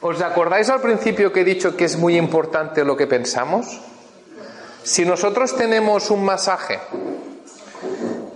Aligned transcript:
¿Os 0.00 0.22
acordáis 0.22 0.70
al 0.70 0.80
principio 0.80 1.32
que 1.32 1.40
he 1.40 1.44
dicho 1.44 1.76
que 1.76 1.86
es 1.86 1.96
muy 1.96 2.16
importante 2.16 2.84
lo 2.84 2.96
que 2.96 3.08
pensamos? 3.08 3.80
Si 4.84 5.04
nosotros 5.04 5.56
tenemos 5.56 6.10
un 6.10 6.24
masaje 6.24 6.78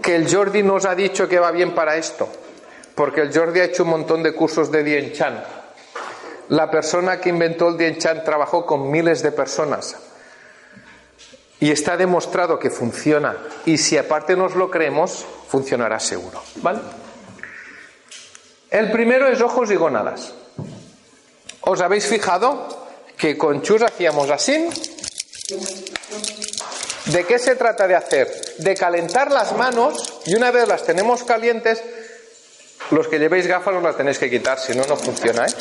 que 0.03 0.17
el 0.17 0.33
Jordi 0.33 0.65
nos 0.65 0.85
ha 0.85 0.97
dicho 0.97 1.29
que 1.29 1.39
va 1.39 1.53
bien 1.53 1.73
para 1.73 1.97
esto, 1.97 2.29
porque 2.97 3.21
el 3.21 3.33
Jordi 3.33 3.61
ha 3.61 3.65
hecho 3.65 3.85
un 3.85 3.91
montón 3.91 4.25
de 4.25 4.35
cursos 4.35 4.73
de 4.73 4.83
Dien 4.83 5.13
Chan. 5.13 5.41
La 6.49 6.69
persona 6.69 7.21
que 7.21 7.29
inventó 7.29 7.69
el 7.69 7.79
Dien 7.79 7.99
Chan 7.99 8.25
trabajó 8.25 8.67
con 8.67 8.91
miles 8.91 9.23
de 9.23 9.31
personas 9.31 10.12
y 11.63 11.71
está 11.71 11.97
demostrado 11.97 12.59
que 12.59 12.71
funciona. 12.71 13.37
Y 13.65 13.79
si 13.79 13.97
aparte 13.97 14.35
nos 14.35 14.57
lo 14.57 14.69
creemos, 14.69 15.25
funcionará 15.47 16.01
seguro. 16.01 16.43
¿Vale? 16.57 16.81
El 18.69 18.91
primero 18.91 19.29
es 19.29 19.41
ojos 19.41 19.71
y 19.71 19.77
gónadas. 19.77 20.35
¿Os 21.61 21.81
habéis 21.81 22.07
fijado 22.07 22.89
que 23.17 23.39
con 23.39 23.63
Chus 23.63 23.83
hacíamos 23.83 24.29
así? 24.31 24.69
¿De 27.07 27.25
qué 27.27 27.39
se 27.39 27.55
trata 27.55 27.87
de 27.87 27.95
hacer? 27.95 28.57
De 28.59 28.75
calentar 28.75 29.31
las 29.31 29.57
manos 29.57 30.21
y 30.27 30.35
una 30.35 30.51
vez 30.51 30.67
las 30.67 30.83
tenemos 30.83 31.23
calientes, 31.23 31.81
los 32.91 33.07
que 33.07 33.21
llevéis 33.21 33.47
gafas 33.47 33.77
os 33.77 33.83
las 33.85 33.97
tenéis 33.97 34.19
que 34.19 34.29
quitar, 34.29 34.59
si 34.59 34.75
no, 34.75 34.85
no 34.87 34.97
funciona. 34.97 35.47
¿eh? 35.47 35.55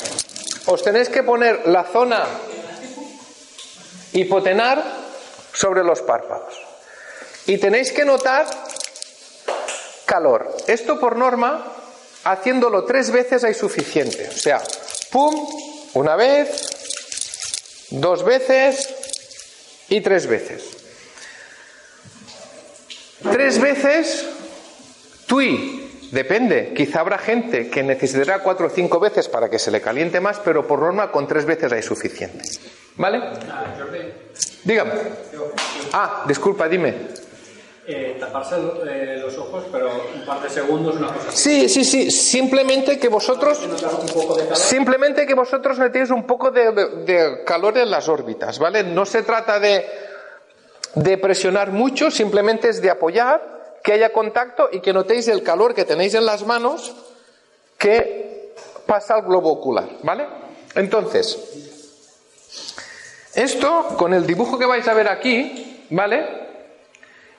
Os 0.66 0.82
tenéis 0.82 1.10
que 1.10 1.22
poner 1.22 1.68
la 1.68 1.84
zona 1.84 2.26
hipotenar 4.14 5.01
sobre 5.54 5.84
los 5.84 6.02
párpados. 6.02 6.54
Y 7.46 7.58
tenéis 7.58 7.92
que 7.92 8.06
notar 8.06 8.46
calor. 10.06 10.56
Esto 10.68 11.00
por 11.00 11.16
norma, 11.16 11.66
haciéndolo 12.24 12.86
tres 12.86 13.12
veces 13.12 13.44
hay 13.44 13.54
suficiente. 13.54 14.28
O 14.30 14.38
sea, 14.38 14.62
pum, 15.12 15.34
una 15.94 16.16
vez, 16.16 17.88
dos 17.92 18.24
veces 18.24 18.90
y 19.90 20.02
tres 20.02 20.28
veces. 20.28 20.64
Tres 23.32 23.60
veces, 23.60 24.26
tui, 25.28 26.10
depende. 26.12 26.74
Quizá 26.76 27.02
habrá 27.02 27.18
gente 27.18 27.70
que 27.70 27.84
necesitará 27.84 28.40
cuatro 28.40 28.68
o 28.68 28.70
cinco 28.70 29.00
veces 29.00 29.28
para 29.28 29.50
que 29.50 29.60
se 29.60 29.72
le 29.72 29.80
caliente 29.80 30.20
más, 30.20 30.40
pero 30.40 30.68
por 30.68 30.80
norma 30.80 31.12
con 31.12 31.28
tres 31.28 31.46
veces 31.46 31.72
hay 31.72 31.84
suficiente. 31.84 32.44
¿Vale? 32.98 33.22
Dígame. 34.64 34.94
Ah, 35.94 36.24
disculpa, 36.28 36.68
dime. 36.68 37.08
Eh, 37.88 38.18
taparse 38.20 38.56
eh, 38.88 39.18
los 39.20 39.36
ojos, 39.38 39.66
pero 39.72 39.90
un 40.16 40.24
par 40.24 40.42
de 40.42 40.50
segundos, 40.50 40.96
una 40.96 41.08
cosa. 41.14 41.32
Sí, 41.32 41.68
sí, 41.68 41.84
sí. 41.84 42.12
Simplemente 42.12 43.00
que 43.00 43.10
vosotros, 43.10 43.60
simplemente 44.54 45.26
que 45.26 45.34
vosotros 45.34 45.80
metéis 45.80 46.12
un 46.12 46.26
poco 46.28 46.52
de, 46.52 46.72
de 47.06 47.44
calor 47.44 47.78
en 47.80 47.90
las 47.90 48.08
órbitas, 48.08 48.60
¿vale? 48.60 48.84
No 48.84 49.06
se 49.06 49.24
trata 49.24 49.60
de, 49.60 49.86
de 50.96 51.18
presionar 51.18 51.72
mucho, 51.72 52.12
simplemente 52.12 52.70
es 52.70 52.82
de 52.82 52.92
apoyar, 52.92 53.80
que 53.84 53.94
haya 53.94 54.14
contacto 54.14 54.70
y 54.72 54.80
que 54.80 54.94
notéis 54.94 55.28
el 55.28 55.42
calor 55.42 55.74
que 55.74 55.84
tenéis 55.84 56.14
en 56.14 56.26
las 56.26 56.46
manos 56.46 56.94
que 57.80 58.54
pasa 58.86 59.16
al 59.16 59.24
globo 59.24 59.52
ocular, 59.52 59.90
¿vale? 60.04 60.28
Entonces, 60.76 61.71
esto 63.36 63.96
con 63.98 64.14
el 64.14 64.26
dibujo 64.26 64.60
que 64.60 64.66
vais 64.66 64.88
a 64.88 64.94
ver 64.94 65.08
aquí, 65.08 65.86
¿vale? 65.90 66.26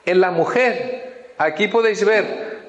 En 0.05 0.19
la 0.19 0.31
mujer, 0.31 1.33
aquí 1.37 1.67
podéis 1.67 2.03
ver 2.03 2.59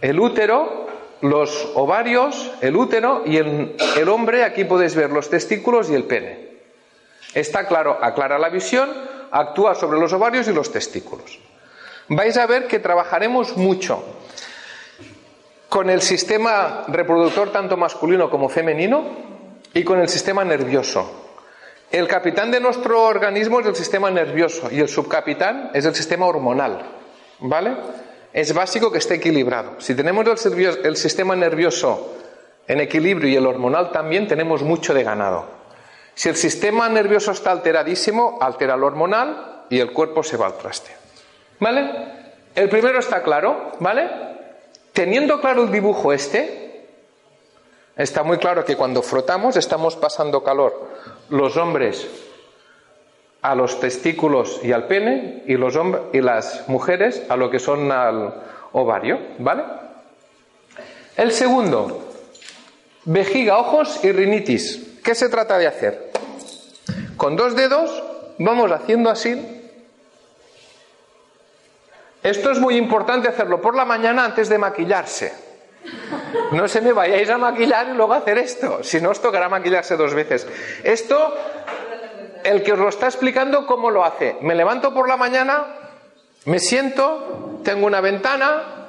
el 0.00 0.18
útero, 0.18 0.86
los 1.20 1.70
ovarios, 1.74 2.52
el 2.60 2.76
útero 2.76 3.22
y 3.24 3.36
en 3.38 3.76
el 3.96 4.08
hombre 4.08 4.44
aquí 4.44 4.64
podéis 4.64 4.94
ver 4.94 5.10
los 5.10 5.30
testículos 5.30 5.90
y 5.90 5.94
el 5.94 6.04
pene. 6.04 6.52
Está 7.34 7.66
claro, 7.66 7.98
aclara 8.00 8.38
la 8.38 8.48
visión, 8.48 8.90
actúa 9.30 9.74
sobre 9.74 9.98
los 9.98 10.12
ovarios 10.12 10.48
y 10.48 10.52
los 10.52 10.72
testículos. 10.72 11.38
Vais 12.08 12.36
a 12.36 12.46
ver 12.46 12.66
que 12.66 12.78
trabajaremos 12.78 13.56
mucho 13.56 14.04
con 15.68 15.88
el 15.88 16.02
sistema 16.02 16.84
reproductor 16.88 17.50
tanto 17.50 17.76
masculino 17.76 18.28
como 18.28 18.48
femenino 18.48 19.04
y 19.72 19.84
con 19.84 20.00
el 20.00 20.08
sistema 20.08 20.44
nervioso. 20.44 21.21
El 21.92 22.08
capitán 22.08 22.50
de 22.50 22.58
nuestro 22.58 23.02
organismo 23.02 23.60
es 23.60 23.66
el 23.66 23.76
sistema 23.76 24.10
nervioso 24.10 24.70
y 24.70 24.80
el 24.80 24.88
subcapitán 24.88 25.72
es 25.74 25.84
el 25.84 25.94
sistema 25.94 26.24
hormonal. 26.24 26.80
¿Vale? 27.40 27.76
Es 28.32 28.54
básico 28.54 28.90
que 28.90 28.96
esté 28.96 29.16
equilibrado. 29.16 29.78
Si 29.78 29.94
tenemos 29.94 30.24
el, 30.46 30.96
sistema 30.96 31.36
nervioso 31.36 32.14
en 32.66 32.80
equilibrio 32.80 33.28
y 33.28 33.36
el 33.36 33.46
hormonal 33.46 33.92
también, 33.92 34.26
tenemos 34.26 34.62
mucho 34.62 34.94
de 34.94 35.04
ganado. 35.04 35.44
Si 36.14 36.30
el 36.30 36.36
sistema 36.36 36.88
nervioso 36.88 37.32
está 37.32 37.50
alteradísimo, 37.50 38.38
altera 38.40 38.74
el 38.74 38.84
hormonal 38.84 39.64
y 39.68 39.78
el 39.78 39.92
cuerpo 39.92 40.22
se 40.22 40.38
va 40.38 40.46
al 40.46 40.56
traste. 40.56 40.92
¿Vale? 41.60 41.90
El 42.54 42.70
primero 42.70 43.00
está 43.00 43.22
claro, 43.22 43.72
¿vale? 43.80 44.08
Teniendo 44.94 45.42
claro 45.42 45.64
el 45.64 45.70
dibujo 45.70 46.14
este, 46.14 46.86
está 47.96 48.22
muy 48.22 48.38
claro 48.38 48.64
que 48.64 48.76
cuando 48.76 49.02
frotamos 49.02 49.56
estamos 49.56 49.94
pasando 49.96 50.42
calor. 50.42 50.88
Los 51.32 51.56
hombres 51.56 52.06
a 53.40 53.54
los 53.54 53.80
testículos 53.80 54.60
y 54.62 54.72
al 54.72 54.86
pene 54.86 55.44
y, 55.46 55.54
los 55.54 55.78
y 56.12 56.20
las 56.20 56.68
mujeres 56.68 57.22
a 57.30 57.36
lo 57.36 57.50
que 57.50 57.58
son 57.58 57.90
al 57.90 58.34
ovario, 58.72 59.18
¿vale? 59.38 59.64
El 61.16 61.32
segundo, 61.32 62.06
vejiga, 63.06 63.56
ojos 63.56 64.04
y 64.04 64.12
rinitis. 64.12 65.00
¿Qué 65.02 65.14
se 65.14 65.30
trata 65.30 65.56
de 65.56 65.68
hacer? 65.68 66.10
Con 67.16 67.34
dos 67.34 67.56
dedos 67.56 68.02
vamos 68.38 68.70
haciendo 68.70 69.08
así. 69.08 69.62
Esto 72.22 72.50
es 72.50 72.58
muy 72.58 72.76
importante 72.76 73.28
hacerlo 73.28 73.62
por 73.62 73.74
la 73.74 73.86
mañana 73.86 74.26
antes 74.26 74.50
de 74.50 74.58
maquillarse. 74.58 75.51
No 76.52 76.68
se 76.68 76.80
me 76.80 76.92
vayáis 76.92 77.28
a 77.30 77.38
maquillar 77.38 77.88
y 77.88 77.94
luego 77.94 78.12
hacer 78.12 78.38
esto. 78.38 78.82
Si 78.82 79.00
no, 79.00 79.10
os 79.10 79.20
tocará 79.20 79.48
maquillarse 79.48 79.96
dos 79.96 80.14
veces. 80.14 80.46
Esto, 80.84 81.34
el 82.44 82.62
que 82.62 82.72
os 82.72 82.78
lo 82.78 82.88
está 82.88 83.06
explicando, 83.06 83.66
¿cómo 83.66 83.90
lo 83.90 84.04
hace? 84.04 84.36
Me 84.40 84.54
levanto 84.54 84.92
por 84.92 85.08
la 85.08 85.16
mañana, 85.16 85.64
me 86.44 86.58
siento, 86.58 87.60
tengo 87.64 87.86
una 87.86 88.00
ventana, 88.00 88.82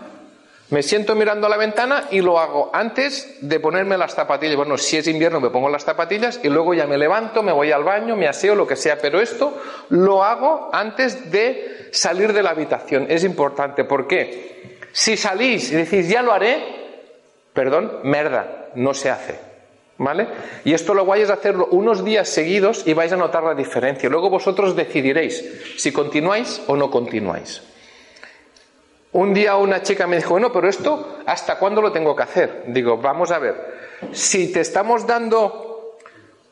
me 0.69 0.81
siento 0.81 1.13
mirando 1.13 1.45
a 1.45 1.49
la 1.51 1.57
ventana 1.57 2.05
y 2.09 2.21
lo 2.21 2.39
hago 2.39 2.71
antes 2.73 3.37
de 3.41 3.59
ponerme 3.59 3.97
las 3.97 4.15
zapatillas. 4.15 4.55
Bueno, 4.55 4.77
si 4.77 4.97
es 4.97 5.07
invierno 5.07 5.39
me 5.39 5.51
pongo 5.51 5.69
las 5.69 5.85
zapatillas 5.85 6.39
y 6.43 6.49
luego 6.49 6.73
ya 6.73 6.87
me 6.87 6.97
levanto, 6.97 7.43
me 7.43 7.51
voy 7.51 7.71
al 7.71 7.83
baño, 7.83 8.15
me 8.15 8.27
aseo, 8.27 8.55
lo 8.55 8.65
que 8.65 8.75
sea. 8.75 8.97
Pero 8.99 9.21
esto 9.21 9.61
lo 9.89 10.23
hago 10.23 10.69
antes 10.73 11.31
de 11.31 11.89
salir 11.91 12.33
de 12.33 12.41
la 12.41 12.49
habitación. 12.51 13.05
Es 13.07 13.23
importante. 13.23 13.83
¿Por 13.83 14.07
qué? 14.07 14.79
Si 14.91 15.15
salís 15.15 15.71
y 15.71 15.75
decís, 15.75 16.09
ya 16.09 16.23
lo 16.23 16.33
haré, 16.33 16.82
perdón, 17.53 17.99
merda, 18.03 18.69
no 18.75 18.93
se 18.93 19.09
hace. 19.09 19.53
¿Vale? 19.95 20.27
Y 20.65 20.73
esto 20.73 20.95
lo 20.95 21.05
vais 21.05 21.29
a 21.29 21.33
hacerlo 21.33 21.67
unos 21.69 22.03
días 22.03 22.27
seguidos 22.27 22.85
y 22.87 22.93
vais 22.93 23.13
a 23.13 23.15
notar 23.15 23.43
la 23.43 23.53
diferencia. 23.53 24.09
Luego 24.09 24.29
vosotros 24.29 24.75
decidiréis 24.75 25.75
si 25.77 25.91
continuáis 25.91 26.61
o 26.67 26.75
no 26.75 26.89
continuáis. 26.89 27.61
Un 29.13 29.33
día 29.35 29.55
una 29.55 29.83
chica 29.83 30.07
me 30.07 30.15
dijo, 30.15 30.31
bueno, 30.31 30.51
pero 30.51 30.67
esto, 30.67 31.19
¿hasta 31.27 31.59
cuándo 31.59 31.81
lo 31.81 31.91
tengo 31.91 32.15
que 32.15 32.23
hacer? 32.23 32.63
Digo, 32.67 32.97
vamos 32.97 33.29
a 33.29 33.37
ver, 33.37 33.55
si 34.11 34.51
te 34.51 34.61
estamos 34.61 35.05
dando 35.05 35.97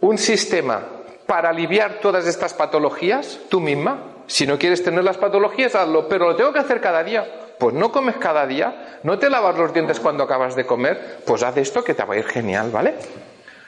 un 0.01 0.17
sistema 0.19 0.83
para 1.25 1.49
aliviar 1.49 1.99
todas 1.99 2.27
estas 2.27 2.53
patologías, 2.53 3.39
tú 3.49 3.59
misma, 3.59 4.03
si 4.27 4.45
no 4.45 4.59
quieres 4.59 4.83
tener 4.83 5.03
las 5.03 5.17
patologías, 5.17 5.73
hazlo, 5.73 6.07
pero 6.07 6.27
lo 6.27 6.35
tengo 6.35 6.53
que 6.53 6.59
hacer 6.59 6.79
cada 6.79 7.03
día. 7.03 7.27
Pues 7.61 7.75
no 7.75 7.91
comes 7.91 8.15
cada 8.15 8.47
día, 8.47 8.97
no 9.03 9.19
te 9.19 9.29
lavas 9.29 9.55
los 9.55 9.71
dientes 9.71 9.99
cuando 9.99 10.23
acabas 10.23 10.55
de 10.55 10.65
comer, 10.65 11.19
pues 11.27 11.43
haz 11.43 11.57
esto 11.57 11.83
que 11.83 11.93
te 11.93 12.03
va 12.03 12.15
a 12.15 12.17
ir 12.17 12.25
genial, 12.25 12.71
¿vale? 12.71 12.95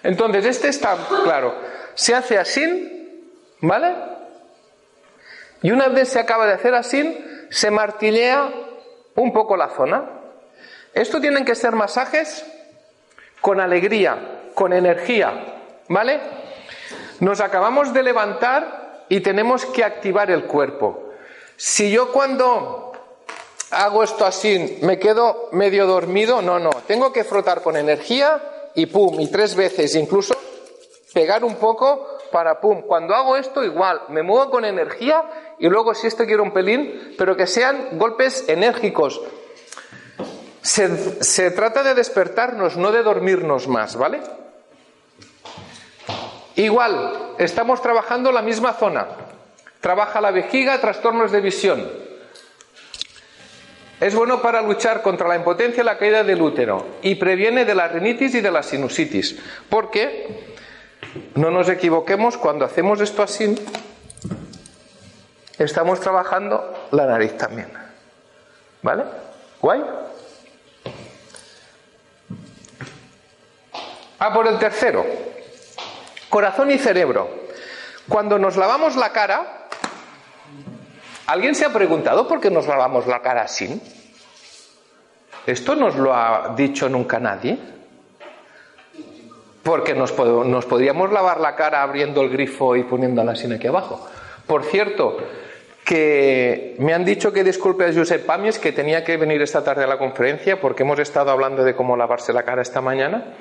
Entonces, 0.01 0.47
este 0.47 0.69
está 0.69 0.97
claro. 1.23 1.53
Se 1.93 2.15
hace 2.15 2.39
así, 2.39 3.29
¿vale? 3.61 3.93
Y 5.61 5.69
una 5.69 5.89
vez 5.89 6.09
se 6.09 6.19
acaba 6.19 6.47
de 6.47 6.53
hacer 6.53 6.73
así, 6.73 7.23
se 7.51 7.69
martillea 7.69 8.49
un 9.13 9.31
poco 9.31 9.55
la 9.55 9.69
zona. 9.69 10.05
Esto 10.95 11.21
tienen 11.21 11.45
que 11.45 11.53
ser 11.53 11.73
masajes 11.73 12.43
con 13.41 13.61
alegría, 13.61 14.17
con 14.55 14.73
energía, 14.73 15.59
¿vale? 15.87 16.19
Nos 17.19 17.41
acabamos 17.41 17.93
de 17.93 18.01
levantar 18.01 19.05
y 19.07 19.19
tenemos 19.19 19.67
que 19.67 19.83
activar 19.83 20.31
el 20.31 20.45
cuerpo. 20.45 21.11
Si 21.57 21.91
yo 21.91 22.11
cuando 22.11 22.92
hago 23.73 24.03
esto 24.03 24.25
así 24.25 24.79
me 24.81 24.99
quedo 24.99 25.49
medio 25.51 25.85
dormido, 25.85 26.41
no, 26.41 26.59
no, 26.59 26.69
tengo 26.87 27.11
que 27.11 27.23
frotar 27.23 27.61
con 27.61 27.75
energía 27.75 28.69
y 28.75 28.85
pum, 28.85 29.19
y 29.19 29.27
tres 29.27 29.55
veces, 29.55 29.95
incluso 29.95 30.35
pegar 31.13 31.43
un 31.43 31.55
poco 31.55 32.17
para 32.31 32.59
pum. 32.59 32.81
Cuando 32.81 33.13
hago 33.13 33.37
esto, 33.37 33.63
igual, 33.63 34.01
me 34.09 34.23
muevo 34.23 34.49
con 34.49 34.65
energía 34.65 35.23
y 35.59 35.69
luego 35.69 35.93
si 35.93 36.07
esto 36.07 36.25
quiero 36.25 36.43
un 36.43 36.51
pelín, 36.51 37.13
pero 37.17 37.37
que 37.37 37.47
sean 37.47 37.89
golpes 37.93 38.49
enérgicos. 38.49 39.21
Se, 40.61 41.51
trata 41.51 41.83
de 41.83 41.93
despertarnos, 41.93 42.77
no 42.77 42.91
de 42.91 43.03
dormirnos 43.03 43.67
más, 43.67 43.95
¿vale? 43.95 44.21
Igual, 46.55 47.35
estamos 47.37 47.81
trabajando 47.81 48.31
la 48.31 48.41
misma 48.41 48.73
zona. 48.73 49.07
Trabaja 49.81 50.21
la 50.21 50.31
vejiga, 50.31 50.79
trastornos 50.79 51.31
de 51.31 51.41
visión. 51.41 52.02
Es 54.03 54.13
bueno 54.13 54.41
para 54.41 54.61
luchar 54.61 55.01
contra 55.01 55.29
la 55.29 55.37
impotencia 55.37 55.81
y 55.81 55.85
la 55.85 55.97
caída 55.97 56.25
del 56.25 56.41
útero 56.41 56.85
y 57.01 57.15
previene 57.15 57.63
de 57.63 57.73
la 57.73 57.87
rinitis 57.87 58.35
y 58.35 58.41
de 58.41 58.51
la 58.51 58.61
sinusitis. 58.61 59.39
Porque 59.69 60.55
no 61.35 61.49
nos 61.51 61.69
equivoquemos, 61.69 62.37
cuando 62.37 62.65
hacemos 62.65 62.99
esto 62.99 63.23
así, 63.23 63.55
estamos 65.57 66.01
trabajando 66.01 66.89
la 66.91 67.05
nariz 67.05 67.37
también. 67.37 67.71
¿Vale? 68.81 69.05
¿Guay? 69.61 69.81
Ah, 74.19 74.33
por 74.33 74.47
el 74.47 74.59
tercero. 74.59 75.05
Corazón 76.27 76.71
y 76.71 76.77
cerebro. 76.77 77.29
Cuando 78.09 78.37
nos 78.37 78.57
lavamos 78.57 78.97
la 78.97 79.13
cara, 79.13 79.62
¿alguien 81.27 81.55
se 81.55 81.65
ha 81.65 81.73
preguntado 81.73 82.27
por 82.27 82.39
qué 82.39 82.49
nos 82.49 82.67
lavamos 82.67 83.07
la 83.07 83.21
cara 83.21 83.43
así? 83.43 83.81
¿Esto 85.45 85.75
nos 85.75 85.95
lo 85.95 86.13
ha 86.13 86.53
dicho 86.55 86.87
nunca 86.87 87.19
nadie? 87.19 87.57
Porque 89.61 89.93
nos, 89.93 90.17
nos 90.17 90.65
podríamos 90.65 91.11
lavar 91.11 91.39
la 91.39 91.55
cara 91.55 91.81
abriendo 91.81 92.21
el 92.21 92.29
grifo 92.29 92.75
y 92.75 92.83
poniéndola 92.83 93.33
así 93.33 93.51
aquí 93.51 93.67
abajo. 93.67 94.07
Por 94.47 94.63
cierto, 94.63 95.17
que 95.83 96.75
me 96.79 96.93
han 96.93 97.03
dicho 97.03 97.31
que 97.33 97.43
disculpe 97.43 97.85
a 97.85 97.93
Josep 97.93 98.25
Pamies 98.25 98.59
que 98.59 98.71
tenía 98.71 99.03
que 99.03 99.17
venir 99.17 99.41
esta 99.41 99.63
tarde 99.63 99.83
a 99.83 99.87
la 99.87 99.97
conferencia 99.97 100.59
porque 100.59 100.83
hemos 100.83 100.99
estado 100.99 101.31
hablando 101.31 101.63
de 101.63 101.75
cómo 101.75 101.97
lavarse 101.97 102.31
la 102.31 102.43
cara 102.43 102.61
esta 102.61 102.81
mañana, 102.81 103.35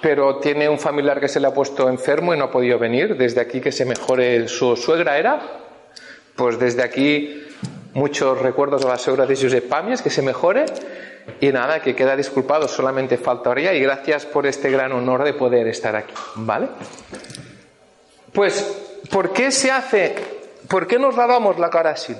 pero 0.00 0.38
tiene 0.38 0.68
un 0.68 0.78
familiar 0.78 1.20
que 1.20 1.28
se 1.28 1.40
le 1.40 1.46
ha 1.46 1.54
puesto 1.54 1.88
enfermo 1.88 2.34
y 2.34 2.38
no 2.38 2.46
ha 2.46 2.50
podido 2.50 2.78
venir. 2.78 3.16
Desde 3.16 3.40
aquí 3.40 3.60
que 3.60 3.72
se 3.72 3.84
mejore 3.84 4.48
su 4.48 4.76
suegra 4.76 5.18
era, 5.18 5.40
pues 6.38 6.56
desde 6.56 6.84
aquí 6.84 7.44
muchos 7.94 8.40
recuerdos 8.40 8.84
a 8.84 8.88
la 8.90 8.96
suegra 8.96 9.26
de 9.26 9.34
Josep 9.34 9.68
Pamies, 9.68 10.00
que 10.00 10.08
se 10.08 10.22
mejore. 10.22 10.66
Y 11.40 11.48
nada, 11.48 11.82
que 11.82 11.96
queda 11.96 12.16
disculpado, 12.16 12.68
solamente 12.68 13.18
faltaría 13.18 13.74
y 13.74 13.80
gracias 13.80 14.24
por 14.24 14.46
este 14.46 14.70
gran 14.70 14.92
honor 14.92 15.24
de 15.24 15.34
poder 15.34 15.66
estar 15.66 15.94
aquí, 15.94 16.14
¿vale? 16.36 16.68
Pues, 18.32 18.62
¿por 19.10 19.32
qué 19.32 19.50
se 19.50 19.70
hace, 19.70 20.14
por 20.68 20.86
qué 20.86 20.98
nos 20.98 21.16
lavamos 21.16 21.58
la 21.58 21.68
cara 21.68 21.90
así? 21.90 22.16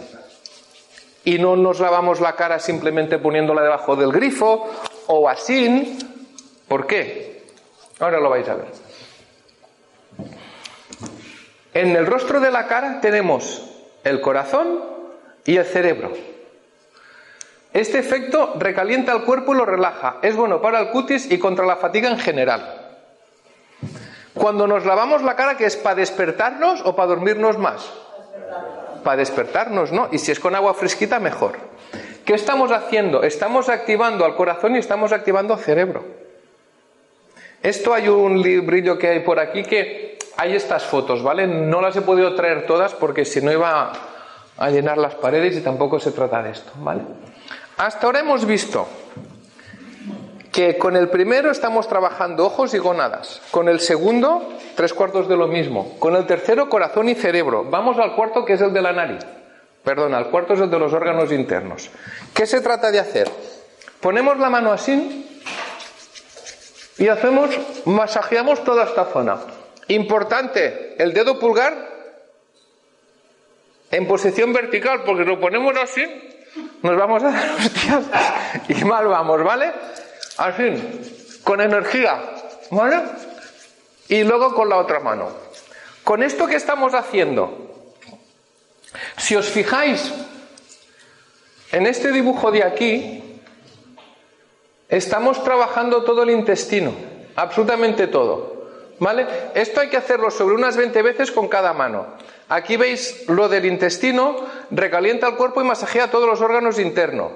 Y 1.25 1.39
no 1.39 1.57
nos 1.57 1.79
lavamos 1.79 2.21
la 2.21 2.35
cara 2.35 2.59
simplemente 2.59 3.19
poniéndola 3.19 3.63
debajo 3.63 3.97
del 3.97 4.11
grifo 4.11 4.69
o 5.07 5.29
así. 5.29 5.97
¿Por 6.67 6.87
qué? 6.87 7.47
Ahora 8.01 8.19
lo 8.19 8.29
vais 8.31 8.49
a 8.49 8.55
ver. 8.57 8.69
En 11.73 11.95
el 11.97 12.05
rostro 12.05 12.41
de 12.41 12.51
la 12.51 12.67
cara 12.67 13.01
tenemos 13.01 13.68
el 14.09 14.21
corazón 14.21 14.81
y 15.45 15.57
el 15.57 15.65
cerebro. 15.65 16.13
Este 17.73 17.99
efecto 17.99 18.55
recalienta 18.59 19.13
el 19.13 19.23
cuerpo 19.23 19.55
y 19.55 19.59
lo 19.59 19.65
relaja. 19.65 20.17
Es 20.23 20.35
bueno 20.35 20.61
para 20.61 20.81
el 20.81 20.91
cutis 20.91 21.31
y 21.31 21.39
contra 21.39 21.67
la 21.67 21.77
fatiga 21.77 22.09
en 22.09 22.19
general. 22.19 22.87
Cuando 24.35 24.67
nos 24.67 24.87
lavamos 24.87 25.23
la 25.23 25.37
cara, 25.37 25.57
¿qué 25.57 25.67
es 25.67 25.77
para 25.77 25.97
despertarnos 25.97 26.81
o 26.85 26.95
para 26.97 27.09
dormirnos 27.09 27.59
más? 27.59 27.93
Para 29.05 29.17
despertarnos, 29.17 29.93
¿no? 29.93 30.09
Y 30.13 30.19
si 30.19 30.33
es 30.33 30.41
con 30.41 30.55
agua 30.55 30.75
fresquita, 30.75 31.19
mejor. 31.19 31.57
¿Qué 32.25 32.35
estamos 32.35 32.73
haciendo? 32.73 33.23
Estamos 33.23 33.69
activando 33.69 34.25
al 34.25 34.37
corazón 34.37 34.77
y 34.77 34.79
estamos 34.79 35.13
activando 35.13 35.55
al 35.55 35.61
cerebro. 35.61 36.05
Esto 37.63 37.93
hay 37.93 38.09
un 38.09 38.41
librillo 38.41 38.99
que 38.99 39.09
hay 39.09 39.21
por 39.21 39.41
aquí 39.41 39.63
que 39.65 40.18
hay 40.39 40.55
estas 40.55 40.85
fotos, 40.85 41.21
¿vale? 41.23 41.49
No 41.49 41.81
las 41.81 41.97
he 41.97 42.01
podido 42.01 42.35
traer 42.37 42.65
todas 42.65 42.95
porque 42.95 43.25
si 43.25 43.41
no 43.41 43.51
iba 43.51 43.93
a 44.57 44.71
llenar 44.71 44.97
las 44.97 45.17
paredes 45.17 45.57
y 45.57 45.61
tampoco 45.61 45.99
se 45.99 46.13
trata 46.13 46.41
de 46.45 46.51
esto, 46.51 46.71
¿vale? 46.77 47.03
Hasta 47.77 48.07
ahora 48.07 48.21
hemos 48.21 48.47
visto 48.47 48.87
que 50.53 50.79
con 50.79 50.95
el 50.95 51.09
primero 51.09 51.51
estamos 51.51 51.89
trabajando 51.89 52.47
ojos 52.47 52.73
y 52.73 52.79
gonadas, 52.79 53.43
con 53.51 53.69
el 53.69 53.81
segundo 53.81 54.49
tres 54.77 54.95
cuartos 54.95 55.29
de 55.29 55.37
lo 55.37 55.49
mismo, 55.49 55.97
con 55.99 56.15
el 56.15 56.25
tercero 56.25 56.69
corazón 56.69 57.09
y 57.09 57.17
cerebro. 57.17 57.65
Vamos 57.65 57.99
al 57.99 58.15
cuarto 58.15 58.45
que 58.45 58.53
es 58.53 58.61
el 58.61 58.73
de 58.73 58.83
la 58.83 58.93
nariz. 58.93 59.27
Perdón, 59.83 60.15
al 60.15 60.31
cuarto 60.31 60.55
es 60.55 60.61
el 60.61 60.71
de 60.71 60.79
los 60.79 60.93
órganos 60.93 61.33
internos. 61.33 61.91
¿Qué 62.33 62.47
se 62.47 62.61
trata 62.61 62.93
de 62.93 63.01
hacer? 63.01 63.29
Ponemos 64.01 64.39
la 64.39 64.51
mano 64.51 64.71
así 64.71 65.41
y 66.97 67.09
hacemos, 67.09 67.51
masajeamos 67.87 68.63
toda 68.63 68.85
esta 68.85 69.05
zona. 69.07 69.39
Importante, 69.89 70.95
el 70.99 71.15
dedo 71.15 71.39
pulgar 71.39 71.89
en 73.91 74.07
posición 74.07 74.53
vertical, 74.53 75.03
porque 75.05 75.25
lo 75.25 75.41
ponemos 75.41 75.75
así, 75.77 76.05
nos 76.83 76.97
vamos 76.97 77.23
a 77.25 77.31
dar 77.31 77.51
hostias 77.59 78.05
y 78.69 78.85
mal 78.85 79.07
vamos, 79.07 79.43
¿vale? 79.43 79.73
Así, 80.37 81.41
con 81.43 81.61
energía, 81.61 82.21
¿vale? 82.71 83.01
Y 84.09 84.25
luego 84.25 84.55
con 84.55 84.69
la 84.69 84.77
otra 84.77 85.01
mano. 85.01 85.31
Con 86.05 86.23
esto 86.23 86.47
que 86.47 86.57
estamos 86.57 86.95
haciendo, 86.95 87.95
si 89.17 89.37
os 89.37 89.49
fijáis 89.49 90.13
en 91.73 91.87
este 91.87 92.13
dibujo 92.13 92.51
de 92.51 92.63
aquí, 92.63 93.41
estamos 94.89 95.43
trabajando 95.45 96.05
todo 96.05 96.23
el 96.23 96.31
intestino, 96.31 96.95
absolutamente 97.37 98.07
todo. 98.07 98.58
¿Vale? 99.01 99.27
Esto 99.55 99.81
hay 99.81 99.89
que 99.89 99.97
hacerlo 99.97 100.31
sobre 100.31 100.55
unas 100.55 100.77
20 100.77 101.03
veces 101.03 101.31
con 101.31 101.49
cada 101.49 101.73
mano. 101.73 102.07
Aquí 102.49 102.77
veis 102.77 103.29
lo 103.29 103.49
del 103.49 103.67
intestino, 103.67 104.37
recalienta 104.71 105.29
el 105.29 105.37
cuerpo 105.37 105.61
y 105.61 105.65
masajea 105.65 106.11
todos 106.11 106.27
los 106.27 106.41
órganos 106.41 106.79
internos. 106.79 107.31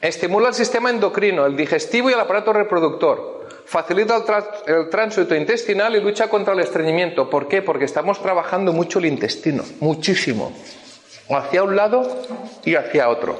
Estimula 0.00 0.48
el 0.48 0.54
sistema 0.54 0.90
endocrino, 0.90 1.44
el 1.44 1.56
digestivo 1.56 2.08
y 2.08 2.14
el 2.14 2.20
aparato 2.20 2.52
reproductor. 2.52 3.46
Facilita 3.66 4.16
el, 4.16 4.74
el, 4.74 4.88
tránsito 4.88 5.34
intestinal 5.34 5.94
y 5.94 6.00
lucha 6.00 6.28
contra 6.28 6.54
el 6.54 6.60
estreñimiento. 6.60 7.28
¿Por 7.28 7.48
qué? 7.48 7.62
Porque 7.62 7.84
estamos 7.84 8.22
trabajando 8.22 8.72
mucho 8.72 8.98
el 8.98 9.06
intestino, 9.06 9.64
muchísimo. 9.80 10.52
Hacia 11.28 11.62
un 11.62 11.76
lado 11.76 12.08
y 12.64 12.76
hacia 12.76 13.10
otro. 13.10 13.38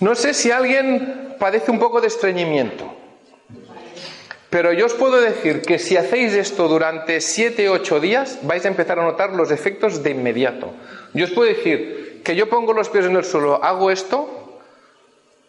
No 0.00 0.14
sé 0.14 0.32
si 0.32 0.50
alguien 0.50 1.36
padece 1.38 1.70
un 1.70 1.78
poco 1.78 2.00
de 2.00 2.06
estreñimiento. 2.06 3.03
Pero 4.54 4.72
yo 4.72 4.86
os 4.86 4.94
puedo 4.94 5.20
decir 5.20 5.62
que 5.62 5.80
si 5.80 5.96
hacéis 5.96 6.32
esto 6.34 6.68
durante 6.68 7.20
7, 7.20 7.68
8 7.68 7.98
días, 7.98 8.38
vais 8.46 8.64
a 8.64 8.68
empezar 8.68 9.00
a 9.00 9.02
notar 9.02 9.34
los 9.34 9.50
efectos 9.50 10.04
de 10.04 10.12
inmediato. 10.12 10.70
Yo 11.12 11.24
os 11.24 11.32
puedo 11.32 11.50
decir 11.50 12.22
que 12.22 12.36
yo 12.36 12.48
pongo 12.48 12.72
los 12.72 12.88
pies 12.88 13.06
en 13.06 13.16
el 13.16 13.24
suelo, 13.24 13.58
hago 13.64 13.90
esto 13.90 14.60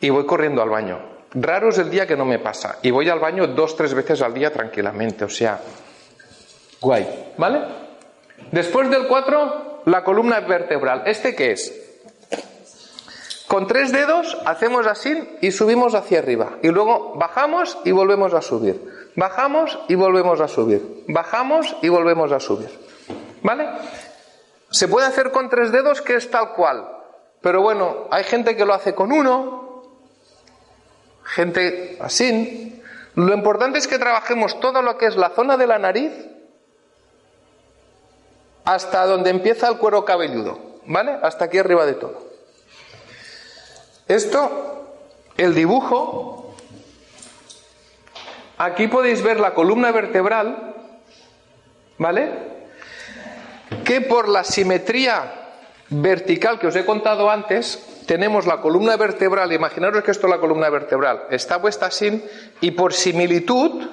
y 0.01 0.09
voy 0.09 0.25
corriendo 0.25 0.63
al 0.63 0.71
baño. 0.71 0.97
Raro 1.35 1.69
es 1.69 1.77
el 1.77 1.91
día 1.91 2.07
que 2.07 2.17
no 2.17 2.25
me 2.25 2.39
pasa. 2.39 2.79
Y 2.81 2.89
voy 2.89 3.07
al 3.07 3.19
baño 3.19 3.45
dos, 3.45 3.77
tres 3.77 3.93
veces 3.93 4.23
al 4.23 4.33
día 4.33 4.51
tranquilamente. 4.51 5.23
O 5.25 5.29
sea, 5.29 5.61
guay. 6.81 7.07
¿Vale? 7.37 7.61
Después 8.51 8.89
del 8.89 9.05
4, 9.05 9.83
la 9.85 10.03
columna 10.03 10.39
vertebral. 10.39 11.03
¿Este 11.05 11.35
qué 11.35 11.51
es? 11.51 11.84
Con 13.47 13.67
tres 13.67 13.91
dedos 13.91 14.37
hacemos 14.45 14.87
así 14.87 15.37
y 15.41 15.51
subimos 15.51 15.93
hacia 15.93 16.19
arriba. 16.19 16.57
Y 16.63 16.69
luego 16.69 17.13
bajamos 17.15 17.77
y 17.83 17.91
volvemos 17.91 18.33
a 18.33 18.41
subir. 18.41 19.11
Bajamos 19.15 19.79
y 19.87 19.95
volvemos 19.95 20.41
a 20.41 20.47
subir. 20.47 21.03
Bajamos 21.07 21.75
y 21.81 21.89
volvemos 21.89 22.31
a 22.31 22.39
subir. 22.39 22.69
¿Vale? 23.43 23.67
Se 24.71 24.87
puede 24.87 25.07
hacer 25.07 25.31
con 25.31 25.49
tres 25.49 25.71
dedos 25.71 26.01
que 26.01 26.15
es 26.15 26.29
tal 26.31 26.53
cual. 26.53 26.87
Pero 27.41 27.61
bueno, 27.61 28.07
hay 28.09 28.23
gente 28.23 28.55
que 28.55 28.65
lo 28.65 28.73
hace 28.73 28.95
con 28.95 29.11
uno, 29.11 29.83
gente 31.23 31.97
así. 32.01 32.81
Lo 33.13 33.33
importante 33.33 33.77
es 33.77 33.87
que 33.87 33.99
trabajemos 33.99 34.59
todo 34.59 34.81
lo 34.81 34.97
que 34.97 35.05
es 35.05 35.15
la 35.15 35.29
zona 35.29 35.55
de 35.55 35.67
la 35.67 35.77
nariz 35.77 36.11
hasta 38.65 39.05
donde 39.05 39.29
empieza 39.29 39.69
el 39.69 39.77
cuero 39.77 40.03
cabelludo. 40.03 40.75
¿vale? 40.87 41.17
Hasta 41.21 41.45
aquí 41.45 41.57
arriba 41.57 41.85
de 41.85 41.93
todo. 41.93 42.24
Esto, 44.07 44.85
el 45.37 45.55
dibujo, 45.55 46.53
aquí 48.57 48.87
podéis 48.87 49.23
ver 49.23 49.39
la 49.39 49.53
columna 49.53 49.91
vertebral, 49.91 50.75
¿vale? 51.97 52.31
Que 53.83 54.01
por 54.01 54.29
la 54.29 54.43
simetría 54.43 55.33
vertical 55.89 56.59
que 56.59 56.67
os 56.67 56.75
he 56.75 56.85
contado 56.85 57.31
antes, 57.31 58.03
tenemos 58.05 58.45
la 58.45 58.61
columna 58.61 58.95
vertebral, 58.95 59.51
imaginaros 59.51 60.03
que 60.03 60.11
esto 60.11 60.27
es 60.27 60.31
la 60.31 60.39
columna 60.39 60.69
vertebral, 60.69 61.23
está 61.31 61.59
puesta 61.59 61.87
así 61.87 62.23
y 62.61 62.71
por 62.71 62.93
similitud 62.93 63.87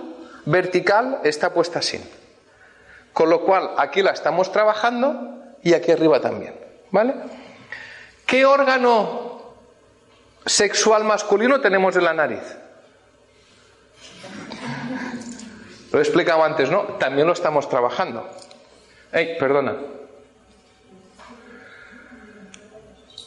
vertical 0.44 1.20
está 1.24 1.54
puesta 1.54 1.78
así. 1.78 2.02
Con 3.14 3.30
lo 3.30 3.42
cual 3.42 3.70
aquí 3.78 4.02
la 4.02 4.10
estamos 4.10 4.52
trabajando 4.52 5.38
y 5.62 5.74
aquí 5.74 5.90
arriba 5.90 6.20
también. 6.20 6.54
¿Vale? 6.90 7.14
¿Qué 8.26 8.44
órgano 8.44 9.41
sexual 10.46 11.04
masculino 11.04 11.60
tenemos 11.60 11.96
en 11.96 12.04
la 12.04 12.12
nariz? 12.12 12.56
Lo 15.92 15.98
he 15.98 16.02
explicado 16.02 16.42
antes, 16.42 16.70
¿no? 16.70 16.82
También 16.98 17.26
lo 17.26 17.34
estamos 17.34 17.68
trabajando. 17.68 18.28
¡Ey, 19.12 19.36
perdona! 19.38 19.76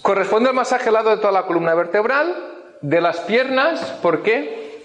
Corresponde 0.01 0.49
al 0.49 0.55
masaje 0.55 0.89
al 0.89 0.93
lado 0.93 1.11
de 1.11 1.17
toda 1.17 1.31
la 1.31 1.43
columna 1.43 1.73
vertebral, 1.73 2.35
de 2.81 3.01
las 3.01 3.19
piernas, 3.21 3.81
¿por 4.01 4.21
qué? 4.21 4.83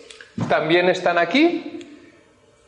También 0.48 0.88
están 0.88 1.18
aquí, 1.18 1.80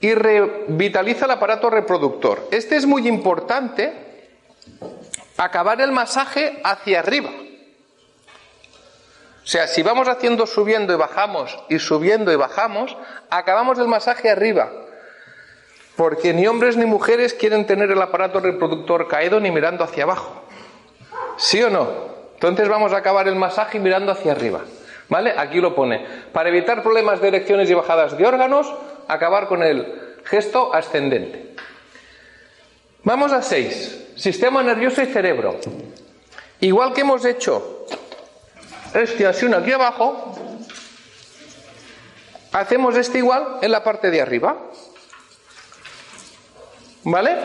y 0.00 0.14
revitaliza 0.14 1.26
el 1.26 1.30
aparato 1.30 1.70
reproductor. 1.70 2.48
Este 2.50 2.76
es 2.76 2.86
muy 2.86 3.06
importante, 3.06 3.92
acabar 5.36 5.80
el 5.80 5.92
masaje 5.92 6.60
hacia 6.64 6.98
arriba. 6.98 7.30
O 9.44 9.46
sea, 9.46 9.66
si 9.66 9.82
vamos 9.82 10.08
haciendo 10.08 10.46
subiendo 10.46 10.92
y 10.92 10.96
bajamos 10.96 11.58
y 11.68 11.80
subiendo 11.80 12.32
y 12.32 12.36
bajamos, 12.36 12.96
acabamos 13.28 13.78
el 13.78 13.88
masaje 13.88 14.30
arriba. 14.30 14.70
Porque 15.96 16.32
ni 16.32 16.46
hombres 16.46 16.76
ni 16.76 16.86
mujeres 16.86 17.34
quieren 17.34 17.66
tener 17.66 17.90
el 17.90 18.00
aparato 18.00 18.38
reproductor 18.38 19.08
caído 19.08 19.40
ni 19.40 19.50
mirando 19.50 19.82
hacia 19.82 20.04
abajo. 20.04 20.42
¿Sí 21.36 21.62
o 21.62 21.70
no? 21.70 21.88
Entonces 22.34 22.68
vamos 22.68 22.92
a 22.92 22.98
acabar 22.98 23.26
el 23.26 23.34
masaje 23.34 23.80
mirando 23.80 24.12
hacia 24.12 24.32
arriba. 24.32 24.60
¿Vale? 25.08 25.34
Aquí 25.36 25.60
lo 25.60 25.74
pone. 25.74 26.06
Para 26.32 26.48
evitar 26.48 26.82
problemas 26.82 27.20
de 27.20 27.28
erecciones 27.28 27.68
y 27.68 27.74
bajadas 27.74 28.16
de 28.16 28.24
órganos, 28.24 28.72
acabar 29.08 29.48
con 29.48 29.62
el 29.62 30.18
gesto 30.24 30.72
ascendente. 30.72 31.54
Vamos 33.02 33.32
a 33.32 33.42
6. 33.42 34.12
Sistema 34.16 34.62
nervioso 34.62 35.02
y 35.02 35.06
cerebro. 35.06 35.58
Igual 36.60 36.92
que 36.92 37.00
hemos 37.00 37.24
hecho 37.24 37.86
este 38.94 39.26
así 39.26 39.46
aquí 39.52 39.72
abajo, 39.72 40.34
hacemos 42.52 42.96
este 42.96 43.18
igual 43.18 43.58
en 43.62 43.70
la 43.70 43.82
parte 43.82 44.10
de 44.10 44.20
arriba. 44.20 44.56
¿Vale? 47.04 47.36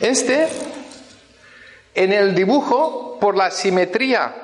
Este 0.00 0.48
en 1.94 2.12
el 2.12 2.34
dibujo, 2.34 3.18
por 3.20 3.36
la 3.36 3.50
simetría 3.50 4.34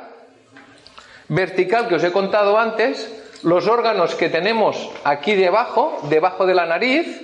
vertical 1.28 1.88
que 1.88 1.94
os 1.94 2.04
he 2.04 2.10
contado 2.10 2.58
antes, 2.58 3.08
los 3.42 3.68
órganos 3.68 4.14
que 4.14 4.28
tenemos 4.28 4.90
aquí 5.04 5.34
debajo, 5.34 6.00
debajo 6.08 6.46
de 6.46 6.54
la 6.54 6.66
nariz, 6.66 7.22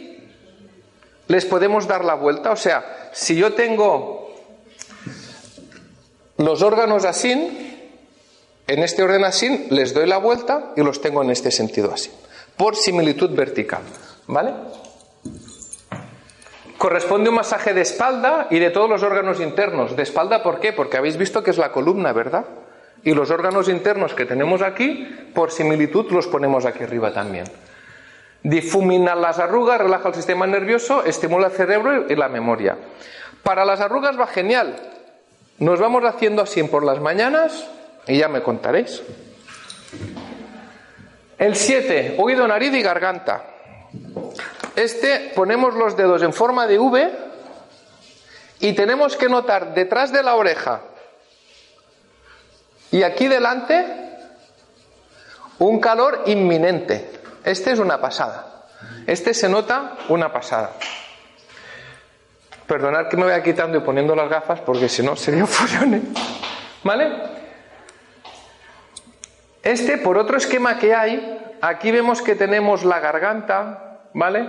les 1.27 1.45
podemos 1.47 1.89
dar 1.89 2.05
la 2.05 2.15
vuelta. 2.15 2.53
O 2.53 2.57
sea, 2.57 3.11
si 3.12 3.37
yo 3.37 3.55
tengo 3.55 4.30
los 6.40 6.62
órganos 6.62 7.04
así, 7.04 7.30
en 8.66 8.82
este 8.82 9.02
orden 9.02 9.25
así, 9.25 9.66
les 9.70 9.92
doy 9.92 10.06
la 10.06 10.16
vuelta 10.16 10.73
y 10.76 10.82
los 10.82 11.00
tengo 11.00 11.23
en 11.23 11.30
este 11.30 11.50
sentido 11.50 11.92
así, 11.92 12.11
por 12.56 12.76
similitud 12.76 13.30
vertical. 13.35 13.82
¿Vale? 14.26 14.52
Corresponde 16.78 17.28
un 17.28 17.37
masaje 17.37 17.75
de 17.75 17.82
espalda 17.82 18.47
y 18.49 18.59
de 18.59 18.70
todos 18.70 18.88
los 18.88 19.02
órganos 19.02 19.38
internos. 19.38 19.97
¿De 19.97 20.02
espalda 20.02 20.42
por 20.42 20.61
qué? 20.61 20.73
Porque 20.73 20.97
habéis 20.97 21.18
visto 21.18 21.42
que 21.42 21.50
es 21.50 21.59
la 21.59 21.73
columna, 21.73 22.14
¿verdad? 22.14 22.47
Y 23.04 23.12
los 23.12 23.30
órganos 23.30 23.68
internos 23.68 24.14
que 24.14 24.25
tenemos 24.25 24.62
aquí, 24.62 25.06
por 25.35 25.50
similitud, 25.50 26.11
los 26.11 26.26
ponemos 26.26 26.64
aquí 26.64 26.85
arriba 26.85 27.12
también. 27.12 27.44
Difumina 28.42 29.14
las 29.14 29.38
arrugas, 29.38 29.78
relaja 29.78 30.09
el 30.09 30.14
sistema 30.14 30.47
nervioso, 30.47 31.04
estimula 31.04 31.49
el 31.49 31.52
cerebro 31.52 32.06
y 32.09 32.16
la 32.16 32.30
memoria. 32.30 32.78
Para 33.42 33.66
las 33.66 33.80
arrugas 33.80 34.18
va 34.18 34.26
genial. 34.26 35.00
Nos 35.61 35.79
vamos 35.79 36.02
haciendo 36.05 36.40
así 36.40 36.62
por 36.64 36.85
las 36.85 37.00
mañanas 37.00 37.67
y 38.07 38.17
ya 38.17 38.29
me 38.29 38.43
contaréis. 38.43 39.02
El 41.38 41.55
7, 41.55 42.17
oído, 42.19 42.49
nariz 42.49 42.73
y 42.73 42.81
garganta. 42.81 43.45
Este 44.75 45.33
ponemos 45.35 45.75
los 45.75 45.99
dedos 45.99 46.23
en 46.23 46.33
forma 46.33 46.67
de 46.67 46.79
V 46.79 47.11
y 48.61 48.73
tenemos 48.73 49.17
que 49.17 49.29
notar 49.29 49.75
detrás 49.75 50.12
de 50.12 50.23
la 50.23 50.35
oreja 50.35 50.81
y 52.90 53.02
aquí 53.02 53.29
delante 53.29 53.85
un 55.59 55.79
calor 55.79 56.23
inminente. 56.25 57.21
Este 57.45 57.73
es 57.73 57.79
una 57.79 58.00
pasada. 58.00 58.64
Este 59.07 59.35
se 59.35 59.49
nota 59.49 59.99
una 60.09 60.33
pasada. 60.33 60.73
Perdonad 62.71 63.09
que 63.09 63.17
me 63.17 63.25
vaya 63.25 63.43
quitando 63.43 63.79
y 63.79 63.81
poniendo 63.81 64.15
las 64.15 64.31
gafas 64.31 64.61
porque 64.61 64.89
si 64.89 65.03
no 65.03 65.17
sería 65.17 65.43
un 65.43 66.15
¿Vale? 66.85 67.12
Este, 69.61 69.99
por 69.99 70.17
otro 70.17 70.37
esquema 70.37 70.79
que 70.79 70.95
hay, 70.95 71.57
aquí 71.61 71.91
vemos 71.91 72.23
que 72.23 72.37
tenemos 72.37 72.85
la 72.85 73.00
garganta, 73.00 74.03
¿vale? 74.15 74.49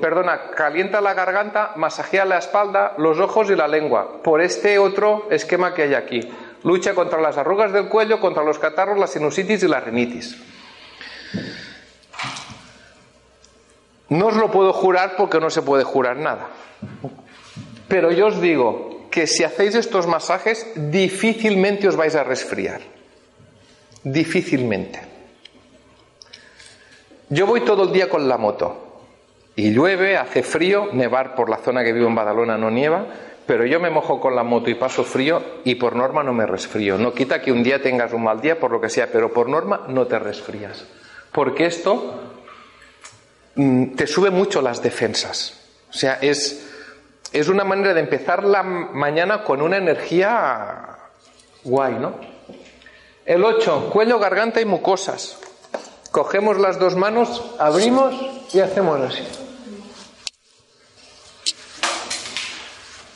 perdona, 0.00 0.52
calienta 0.56 1.02
la 1.02 1.12
garganta, 1.12 1.72
masajea 1.76 2.24
la 2.24 2.38
espalda, 2.38 2.94
los 2.96 3.20
ojos 3.20 3.50
y 3.50 3.56
la 3.56 3.68
lengua, 3.68 4.22
por 4.22 4.40
este 4.40 4.78
otro 4.78 5.26
esquema 5.30 5.74
que 5.74 5.82
hay 5.82 5.92
aquí. 5.92 6.32
Lucha 6.64 6.94
contra 6.94 7.20
las 7.20 7.36
arrugas 7.36 7.74
del 7.74 7.88
cuello, 7.88 8.20
contra 8.20 8.42
los 8.42 8.58
catarros, 8.58 8.98
la 8.98 9.06
sinusitis 9.06 9.62
y 9.62 9.68
la 9.68 9.80
rinitis. 9.80 10.51
No 14.12 14.26
os 14.26 14.36
lo 14.36 14.50
puedo 14.50 14.74
jurar 14.74 15.16
porque 15.16 15.40
no 15.40 15.48
se 15.48 15.62
puede 15.62 15.84
jurar 15.84 16.18
nada. 16.18 16.48
Pero 17.88 18.12
yo 18.12 18.26
os 18.26 18.42
digo 18.42 19.08
que 19.10 19.26
si 19.26 19.42
hacéis 19.42 19.74
estos 19.74 20.06
masajes, 20.06 20.66
difícilmente 20.76 21.88
os 21.88 21.96
vais 21.96 22.14
a 22.14 22.22
resfriar. 22.22 22.82
Difícilmente. 24.04 25.00
Yo 27.30 27.46
voy 27.46 27.62
todo 27.62 27.84
el 27.84 27.92
día 27.92 28.10
con 28.10 28.28
la 28.28 28.36
moto 28.36 29.00
y 29.56 29.72
llueve, 29.72 30.18
hace 30.18 30.42
frío, 30.42 30.90
nevar 30.92 31.34
por 31.34 31.48
la 31.48 31.56
zona 31.56 31.82
que 31.82 31.94
vivo 31.94 32.08
en 32.08 32.14
Badalona 32.14 32.58
no 32.58 32.70
nieva, 32.70 33.06
pero 33.46 33.64
yo 33.64 33.80
me 33.80 33.88
mojo 33.88 34.20
con 34.20 34.36
la 34.36 34.42
moto 34.42 34.68
y 34.68 34.74
paso 34.74 35.04
frío 35.04 35.42
y 35.64 35.76
por 35.76 35.96
norma 35.96 36.22
no 36.22 36.34
me 36.34 36.44
resfrío. 36.44 36.98
No 36.98 37.14
quita 37.14 37.40
que 37.40 37.50
un 37.50 37.62
día 37.62 37.80
tengas 37.80 38.12
un 38.12 38.24
mal 38.24 38.42
día 38.42 38.60
por 38.60 38.72
lo 38.72 38.80
que 38.80 38.90
sea, 38.90 39.10
pero 39.10 39.32
por 39.32 39.48
norma 39.48 39.86
no 39.88 40.06
te 40.06 40.18
resfrías. 40.18 40.86
Porque 41.32 41.64
esto 41.64 42.31
te 43.54 44.06
sube 44.06 44.30
mucho 44.30 44.62
las 44.62 44.82
defensas. 44.82 45.54
O 45.90 45.92
sea, 45.92 46.18
es, 46.20 46.66
es 47.32 47.48
una 47.48 47.64
manera 47.64 47.94
de 47.94 48.00
empezar 48.00 48.44
la 48.44 48.62
mañana 48.62 49.44
con 49.44 49.60
una 49.60 49.76
energía 49.76 50.98
guay, 51.64 51.94
¿no? 51.94 52.14
El 53.24 53.44
8, 53.44 53.90
cuello, 53.92 54.18
garganta 54.18 54.60
y 54.60 54.64
mucosas. 54.64 55.38
Cogemos 56.10 56.58
las 56.58 56.78
dos 56.78 56.96
manos, 56.96 57.42
abrimos 57.58 58.14
y 58.52 58.60
hacemos 58.60 59.00
así. 59.00 59.22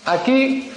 Aquí, 0.07 0.71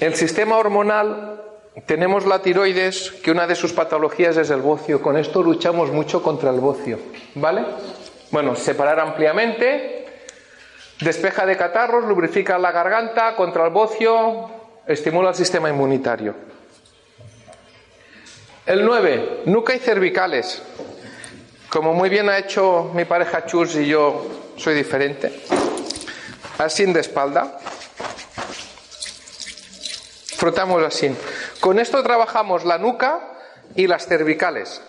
el 0.00 0.14
sistema 0.14 0.58
hormonal, 0.58 1.42
tenemos 1.86 2.26
la 2.26 2.42
tiroides, 2.42 3.12
que 3.22 3.30
una 3.30 3.46
de 3.46 3.54
sus 3.54 3.72
patologías 3.72 4.36
es 4.36 4.50
el 4.50 4.60
bocio. 4.60 5.00
Con 5.00 5.16
esto 5.16 5.42
luchamos 5.42 5.90
mucho 5.90 6.22
contra 6.22 6.50
el 6.50 6.60
bocio. 6.60 6.98
¿Vale? 7.34 7.64
Bueno, 8.30 8.56
separar 8.56 8.98
ampliamente, 9.00 10.06
despeja 11.00 11.46
de 11.46 11.56
catarros, 11.56 12.04
lubrifica 12.04 12.58
la 12.58 12.72
garganta 12.72 13.36
contra 13.36 13.64
el 13.64 13.72
bocio, 13.72 14.50
estimula 14.86 15.30
el 15.30 15.34
sistema 15.34 15.68
inmunitario. 15.68 16.34
El 18.66 18.84
9, 18.84 19.42
nuca 19.46 19.76
y 19.76 19.78
cervicales. 19.78 20.60
Como 21.68 21.92
muy 21.92 22.08
bien 22.08 22.28
ha 22.28 22.38
hecho 22.38 22.90
mi 22.94 23.04
pareja 23.04 23.46
Chus 23.46 23.76
y 23.76 23.86
yo 23.86 24.26
soy 24.56 24.74
diferente. 24.74 25.42
Así 26.58 26.84
de 26.86 27.00
espalda. 27.00 27.58
Frotamos 30.36 30.82
así. 30.82 31.14
Con 31.60 31.78
esto 31.78 32.02
trabajamos 32.02 32.64
la 32.64 32.78
nuca 32.78 33.20
y 33.74 33.86
las 33.86 34.06
cervicales. 34.06 34.82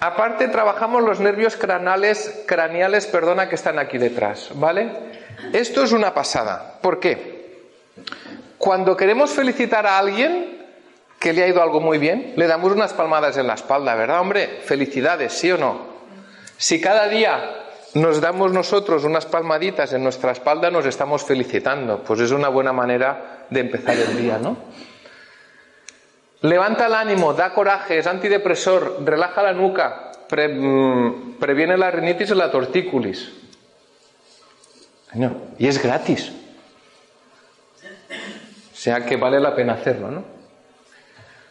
Aparte 0.00 0.48
trabajamos 0.48 1.02
los 1.02 1.20
nervios 1.20 1.56
craneales, 1.56 2.44
craneales, 2.46 3.06
perdona, 3.06 3.48
que 3.50 3.54
están 3.54 3.78
aquí 3.78 3.98
detrás, 3.98 4.50
¿vale? 4.54 4.90
Esto 5.52 5.84
es 5.84 5.92
una 5.92 6.14
pasada. 6.14 6.78
¿Por 6.80 6.98
qué? 6.98 7.68
Cuando 8.56 8.96
queremos 8.96 9.30
felicitar 9.30 9.86
a 9.86 9.98
alguien 9.98 10.58
que 11.18 11.34
le 11.34 11.42
ha 11.42 11.48
ido 11.48 11.62
algo 11.62 11.80
muy 11.80 11.98
bien, 11.98 12.32
le 12.36 12.46
damos 12.46 12.72
unas 12.72 12.94
palmadas 12.94 13.36
en 13.36 13.46
la 13.46 13.54
espalda, 13.54 13.94
¿verdad, 13.94 14.20
hombre? 14.20 14.60
Felicidades, 14.64 15.34
¿sí 15.34 15.52
o 15.52 15.58
no? 15.58 15.90
Si 16.56 16.80
cada 16.80 17.06
día 17.08 17.56
nos 17.94 18.22
damos 18.22 18.52
nosotros 18.52 19.04
unas 19.04 19.26
palmaditas 19.26 19.92
en 19.92 20.02
nuestra 20.02 20.32
espalda, 20.32 20.70
nos 20.70 20.86
estamos 20.86 21.24
felicitando. 21.24 22.02
Pues 22.02 22.20
es 22.20 22.30
una 22.30 22.48
buena 22.48 22.72
manera 22.72 23.44
de 23.50 23.60
empezar 23.60 23.96
el 23.96 24.16
día, 24.16 24.38
¿no? 24.38 24.56
Levanta 26.42 26.86
el 26.86 26.94
ánimo, 26.94 27.34
da 27.34 27.52
coraje, 27.52 27.98
es 27.98 28.06
antidepresor, 28.06 29.02
relaja 29.04 29.42
la 29.42 29.52
nuca, 29.52 30.12
mm, 30.30 31.32
previene 31.38 31.76
la 31.76 31.90
rinitis 31.90 32.30
y 32.30 32.34
la 32.34 32.50
tortícolis. 32.50 33.32
y 35.58 35.66
es 35.66 35.82
gratis. 35.82 36.32
O 38.72 38.76
sea 38.76 39.04
que 39.04 39.16
vale 39.16 39.40
la 39.40 39.54
pena 39.54 39.74
hacerlo, 39.74 40.10
¿no? 40.10 40.24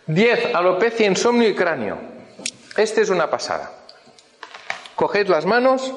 10. 0.08 0.56
Alopecia, 0.56 1.06
insomnio 1.06 1.48
y 1.48 1.54
cráneo. 1.54 2.00
Este 2.78 3.02
es 3.02 3.10
una 3.10 3.30
pasada. 3.30 3.72
Cogéis 4.96 5.30
las 5.30 5.46
manos. 5.46 5.94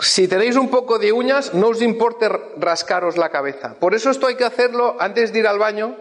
Si 0.00 0.26
tenéis 0.28 0.56
un 0.56 0.70
poco 0.70 0.98
de 0.98 1.12
uñas, 1.12 1.52
no 1.52 1.68
os 1.68 1.82
importe 1.82 2.28
rascaros 2.56 3.18
la 3.18 3.28
cabeza. 3.28 3.74
Por 3.74 3.94
eso 3.94 4.10
esto 4.10 4.28
hay 4.28 4.36
que 4.36 4.44
hacerlo 4.44 4.96
antes 5.00 5.32
de 5.32 5.40
ir 5.40 5.46
al 5.46 5.58
baño, 5.58 5.96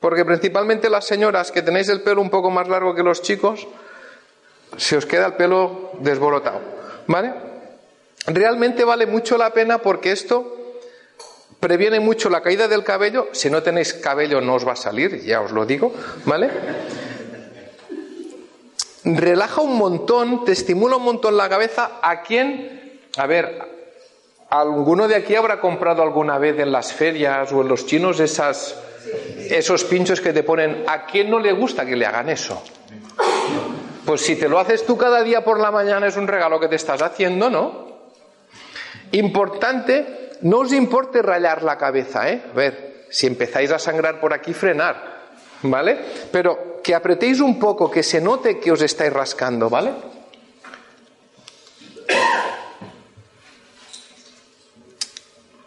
porque 0.00 0.24
principalmente 0.24 0.90
las 0.90 1.04
señoras 1.04 1.50
que 1.50 1.62
tenéis 1.62 1.88
el 1.88 2.02
pelo 2.02 2.20
un 2.20 2.30
poco 2.30 2.50
más 2.50 2.68
largo 2.68 2.94
que 2.94 3.02
los 3.02 3.22
chicos, 3.22 3.66
se 4.76 4.96
os 4.96 5.06
queda 5.06 5.26
el 5.26 5.34
pelo 5.34 5.92
desborotado. 6.00 6.60
¿Vale? 7.06 7.32
Realmente 8.26 8.84
vale 8.84 9.06
mucho 9.06 9.38
la 9.38 9.50
pena 9.52 9.78
porque 9.78 10.12
esto 10.12 10.56
previene 11.60 12.00
mucho 12.00 12.28
la 12.28 12.42
caída 12.42 12.68
del 12.68 12.84
cabello. 12.84 13.28
Si 13.32 13.48
no 13.48 13.62
tenéis 13.62 13.94
cabello 13.94 14.40
no 14.40 14.54
os 14.54 14.66
va 14.66 14.72
a 14.72 14.76
salir, 14.76 15.22
ya 15.22 15.40
os 15.40 15.52
lo 15.52 15.64
digo, 15.64 15.92
¿vale? 16.24 16.50
relaja 19.06 19.60
un 19.60 19.76
montón, 19.76 20.44
te 20.44 20.52
estimula 20.52 20.96
un 20.96 21.04
montón 21.04 21.36
la 21.36 21.48
cabeza. 21.48 22.00
¿A 22.02 22.22
quién? 22.22 23.00
A 23.16 23.26
ver, 23.26 23.58
¿alguno 24.50 25.06
de 25.06 25.14
aquí 25.14 25.36
habrá 25.36 25.60
comprado 25.60 26.02
alguna 26.02 26.38
vez 26.38 26.58
en 26.58 26.72
las 26.72 26.92
ferias 26.92 27.52
o 27.52 27.62
en 27.62 27.68
los 27.68 27.86
chinos 27.86 28.18
esas, 28.18 28.76
esos 29.50 29.84
pinchos 29.84 30.20
que 30.20 30.32
te 30.32 30.42
ponen? 30.42 30.84
¿A 30.86 31.06
quién 31.06 31.30
no 31.30 31.38
le 31.38 31.52
gusta 31.52 31.84
que 31.84 31.96
le 31.96 32.06
hagan 32.06 32.28
eso? 32.28 32.62
Pues 34.04 34.20
si 34.20 34.36
te 34.36 34.48
lo 34.48 34.58
haces 34.58 34.86
tú 34.86 34.96
cada 34.96 35.22
día 35.22 35.42
por 35.44 35.58
la 35.60 35.70
mañana 35.70 36.06
es 36.06 36.16
un 36.16 36.28
regalo 36.28 36.60
que 36.60 36.68
te 36.68 36.76
estás 36.76 37.02
haciendo, 37.02 37.50
¿no? 37.50 37.86
Importante, 39.12 40.30
no 40.42 40.60
os 40.60 40.72
importe 40.72 41.22
rayar 41.22 41.62
la 41.62 41.76
cabeza, 41.76 42.30
¿eh? 42.30 42.42
A 42.52 42.54
ver, 42.54 43.06
si 43.10 43.26
empezáis 43.26 43.70
a 43.72 43.78
sangrar 43.78 44.20
por 44.20 44.32
aquí, 44.32 44.52
frenar. 44.52 45.16
¿Vale? 45.62 45.98
Pero 46.30 46.80
que 46.82 46.94
apretéis 46.94 47.40
un 47.40 47.58
poco, 47.58 47.90
que 47.90 48.02
se 48.02 48.20
note 48.20 48.60
que 48.60 48.70
os 48.70 48.82
estáis 48.82 49.12
rascando, 49.12 49.70
¿vale? 49.70 49.90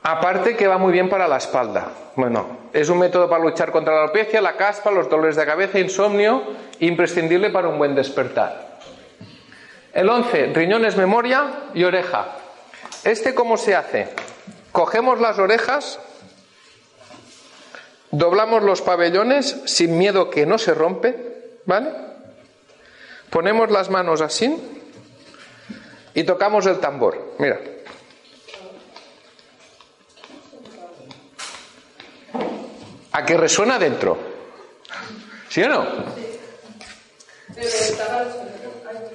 Aparte 0.04 0.56
que 0.56 0.68
va 0.68 0.78
muy 0.78 0.94
bien 0.94 1.10
para 1.10 1.28
la 1.28 1.38
espalda. 1.38 1.90
Bueno, 2.16 2.70
es 2.74 2.90
un 2.90 3.00
método 3.00 3.30
para 3.30 3.44
luchar 3.44 3.72
contra 3.72 3.94
la 3.94 4.04
alopecia, 4.04 4.42
la 4.42 4.56
caspa, 4.56 4.92
los 4.92 5.10
dolores 5.10 5.36
de 5.36 5.46
cabeza, 5.46 5.80
insomnio, 5.80 6.44
imprescindible 6.80 7.50
para 7.50 7.68
un 7.68 7.78
buen 7.78 7.96
despertar. 7.96 8.80
El 9.94 10.10
11, 10.10 10.54
riñones, 10.54 10.96
memoria 10.96 11.70
y 11.74 11.84
oreja. 11.84 12.28
¿Este 13.04 13.34
cómo 13.34 13.58
se 13.58 13.76
hace? 13.76 14.10
Cogemos 14.72 15.20
las 15.20 15.40
orejas, 15.40 16.00
Doblamos 18.12 18.64
los 18.64 18.82
pabellones 18.82 19.62
sin 19.66 19.98
miedo 19.98 20.30
que 20.32 20.46
no 20.46 20.58
se 20.58 20.74
rompe, 20.74 21.60
¿vale? 21.66 21.92
Ponemos 23.30 23.70
las 23.70 23.92
manos 23.92 24.22
así 24.22 24.56
y 26.16 26.24
tocamos 26.24 26.66
el 26.66 26.80
tambor. 26.80 27.36
Mira. 27.38 27.60
¿A 33.12 33.26
qué 33.26 33.38
resuena 33.38 33.80
dentro? 33.80 34.18
¿Sí 35.50 35.64
o 35.64 35.70
no? 35.70 35.86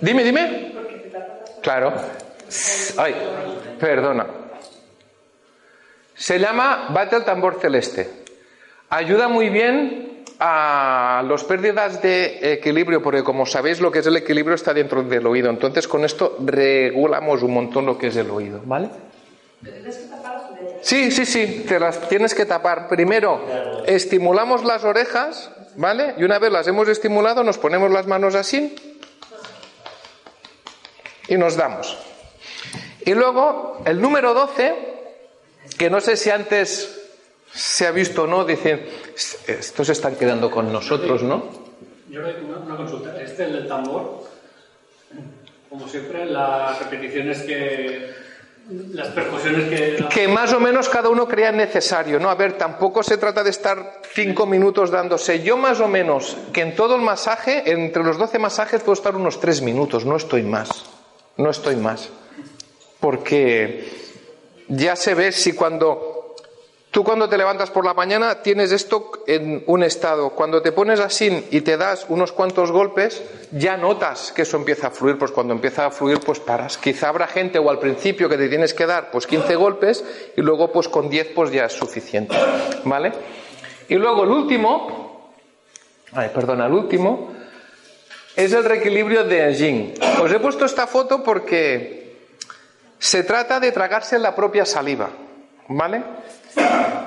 Dime, 0.00 0.24
dime. 0.24 0.74
Claro. 1.62 1.92
Ay, 2.98 3.14
perdona. 3.78 4.26
Se 6.14 6.38
llama 6.38 6.88
Bate 6.90 7.16
el 7.16 7.24
tambor 7.24 7.58
celeste. 7.60 8.24
Ayuda 8.90 9.28
muy 9.28 9.48
bien 9.48 10.24
a 10.38 11.24
las 11.26 11.44
pérdidas 11.44 12.02
de 12.02 12.52
equilibrio, 12.52 13.02
porque 13.02 13.22
como 13.22 13.46
sabéis 13.46 13.80
lo 13.80 13.90
que 13.90 14.00
es 14.00 14.06
el 14.06 14.16
equilibrio 14.16 14.54
está 14.54 14.74
dentro 14.74 15.02
del 15.02 15.26
oído. 15.26 15.50
Entonces 15.50 15.88
con 15.88 16.04
esto 16.04 16.36
regulamos 16.44 17.42
un 17.42 17.54
montón 17.54 17.86
lo 17.86 17.96
que 17.96 18.08
es 18.08 18.16
el 18.16 18.30
oído, 18.30 18.60
¿vale? 18.64 18.90
Sí, 20.84 21.10
sí, 21.10 21.24
sí, 21.24 21.64
te 21.66 21.80
las 21.80 22.10
tienes 22.10 22.34
que 22.34 22.44
tapar. 22.44 22.88
Primero 22.88 23.82
estimulamos 23.86 24.64
las 24.64 24.84
orejas, 24.84 25.50
¿vale? 25.76 26.14
Y 26.18 26.24
una 26.24 26.38
vez 26.38 26.52
las 26.52 26.68
hemos 26.68 26.88
estimulado 26.88 27.42
nos 27.42 27.56
ponemos 27.56 27.90
las 27.90 28.06
manos 28.06 28.34
así 28.34 28.76
y 31.26 31.38
nos 31.38 31.56
damos. 31.56 31.96
Y 33.06 33.14
luego 33.14 33.80
el 33.86 33.98
número 33.98 34.34
12, 34.34 34.74
que 35.78 35.88
no 35.88 36.02
sé 36.02 36.18
si 36.18 36.28
antes 36.28 37.00
se 37.50 37.86
ha 37.86 37.90
visto 37.90 38.26
no, 38.26 38.44
dicen, 38.44 38.86
estos 39.46 39.88
están 39.88 40.16
quedando 40.16 40.50
con 40.50 40.70
nosotros, 40.70 41.22
¿no? 41.22 41.48
Yo 42.10 42.20
una 42.20 42.76
consulta, 42.76 43.22
este 43.22 43.44
el 43.44 43.66
tambor, 43.66 44.24
como 45.70 45.88
siempre, 45.88 46.26
las 46.26 46.78
repeticiones 46.78 47.40
que 47.40 48.23
las 48.68 49.08
percusiones 49.08 49.68
que... 49.68 50.08
Que 50.08 50.28
más 50.28 50.52
o 50.52 50.60
menos 50.60 50.88
cada 50.88 51.08
uno 51.08 51.28
crea 51.28 51.52
necesario, 51.52 52.18
¿no? 52.18 52.30
A 52.30 52.34
ver, 52.34 52.56
tampoco 52.56 53.02
se 53.02 53.18
trata 53.18 53.42
de 53.42 53.50
estar 53.50 54.00
cinco 54.12 54.46
minutos 54.46 54.90
dándose. 54.90 55.42
Yo 55.42 55.56
más 55.56 55.80
o 55.80 55.88
menos, 55.88 56.36
que 56.52 56.62
en 56.62 56.74
todo 56.74 56.96
el 56.96 57.02
masaje, 57.02 57.70
entre 57.70 58.02
los 58.02 58.18
doce 58.18 58.38
masajes 58.38 58.82
puedo 58.82 58.94
estar 58.94 59.16
unos 59.16 59.40
tres 59.40 59.60
minutos, 59.60 60.04
no 60.04 60.16
estoy 60.16 60.42
más. 60.42 60.84
No 61.36 61.50
estoy 61.50 61.76
más. 61.76 62.10
Porque 63.00 63.84
ya 64.68 64.96
se 64.96 65.14
ve 65.14 65.32
si 65.32 65.52
cuando 65.52 66.13
Tú 66.94 67.02
cuando 67.02 67.28
te 67.28 67.36
levantas 67.36 67.72
por 67.72 67.84
la 67.84 67.92
mañana 67.92 68.40
tienes 68.40 68.70
esto 68.70 69.10
en 69.26 69.64
un 69.66 69.82
estado. 69.82 70.30
Cuando 70.30 70.62
te 70.62 70.70
pones 70.70 71.00
así 71.00 71.48
y 71.50 71.62
te 71.62 71.76
das 71.76 72.06
unos 72.08 72.30
cuantos 72.30 72.70
golpes, 72.70 73.20
ya 73.50 73.76
notas 73.76 74.30
que 74.30 74.42
eso 74.42 74.56
empieza 74.56 74.86
a 74.86 74.90
fluir. 74.92 75.18
Pues 75.18 75.32
cuando 75.32 75.54
empieza 75.54 75.86
a 75.86 75.90
fluir, 75.90 76.20
pues 76.20 76.38
paras. 76.38 76.78
Quizá 76.78 77.08
habrá 77.08 77.26
gente 77.26 77.58
o 77.58 77.68
al 77.68 77.80
principio 77.80 78.28
que 78.28 78.36
te 78.36 78.48
tienes 78.48 78.74
que 78.74 78.86
dar 78.86 79.10
pues 79.10 79.26
15 79.26 79.56
golpes 79.56 80.04
y 80.36 80.40
luego 80.40 80.70
pues 80.70 80.88
con 80.88 81.10
10 81.10 81.32
pues 81.34 81.50
ya 81.50 81.64
es 81.64 81.72
suficiente. 81.72 82.36
¿Vale? 82.84 83.10
Y 83.88 83.96
luego 83.96 84.22
el 84.22 84.30
último, 84.30 85.32
ay, 86.12 86.30
perdona, 86.32 86.66
el 86.66 86.74
último 86.74 87.34
es 88.36 88.52
el 88.52 88.64
reequilibrio 88.64 89.24
de 89.24 89.52
Jing. 89.52 89.94
Os 90.22 90.30
he 90.30 90.38
puesto 90.38 90.64
esta 90.64 90.86
foto 90.86 91.24
porque 91.24 92.18
se 93.00 93.24
trata 93.24 93.58
de 93.58 93.72
tragarse 93.72 94.16
la 94.16 94.36
propia 94.36 94.64
saliva. 94.64 95.23
¿Vale? 95.68 96.02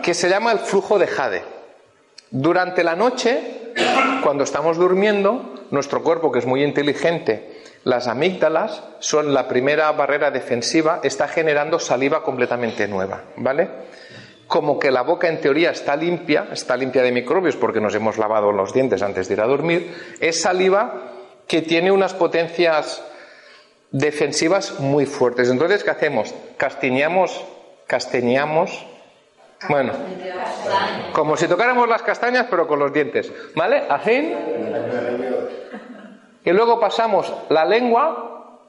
que 0.08 0.14
se 0.14 0.30
llama 0.30 0.54
el 0.54 0.60
flujo 0.60 0.98
de 0.98 1.06
Jade. 1.08 1.44
Durante 2.32 2.82
la 2.82 2.96
noche, 2.96 3.74
cuando 4.24 4.46
estamos 4.46 4.78
durmiendo, 4.78 5.66
nuestro 5.72 6.02
cuerpo, 6.02 6.32
que 6.32 6.40
es 6.40 6.46
muy 6.46 6.64
inteligente, 6.64 7.62
las 7.84 8.08
amígdalas 8.08 8.84
son 9.00 9.34
la 9.34 9.50
primera 9.50 9.92
barrera 9.92 10.32
defensiva, 10.32 11.02
está 11.04 11.28
generando 11.28 11.78
saliva 11.78 12.24
completamente 12.24 12.88
nueva, 12.88 13.24
¿vale? 13.36 13.70
Como 14.48 14.80
que 14.80 14.92
la 14.92 15.02
boca 15.02 15.28
en 15.28 15.42
teoría 15.42 15.72
está 15.72 15.98
limpia, 15.98 16.48
está 16.54 16.78
limpia 16.78 17.04
de 17.04 17.12
microbios 17.12 17.58
porque 17.58 17.82
nos 17.82 17.94
hemos 17.94 18.18
lavado 18.18 18.54
los 18.54 18.74
dientes 18.74 19.02
antes 19.02 19.28
de 19.28 19.34
ir 19.34 19.42
a 19.42 19.46
dormir, 19.46 19.94
es 20.22 20.42
saliva 20.42 21.12
que 21.48 21.62
tiene 21.62 21.92
unas 21.92 22.14
potencias 22.14 23.04
defensivas 23.92 24.80
muy 24.80 25.06
fuertes. 25.06 25.50
Entonces, 25.50 25.84
¿qué 25.84 25.92
hacemos? 25.92 26.34
Castiñamos, 26.56 27.44
castañamos 27.88 28.86
bueno, 29.70 29.92
como 31.14 31.36
si 31.36 31.48
tocáramos 31.48 31.90
las 31.90 32.04
castañas, 32.04 32.46
pero 32.50 32.68
con 32.68 32.80
los 32.80 32.94
dientes. 32.94 33.32
¿Vale? 33.56 33.84
Así. 33.90 34.36
Y 36.46 36.52
luego 36.52 36.80
pasamos 36.80 37.34
la 37.50 37.66
lengua 37.66 38.60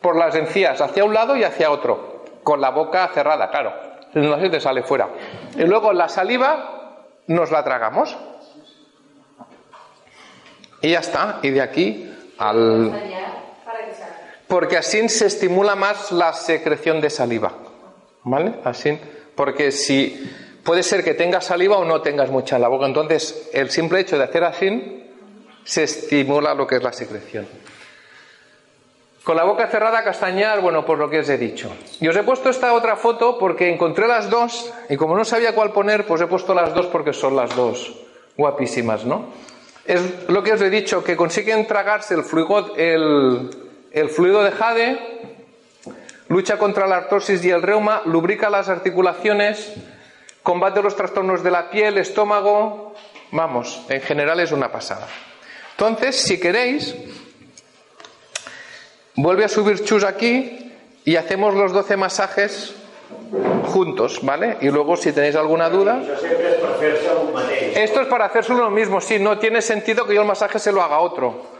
por 0.00 0.16
las 0.16 0.34
encías 0.34 0.80
hacia 0.80 1.04
un 1.04 1.14
lado 1.14 1.34
y 1.34 1.44
hacia 1.44 1.70
otro, 1.70 2.24
con 2.44 2.60
la 2.60 2.70
boca 2.70 3.08
cerrada, 3.08 3.50
claro. 3.50 3.72
No 4.14 4.38
se 4.38 4.50
te 4.50 4.60
sale 4.60 4.82
fuera. 4.82 5.08
Y 5.56 5.62
luego 5.64 5.92
la 5.92 6.08
saliva 6.08 7.06
nos 7.26 7.50
la 7.50 7.64
tragamos. 7.64 8.16
Y 10.80 10.90
ya 10.90 11.00
está. 11.00 11.40
Y 11.42 11.50
de 11.50 11.60
aquí 11.60 12.14
al... 12.38 12.92
Porque 14.48 14.78
así 14.78 15.08
se 15.08 15.26
estimula 15.26 15.76
más 15.76 16.10
la 16.10 16.32
secreción 16.32 17.00
de 17.00 17.10
saliva. 17.10 17.52
¿Vale? 18.24 18.54
Así. 18.64 18.98
Porque 19.34 19.70
si 19.70 20.28
puede 20.64 20.82
ser 20.82 21.04
que 21.04 21.14
tengas 21.14 21.46
saliva 21.46 21.78
o 21.78 21.84
no 21.84 22.02
tengas 22.02 22.30
mucha 22.30 22.56
en 22.56 22.62
la 22.62 22.68
boca. 22.68 22.86
Entonces, 22.86 23.50
el 23.52 23.70
simple 23.70 24.00
hecho 24.00 24.18
de 24.18 24.24
hacer 24.24 24.44
así 24.44 25.04
se 25.64 25.84
estimula 25.84 26.54
lo 26.54 26.66
que 26.66 26.76
es 26.76 26.82
la 26.82 26.92
secreción. 26.92 27.46
Con 29.22 29.36
la 29.36 29.44
boca 29.44 29.66
cerrada, 29.66 30.02
castañar, 30.02 30.62
bueno, 30.62 30.86
por 30.86 30.98
lo 30.98 31.10
que 31.10 31.18
os 31.18 31.28
he 31.28 31.36
dicho. 31.36 31.70
Y 32.00 32.08
os 32.08 32.16
he 32.16 32.22
puesto 32.22 32.48
esta 32.48 32.72
otra 32.72 32.96
foto 32.96 33.38
porque 33.38 33.70
encontré 33.70 34.08
las 34.08 34.30
dos 34.30 34.72
y 34.88 34.96
como 34.96 35.14
no 35.14 35.24
sabía 35.24 35.54
cuál 35.54 35.72
poner, 35.72 36.06
pues 36.06 36.22
he 36.22 36.26
puesto 36.26 36.54
las 36.54 36.74
dos 36.74 36.86
porque 36.86 37.12
son 37.12 37.36
las 37.36 37.54
dos 37.54 37.94
guapísimas, 38.38 39.04
¿no? 39.04 39.26
Es 39.84 40.28
lo 40.28 40.42
que 40.42 40.52
os 40.52 40.60
he 40.62 40.70
dicho, 40.70 41.04
que 41.04 41.16
consiguen 41.16 41.66
tragarse 41.66 42.14
el 42.14 42.24
fluido, 42.24 42.74
el, 42.76 43.50
el 43.92 44.08
fluido 44.08 44.42
de 44.42 44.50
jade, 44.50 44.98
lucha 46.28 46.58
contra 46.58 46.86
la 46.86 46.96
artrosis 46.96 47.44
y 47.44 47.50
el 47.50 47.62
reuma, 47.62 48.02
lubrica 48.04 48.50
las 48.50 48.68
articulaciones, 48.68 49.74
combate 50.42 50.82
los 50.82 50.96
trastornos 50.96 51.42
de 51.42 51.50
la 51.50 51.70
piel, 51.70 51.98
estómago, 51.98 52.94
vamos, 53.32 53.82
en 53.88 54.00
general 54.00 54.40
es 54.40 54.52
una 54.52 54.70
pasada. 54.70 55.06
Entonces, 55.72 56.16
si 56.16 56.40
queréis, 56.40 56.94
Vuelve 59.20 59.44
a 59.44 59.48
subir 59.48 59.82
Chus 59.82 60.04
aquí 60.04 60.72
y 61.04 61.16
hacemos 61.16 61.52
los 61.52 61.72
12 61.72 61.96
masajes 61.96 62.72
juntos, 63.64 64.20
¿vale? 64.22 64.58
Y 64.60 64.68
luego 64.68 64.96
si 64.96 65.10
tenéis 65.10 65.34
alguna 65.34 65.68
duda... 65.68 66.00
Esto 67.74 68.00
es 68.02 68.06
para 68.06 68.26
hacerse 68.26 68.54
lo 68.54 68.70
mismo, 68.70 69.00
sí, 69.00 69.18
no 69.18 69.36
tiene 69.40 69.60
sentido 69.60 70.06
que 70.06 70.14
yo 70.14 70.20
el 70.20 70.26
masaje 70.28 70.60
se 70.60 70.70
lo 70.70 70.82
haga 70.82 71.00
otro. 71.00 71.57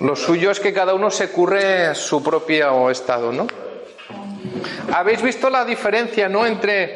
Lo 0.00 0.14
suyo 0.14 0.50
es 0.50 0.60
que 0.60 0.72
cada 0.72 0.94
uno 0.94 1.10
se 1.10 1.30
curre 1.30 1.94
su 1.94 2.22
propio 2.22 2.88
estado, 2.90 3.32
¿no? 3.32 3.46
Habéis 4.92 5.22
visto 5.22 5.50
la 5.50 5.64
diferencia, 5.64 6.28
¿no? 6.28 6.46
Entre, 6.46 6.94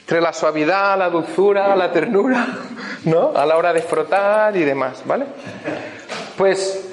entre 0.00 0.20
la 0.20 0.32
suavidad, 0.32 0.98
la 0.98 1.08
dulzura, 1.08 1.74
la 1.74 1.90
ternura, 1.90 2.46
¿no? 3.04 3.32
A 3.34 3.46
la 3.46 3.56
hora 3.56 3.72
de 3.72 3.80
frotar 3.80 4.56
y 4.56 4.64
demás, 4.64 5.02
¿vale? 5.06 5.26
Pues 6.36 6.86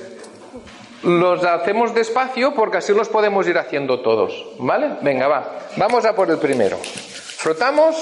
los 1.04 1.44
hacemos 1.44 1.94
despacio 1.94 2.54
porque 2.54 2.78
así 2.78 2.94
los 2.94 3.10
podemos 3.10 3.46
ir 3.48 3.58
haciendo 3.58 4.00
todos. 4.00 4.46
¿Vale? 4.60 4.98
Venga, 5.02 5.28
va. 5.28 5.60
Vamos 5.76 6.06
a 6.06 6.16
por 6.16 6.32
el 6.32 6.38
primero. 6.38 6.78
Frotamos 6.78 7.96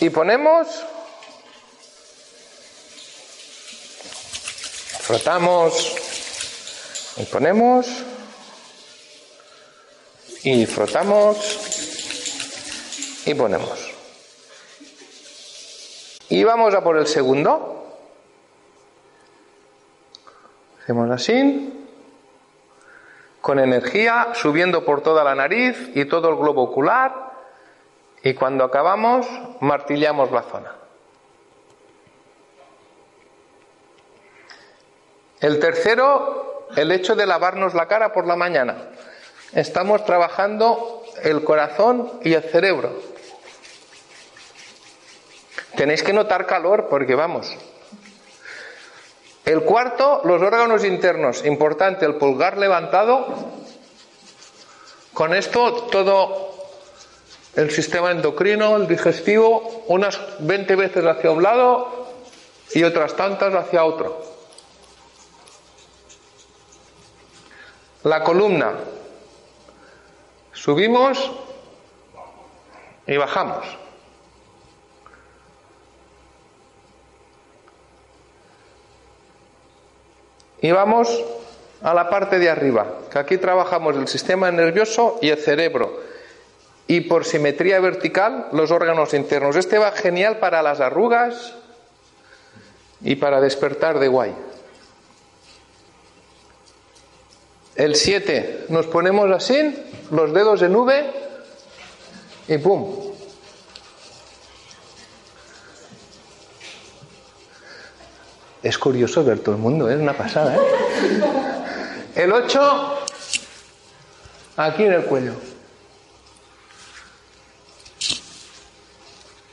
y 0.00 0.10
ponemos. 0.10 0.84
Frotamos 5.04 5.96
y 7.18 7.24
ponemos. 7.24 7.86
Y 10.44 10.64
frotamos 10.64 11.36
y 13.26 13.34
ponemos. 13.34 13.92
Y 16.30 16.42
vamos 16.42 16.74
a 16.74 16.82
por 16.82 16.96
el 16.96 17.06
segundo. 17.06 17.84
Hacemos 20.82 21.10
así 21.10 21.86
con 23.42 23.58
energía 23.58 24.28
subiendo 24.32 24.86
por 24.86 25.02
toda 25.02 25.22
la 25.22 25.34
nariz 25.34 25.90
y 25.94 26.06
todo 26.06 26.30
el 26.30 26.36
globo 26.36 26.62
ocular 26.62 27.30
y 28.22 28.32
cuando 28.32 28.64
acabamos 28.64 29.26
martillamos 29.60 30.30
la 30.30 30.42
zona. 30.44 30.83
El 35.44 35.58
tercero, 35.58 36.68
el 36.74 36.90
hecho 36.90 37.14
de 37.14 37.26
lavarnos 37.26 37.74
la 37.74 37.86
cara 37.86 38.14
por 38.14 38.26
la 38.26 38.34
mañana. 38.34 38.78
Estamos 39.52 40.02
trabajando 40.06 41.04
el 41.22 41.44
corazón 41.44 42.10
y 42.22 42.32
el 42.32 42.42
cerebro. 42.44 42.98
Tenéis 45.76 46.02
que 46.02 46.14
notar 46.14 46.46
calor 46.46 46.86
porque 46.88 47.14
vamos, 47.14 47.54
el 49.44 49.60
cuarto, 49.64 50.22
los 50.24 50.40
órganos 50.40 50.82
internos. 50.82 51.44
Importante, 51.44 52.06
el 52.06 52.14
pulgar 52.14 52.56
levantado. 52.56 53.26
Con 55.12 55.34
esto 55.34 55.74
todo 55.90 56.54
el 57.54 57.70
sistema 57.70 58.12
endocrino, 58.12 58.76
el 58.76 58.86
digestivo, 58.86 59.84
unas 59.88 60.18
20 60.38 60.74
veces 60.74 61.04
hacia 61.04 61.30
un 61.30 61.42
lado 61.42 62.06
y 62.72 62.82
otras 62.82 63.14
tantas 63.14 63.52
hacia 63.52 63.84
otro. 63.84 64.33
La 68.04 68.22
columna. 68.22 68.72
Subimos 70.52 71.32
y 73.06 73.16
bajamos. 73.16 73.64
Y 80.60 80.70
vamos 80.70 81.22
a 81.82 81.92
la 81.92 82.08
parte 82.08 82.38
de 82.38 82.48
arriba, 82.48 82.86
que 83.10 83.18
aquí 83.18 83.38
trabajamos 83.38 83.96
el 83.96 84.08
sistema 84.08 84.50
nervioso 84.50 85.18
y 85.22 85.30
el 85.30 85.38
cerebro. 85.38 86.00
Y 86.86 87.02
por 87.02 87.24
simetría 87.24 87.80
vertical, 87.80 88.48
los 88.52 88.70
órganos 88.70 89.14
internos. 89.14 89.56
Este 89.56 89.78
va 89.78 89.92
genial 89.92 90.38
para 90.38 90.62
las 90.62 90.80
arrugas 90.80 91.54
y 93.00 93.16
para 93.16 93.40
despertar 93.40 93.98
de 93.98 94.08
guay. 94.08 94.34
El 97.76 97.96
7, 97.96 98.66
nos 98.68 98.86
ponemos 98.86 99.30
así, 99.32 99.74
los 100.10 100.32
dedos 100.32 100.62
en 100.62 100.76
V 100.76 101.10
y 102.46 102.58
¡pum! 102.58 103.14
Es 108.62 108.78
curioso 108.78 109.24
ver 109.24 109.40
todo 109.40 109.56
el 109.56 109.60
mundo, 109.60 109.90
¿eh? 109.90 109.94
es 109.94 110.00
una 110.00 110.16
pasada. 110.16 110.56
¿eh? 110.56 110.60
El 112.14 112.32
8, 112.32 112.98
aquí 114.56 114.84
en 114.84 114.92
el 114.92 115.04
cuello. 115.04 115.34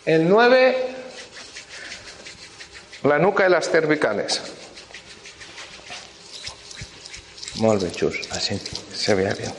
El 0.06 0.30
9, 0.30 0.96
la 3.04 3.20
nuca 3.20 3.48
y 3.48 3.50
las 3.52 3.70
cervicales. 3.70 4.61
Chus, 7.92 8.22
así 8.32 8.60
se 8.94 9.16
vea 9.16 9.34
bien. 9.34 9.54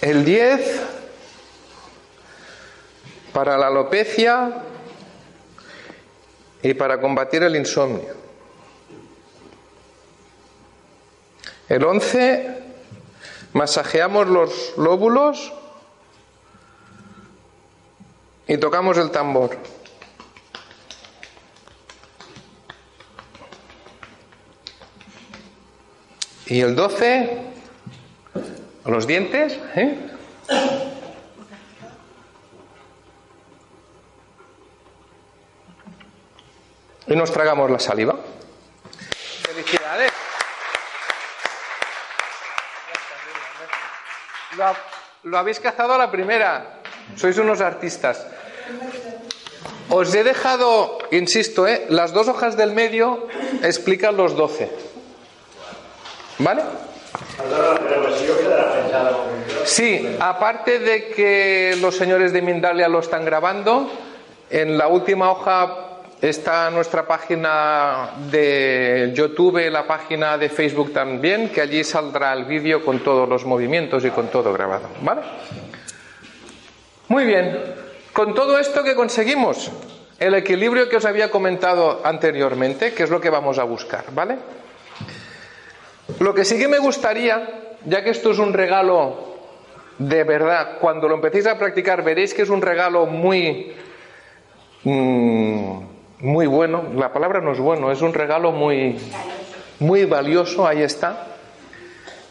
El 0.00 0.24
10, 0.24 0.80
para 3.32 3.56
la 3.56 3.68
alopecia, 3.68 4.62
y 6.64 6.72
para 6.72 6.98
combatir 6.98 7.42
el 7.42 7.56
insomnio. 7.56 8.08
El 11.68 11.84
11, 11.84 12.62
masajeamos 13.52 14.26
los 14.28 14.72
lóbulos 14.78 15.52
y 18.48 18.56
tocamos 18.56 18.96
el 18.96 19.10
tambor. 19.10 19.58
Y 26.54 26.60
el 26.60 26.76
12, 26.76 27.36
los 28.86 29.08
dientes, 29.08 29.58
¿eh? 29.74 29.98
y 37.08 37.16
nos 37.16 37.32
tragamos 37.32 37.68
la 37.72 37.80
saliva. 37.80 38.14
Felicidades. 39.42 40.12
Lo, 45.24 45.36
habéis 45.36 45.58
cazado 45.58 45.94
a 45.94 45.98
la 45.98 46.12
primera. 46.12 46.82
Sois 47.16 47.36
unos 47.36 47.60
artistas. 47.60 48.28
Os 49.88 50.14
he 50.14 50.22
dejado, 50.22 50.98
insisto, 51.10 51.66
¿eh? 51.66 51.86
las 51.88 52.12
dos 52.12 52.28
hojas 52.28 52.56
del 52.56 52.70
medio 52.70 53.26
explican 53.64 54.16
los 54.16 54.36
doce. 54.36 54.83
¿Vale? 56.38 56.62
Sí, 59.64 60.16
aparte 60.20 60.78
de 60.78 61.08
que 61.08 61.76
los 61.80 61.96
señores 61.96 62.32
de 62.32 62.42
Mindalia 62.42 62.88
lo 62.88 63.00
están 63.00 63.24
grabando, 63.24 63.90
en 64.50 64.76
la 64.76 64.88
última 64.88 65.30
hoja 65.30 65.84
Está 66.24 66.70
nuestra 66.70 67.06
página 67.06 68.12
de 68.30 69.12
YouTube, 69.14 69.70
la 69.70 69.86
página 69.86 70.38
de 70.38 70.48
Facebook 70.48 70.90
también, 70.90 71.50
que 71.50 71.60
allí 71.60 71.84
saldrá 71.84 72.32
el 72.32 72.46
vídeo 72.46 72.82
con 72.82 73.00
todos 73.00 73.28
los 73.28 73.44
movimientos 73.44 74.06
y 74.06 74.10
con 74.10 74.28
todo 74.28 74.50
grabado. 74.50 74.88
¿Vale? 75.02 75.20
Muy 77.08 77.26
bien. 77.26 77.74
Con 78.14 78.32
todo 78.32 78.58
esto 78.58 78.82
que 78.82 78.94
conseguimos, 78.94 79.70
el 80.18 80.32
equilibrio 80.32 80.88
que 80.88 80.96
os 80.96 81.04
había 81.04 81.30
comentado 81.30 82.00
anteriormente, 82.02 82.94
que 82.94 83.02
es 83.02 83.10
lo 83.10 83.20
que 83.20 83.28
vamos 83.28 83.58
a 83.58 83.64
buscar, 83.64 84.06
¿vale? 84.12 84.38
Lo 86.20 86.34
que 86.34 86.44
sí 86.44 86.58
que 86.58 86.68
me 86.68 86.78
gustaría, 86.78 87.76
ya 87.84 88.04
que 88.04 88.10
esto 88.10 88.30
es 88.30 88.38
un 88.38 88.52
regalo 88.52 89.34
de 89.98 90.24
verdad, 90.24 90.78
cuando 90.80 91.08
lo 91.08 91.14
empecéis 91.14 91.46
a 91.46 91.56
practicar 91.56 92.02
veréis 92.02 92.34
que 92.34 92.42
es 92.42 92.50
un 92.50 92.60
regalo 92.60 93.06
muy, 93.06 93.72
mm, 94.82 95.78
muy 96.20 96.46
bueno. 96.46 96.84
La 96.96 97.12
palabra 97.12 97.40
no 97.40 97.52
es 97.52 97.60
bueno, 97.60 97.92
es 97.92 98.02
un 98.02 98.12
regalo 98.12 98.50
muy, 98.50 98.98
muy 99.78 100.04
valioso, 100.04 100.66
ahí 100.66 100.82
está. 100.82 101.28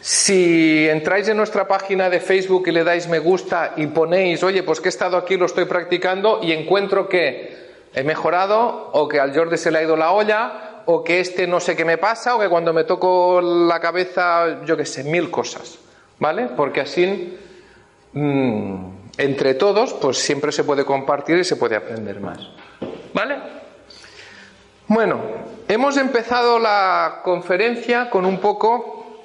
Si 0.00 0.86
entráis 0.88 1.28
en 1.28 1.38
nuestra 1.38 1.66
página 1.66 2.10
de 2.10 2.20
Facebook 2.20 2.64
y 2.68 2.72
le 2.72 2.84
dais 2.84 3.08
me 3.08 3.18
gusta 3.18 3.72
y 3.76 3.86
ponéis, 3.86 4.42
oye, 4.42 4.62
pues 4.62 4.80
que 4.80 4.88
he 4.88 4.90
estado 4.90 5.16
aquí, 5.16 5.38
lo 5.38 5.46
estoy 5.46 5.64
practicando 5.64 6.40
y 6.42 6.52
encuentro 6.52 7.08
que 7.08 7.64
he 7.94 8.04
mejorado 8.04 8.90
o 8.92 9.08
que 9.08 9.18
al 9.18 9.34
Jordi 9.34 9.56
se 9.56 9.70
le 9.70 9.78
ha 9.78 9.82
ido 9.82 9.96
la 9.96 10.12
olla 10.12 10.73
o 10.86 11.02
que 11.02 11.20
este 11.20 11.46
no 11.46 11.60
sé 11.60 11.76
qué 11.76 11.84
me 11.84 11.98
pasa 11.98 12.36
o 12.36 12.40
que 12.40 12.48
cuando 12.48 12.72
me 12.72 12.84
toco 12.84 13.40
la 13.40 13.80
cabeza, 13.80 14.64
yo 14.64 14.76
qué 14.76 14.84
sé, 14.84 15.04
mil 15.04 15.30
cosas, 15.30 15.78
¿vale? 16.18 16.48
Porque 16.56 16.80
así, 16.80 17.38
mm, 18.12 18.86
entre 19.18 19.54
todos, 19.54 19.94
pues 19.94 20.18
siempre 20.18 20.52
se 20.52 20.64
puede 20.64 20.84
compartir 20.84 21.38
y 21.38 21.44
se 21.44 21.56
puede 21.56 21.76
aprender 21.76 22.20
más, 22.20 22.38
¿vale? 23.12 23.36
Bueno, 24.86 25.20
hemos 25.66 25.96
empezado 25.96 26.58
la 26.58 27.20
conferencia 27.24 28.10
con 28.10 28.26
un 28.26 28.38
poco 28.38 29.22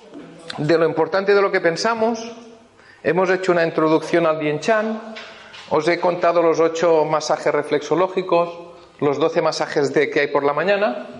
de 0.57 0.77
lo 0.77 0.85
importante 0.85 1.33
de 1.33 1.41
lo 1.41 1.51
que 1.51 1.61
pensamos. 1.61 2.31
Hemos 3.03 3.29
hecho 3.29 3.51
una 3.51 3.65
introducción 3.65 4.25
al 4.25 4.39
Dien 4.39 4.59
Chan. 4.59 5.15
Os 5.69 5.87
he 5.87 5.99
contado 5.99 6.41
los 6.41 6.59
ocho 6.59 7.05
masajes 7.05 7.53
reflexológicos, 7.53 8.49
los 8.99 9.19
doce 9.19 9.41
masajes 9.41 9.93
de 9.93 10.09
que 10.09 10.21
hay 10.21 10.27
por 10.27 10.43
la 10.43 10.53
mañana. 10.53 11.18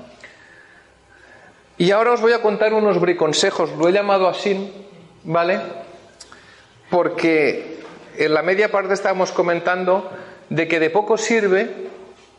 Y 1.80 1.92
ahora 1.92 2.12
os 2.12 2.20
voy 2.20 2.34
a 2.34 2.42
contar 2.42 2.74
unos 2.74 3.00
briconsejos. 3.00 3.72
Lo 3.78 3.88
he 3.88 3.94
llamado 3.94 4.28
así, 4.28 4.70
¿vale? 5.24 5.62
Porque 6.90 7.80
en 8.18 8.34
la 8.34 8.44
media 8.44 8.70
parte 8.70 8.94
estábamos 8.94 9.32
comentando 9.32 10.12
de 10.50 10.68
que 10.68 10.82
de 10.82 10.90
poco 10.90 11.18
sirve 11.18 11.88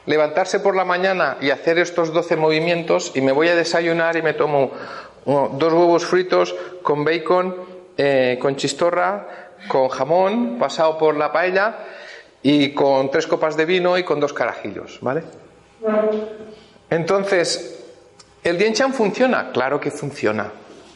levantarse 0.04 0.60
por 0.60 0.76
la 0.76 0.84
mañana 0.84 1.38
y 1.40 1.48
hacer 1.48 1.78
estos 1.78 2.12
doce 2.12 2.36
movimientos 2.36 3.12
y 3.14 3.22
me 3.22 3.32
voy 3.32 3.48
a 3.48 3.54
desayunar 3.54 4.14
y 4.16 4.22
me 4.22 4.34
tomo 4.34 4.72
dos 5.24 5.72
huevos 5.72 6.04
fritos 6.04 6.54
con 6.82 7.02
bacon, 7.06 7.56
eh, 7.96 8.36
con 8.42 8.56
chistorra, 8.56 9.26
con 9.68 9.88
jamón 9.88 10.58
pasado 10.58 10.98
por 10.98 11.16
la 11.16 11.32
paella 11.32 11.78
y 12.42 12.74
con 12.74 13.10
tres 13.10 13.26
copas 13.26 13.56
de 13.56 13.64
vino 13.64 13.96
y 13.96 14.04
con 14.04 14.20
dos 14.20 14.34
carajillos, 14.34 14.98
¿vale? 15.00 15.22
Entonces, 16.90 17.79
¿el 18.44 18.58
Dien 18.58 18.74
Chan 18.74 18.92
funciona? 18.92 19.50
Claro 19.52 19.80
que 19.80 19.90
funciona. 19.90 20.50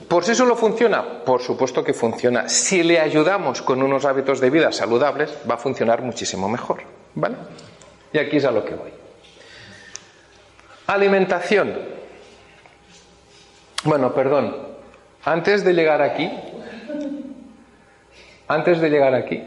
¿Por 0.09 0.25
si 0.25 0.35
solo 0.35 0.55
funciona? 0.57 1.25
Por 1.25 1.41
supuesto 1.41 1.83
que 1.83 1.95
funciona. 1.95 2.49
Si 2.49 2.83
le 2.83 3.01
ayudamos 3.01 3.63
con 3.63 3.83
unos 3.83 4.05
hábitos 4.05 4.41
de 4.41 4.51
vida 4.51 4.71
saludables, 4.73 5.37
va 5.49 5.55
a 5.55 5.59
funcionar 5.59 6.03
muchísimo 6.03 6.49
mejor, 6.49 6.83
¿vale? 7.15 7.37
Y 8.13 8.19
aquí 8.19 8.37
es 8.37 8.45
a 8.45 8.51
lo 8.51 8.65
que 8.65 8.75
voy. 8.75 8.91
Alimentación. 10.87 11.75
Bueno, 13.85 14.15
perdón. 14.15 14.57
Antes 15.25 15.65
de 15.65 15.73
llegar 15.73 16.03
aquí, 16.03 16.31
antes 18.47 18.81
de 18.81 18.91
llegar 18.91 19.15
aquí, 19.15 19.43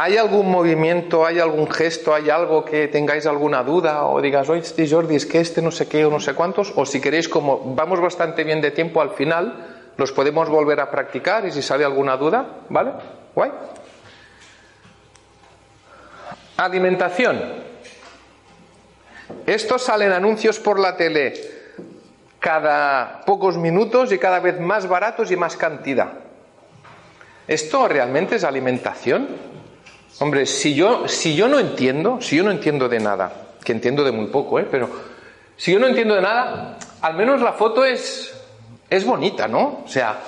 ¿hay 0.00 0.16
algún 0.16 0.48
movimiento, 0.48 1.26
hay 1.26 1.40
algún 1.40 1.68
gesto, 1.68 2.14
hay 2.14 2.30
algo 2.30 2.64
que 2.64 2.86
tengáis 2.86 3.26
alguna 3.26 3.64
duda 3.64 4.04
o 4.04 4.20
digas, 4.20 4.48
oye, 4.48 4.60
este 4.60 4.88
Jordi, 4.88 5.16
es 5.16 5.26
que 5.26 5.40
este 5.40 5.60
no 5.60 5.72
sé 5.72 5.88
qué 5.88 6.04
o 6.04 6.10
no 6.10 6.20
sé 6.20 6.34
cuántos? 6.34 6.72
O 6.76 6.86
si 6.86 7.00
queréis, 7.00 7.28
como 7.28 7.74
vamos 7.74 8.00
bastante 8.00 8.44
bien 8.44 8.60
de 8.60 8.70
tiempo 8.70 9.00
al 9.00 9.10
final, 9.10 9.90
los 9.96 10.12
podemos 10.12 10.48
volver 10.48 10.78
a 10.78 10.88
practicar 10.88 11.46
y 11.46 11.50
si 11.50 11.62
sale 11.62 11.84
alguna 11.84 12.16
duda, 12.16 12.46
¿vale? 12.68 12.92
¿Guay? 13.34 13.50
Alimentación. 16.58 17.42
Estos 19.46 19.82
salen 19.82 20.12
anuncios 20.12 20.60
por 20.60 20.78
la 20.78 20.96
tele 20.96 21.34
cada 22.38 23.22
pocos 23.26 23.56
minutos 23.56 24.12
y 24.12 24.18
cada 24.18 24.38
vez 24.38 24.60
más 24.60 24.86
baratos 24.86 25.32
y 25.32 25.36
más 25.36 25.56
cantidad. 25.56 26.12
¿Esto 27.48 27.88
realmente 27.88 28.36
es 28.36 28.44
alimentación? 28.44 29.57
Hombre, 30.20 30.46
si 30.46 30.74
yo, 30.74 31.06
si 31.06 31.36
yo 31.36 31.48
no 31.48 31.60
entiendo, 31.60 32.20
si 32.20 32.36
yo 32.36 32.42
no 32.42 32.50
entiendo 32.50 32.88
de 32.88 32.98
nada, 32.98 33.32
que 33.62 33.72
entiendo 33.72 34.02
de 34.02 34.10
muy 34.10 34.26
poco, 34.26 34.58
¿eh? 34.58 34.66
pero 34.68 34.88
si 35.56 35.72
yo 35.72 35.78
no 35.78 35.86
entiendo 35.86 36.14
de 36.14 36.22
nada, 36.22 36.76
al 37.00 37.14
menos 37.14 37.40
la 37.40 37.52
foto 37.52 37.84
es, 37.84 38.34
es 38.90 39.04
bonita, 39.04 39.46
¿no? 39.46 39.82
O 39.84 39.88
sea, 39.88 40.18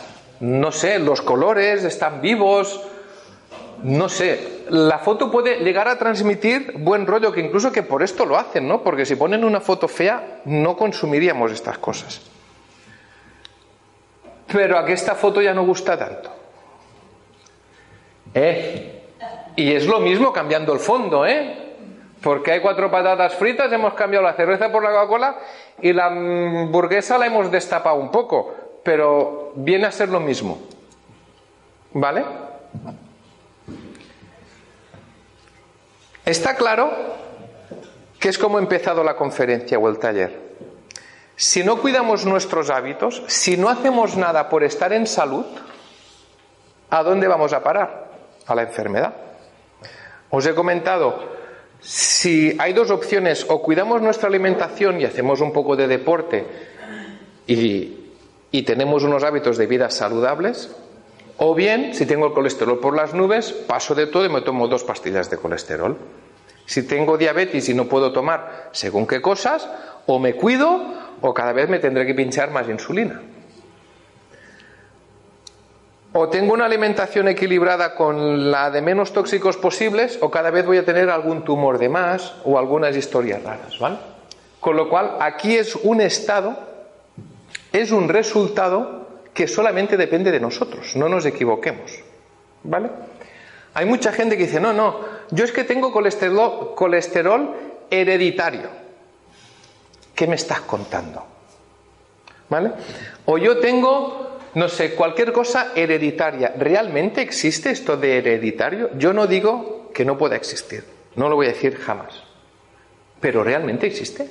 no 0.41 0.71
sé, 0.71 1.01
los 1.01 1.23
colores 1.23 1.83
están 1.83 2.21
vivos, 2.21 2.81
no 3.83 4.09
sé, 4.09 4.65
la 4.69 4.99
foto 4.99 5.31
puede 5.31 5.59
llegar 5.65 5.89
a 5.89 5.99
transmitir 5.99 6.75
buen 6.79 7.07
rollo, 7.07 7.33
que 7.33 7.41
incluso 7.41 7.73
que 7.73 7.83
por 7.83 8.05
esto 8.05 8.25
lo 8.25 8.39
hacen, 8.39 8.69
¿no? 8.69 8.83
Porque 8.83 9.05
si 9.05 9.17
ponen 9.17 9.43
una 9.43 9.61
foto 9.61 9.89
fea, 9.89 10.41
no 10.45 10.77
consumiríamos 10.77 11.51
estas 11.51 11.79
cosas. 11.79 12.21
Pero 14.47 14.79
a 14.79 14.85
que 14.85 14.93
esta 14.93 15.17
foto 15.17 15.43
ya 15.43 15.53
no 15.53 15.65
gusta 15.65 15.99
tanto. 15.99 16.31
¿Eh? 18.35 19.00
Y 19.61 19.75
es 19.75 19.87
lo 19.87 20.01
mismo 20.01 20.33
cambiando 20.33 20.73
el 20.73 20.79
fondo, 20.79 21.27
¿eh? 21.27 21.55
Porque 22.23 22.53
hay 22.53 22.61
cuatro 22.61 22.91
patatas 22.91 23.35
fritas, 23.35 23.71
hemos 23.71 23.93
cambiado 23.93 24.25
la 24.25 24.33
cerveza 24.33 24.73
por 24.73 24.83
la 24.83 24.89
Coca-Cola 24.89 25.37
y 25.83 25.93
la 25.93 26.07
hamburguesa 26.07 27.19
la 27.19 27.27
hemos 27.27 27.51
destapado 27.51 27.97
un 27.97 28.11
poco, 28.11 28.55
pero 28.83 29.53
viene 29.57 29.85
a 29.85 29.93
ser 29.93 30.09
lo 30.09 30.19
mismo. 30.19 30.63
¿Vale? 31.93 32.25
Está 36.25 36.57
claro 36.57 36.91
que 38.19 38.31
es 38.31 38.39
como 38.39 38.57
ha 38.57 38.63
empezado 38.63 39.05
la 39.05 39.15
conferencia 39.15 39.79
o 39.79 39.91
el 39.91 39.99
taller. 39.99 40.41
Si 41.37 41.63
no 41.63 41.83
cuidamos 41.83 42.25
nuestros 42.25 42.71
hábitos, 42.71 43.23
si 43.27 43.59
no 43.59 43.69
hacemos 43.69 44.17
nada 44.17 44.49
por 44.49 44.65
estar 44.65 44.95
en 44.95 45.07
salud, 45.07 45.45
¿a 46.89 47.03
dónde 47.03 47.29
vamos 47.29 47.53
a 47.53 47.63
parar? 47.63 48.09
A 48.47 48.55
la 48.55 48.63
enfermedad. 48.63 49.30
Os 50.31 50.47
he 50.47 50.55
comentado, 50.55 51.19
si 51.81 52.57
hay 52.59 52.73
dos 52.73 52.91
opciones, 52.91 53.47
o 53.49 53.63
cuidamos 53.63 54.01
nuestra 54.01 54.29
alimentación 54.29 55.01
y 55.01 55.05
hacemos 55.05 55.41
un 55.41 55.53
poco 55.53 55.77
de 55.77 55.89
deporte 55.89 56.47
y, 57.47 58.13
y 58.51 58.63
tenemos 58.63 59.03
unos 59.03 59.25
hábitos 59.25 59.59
de 59.59 59.67
vida 59.67 59.91
saludables, 59.91 60.75
o 61.37 61.55
bien, 61.55 61.95
si 61.95 62.05
tengo 62.07 62.27
el 62.27 62.33
colesterol 62.33 62.79
por 62.81 62.95
las 62.95 63.15
nubes, 63.15 63.53
paso 63.53 63.95
de 63.95 64.07
todo 64.07 64.27
y 64.27 64.29
me 64.29 64.43
tomo 64.43 64.69
dos 64.69 64.85
pastillas 64.85 65.31
de 65.31 65.39
colesterol. 65.39 65.97
Si 66.67 66.87
tengo 66.87 67.17
diabetes 67.17 67.69
y 67.69 67.75
no 67.75 67.87
puedo 67.87 68.13
tomar 68.13 68.69
según 68.73 69.07
qué 69.07 69.23
cosas, 69.23 69.67
o 70.07 70.19
me 70.19 70.35
cuido 70.35 70.83
o 71.21 71.35
cada 71.35 71.53
vez 71.53 71.69
me 71.69 71.79
tendré 71.79 72.07
que 72.07 72.15
pinchar 72.15 72.51
más 72.51 72.69
insulina. 72.69 73.23
O 76.13 76.29
tengo 76.29 76.55
una 76.55 76.67
alimentación 76.67 77.29
equilibrada 77.29 77.95
con 77.95 78.51
la 78.51 78.71
de 78.71 78.83
menos 78.83 79.13
tóxicos 79.13 79.57
posibles, 79.57 80.19
o 80.21 80.31
cada 80.31 80.51
vez 80.51 80.67
voy 80.67 80.79
a 80.79 80.85
tener 80.85 81.09
algún 81.09 81.45
tumor 81.45 81.79
de 81.79 81.89
más 81.89 82.35
o 82.45 82.59
algunas 82.59 82.97
historias 82.97 83.43
raras, 83.43 83.79
¿vale? 83.79 83.97
Con 84.59 84.77
lo 84.77 84.89
cual, 84.89 85.17
aquí 85.21 85.57
es 85.57 85.77
un 85.77 86.01
estado, 86.01 86.59
es 87.73 87.93
un 87.93 88.09
resultado 88.09 89.07
que 89.33 89.47
solamente 89.47 89.97
depende 89.97 90.31
de 90.31 90.41
nosotros, 90.41 90.97
no 90.97 91.09
nos 91.09 91.25
equivoquemos. 91.27 91.93
¿Vale? 92.63 92.91
Hay 93.75 93.87
mucha 93.87 94.13
gente 94.13 94.37
que 94.37 94.45
dice, 94.45 94.61
no, 94.61 94.73
no, 94.73 95.01
yo 95.31 95.45
es 95.45 95.53
que 95.53 95.65
tengo 95.65 95.93
colesterol, 95.93 96.75
colesterol 96.75 97.55
hereditario. 97.89 98.69
¿Qué 100.15 100.27
me 100.27 100.35
estás 100.35 100.61
contando? 100.63 101.25
¿Vale? 102.49 102.73
O 103.27 103.39
yo 103.39 103.59
tengo, 103.61 104.30
no 104.55 104.69
sé, 104.69 104.95
cualquier 104.95 105.33
cosa 105.33 105.73
hereditaria. 105.75 106.55
¿Realmente 106.59 107.23
existe 107.23 107.71
esto 107.71 107.97
de 107.97 108.19
hereditario? 108.19 108.91
Yo 108.97 109.13
no 109.13 109.27
digo 109.27 109.91
que 109.95 110.05
no 110.05 110.19
pueda 110.19 110.37
existir, 110.37 110.85
no 111.17 111.29
lo 111.29 111.37
voy 111.37 111.47
a 111.47 111.51
decir 111.51 111.77
jamás. 111.77 112.23
Pero 113.21 113.45
¿realmente 113.45 113.87
existe? 113.87 114.29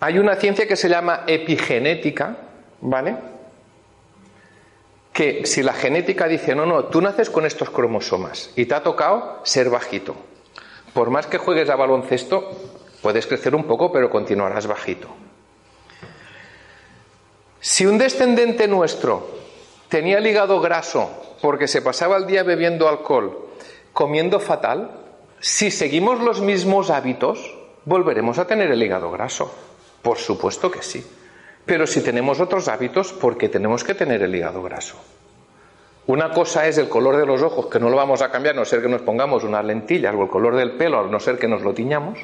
Hay 0.00 0.18
una 0.18 0.34
ciencia 0.34 0.66
que 0.66 0.74
se 0.74 0.88
llama 0.88 1.22
epigenética, 1.28 2.36
¿vale? 2.80 3.16
Que 5.12 5.46
si 5.46 5.62
la 5.62 5.74
genética 5.74 6.26
dice, 6.26 6.56
no, 6.56 6.66
no, 6.66 6.86
tú 6.86 7.00
naces 7.00 7.30
con 7.30 7.46
estos 7.46 7.70
cromosomas 7.70 8.50
y 8.56 8.66
te 8.66 8.74
ha 8.74 8.82
tocado 8.82 9.40
ser 9.44 9.70
bajito. 9.70 10.16
Por 10.92 11.10
más 11.10 11.26
que 11.26 11.38
juegues 11.38 11.70
a 11.70 11.76
baloncesto, 11.76 12.50
puedes 13.00 13.26
crecer 13.26 13.54
un 13.54 13.64
poco, 13.64 13.92
pero 13.92 14.10
continuarás 14.10 14.66
bajito. 14.66 15.08
Si 17.64 17.86
un 17.86 17.96
descendente 17.96 18.66
nuestro 18.66 19.24
tenía 19.88 20.18
el 20.18 20.26
hígado 20.26 20.60
graso 20.60 21.36
porque 21.40 21.68
se 21.68 21.80
pasaba 21.80 22.16
el 22.16 22.26
día 22.26 22.42
bebiendo 22.42 22.88
alcohol, 22.88 23.50
comiendo 23.92 24.40
fatal, 24.40 24.98
Si 25.38 25.70
seguimos 25.70 26.20
los 26.20 26.40
mismos 26.40 26.90
hábitos, 26.90 27.56
volveremos 27.84 28.38
a 28.38 28.46
tener 28.46 28.70
el 28.70 28.82
hígado 28.82 29.10
graso. 29.10 29.52
Por 30.00 30.18
supuesto 30.18 30.70
que 30.70 30.82
sí. 30.82 31.04
Pero 31.64 31.86
si 31.86 32.00
tenemos 32.00 32.40
otros 32.40 32.66
hábitos, 32.66 33.12
¿por 33.12 33.36
qué 33.36 33.48
tenemos 33.48 33.82
que 33.82 33.94
tener 33.94 34.22
el 34.22 34.34
hígado 34.34 34.62
graso? 34.62 34.96
Una 36.06 36.30
cosa 36.30 36.66
es 36.66 36.78
el 36.78 36.88
color 36.88 37.16
de 37.16 37.26
los 37.26 37.42
ojos, 37.42 37.66
que 37.66 37.80
no 37.80 37.90
lo 37.90 37.96
vamos 37.96 38.22
a 38.22 38.30
cambiar 38.30 38.54
a 38.54 38.58
no 38.58 38.64
ser 38.64 38.82
que 38.82 38.88
nos 38.88 39.02
pongamos 39.02 39.42
unas 39.44 39.64
lentillas, 39.64 40.14
o 40.14 40.22
el 40.22 40.28
color 40.28 40.56
del 40.56 40.72
pelo, 40.72 41.00
a 41.00 41.06
no 41.06 41.18
ser 41.18 41.38
que 41.38 41.48
nos 41.48 41.62
lo 41.62 41.74
tiñamos. 41.74 42.18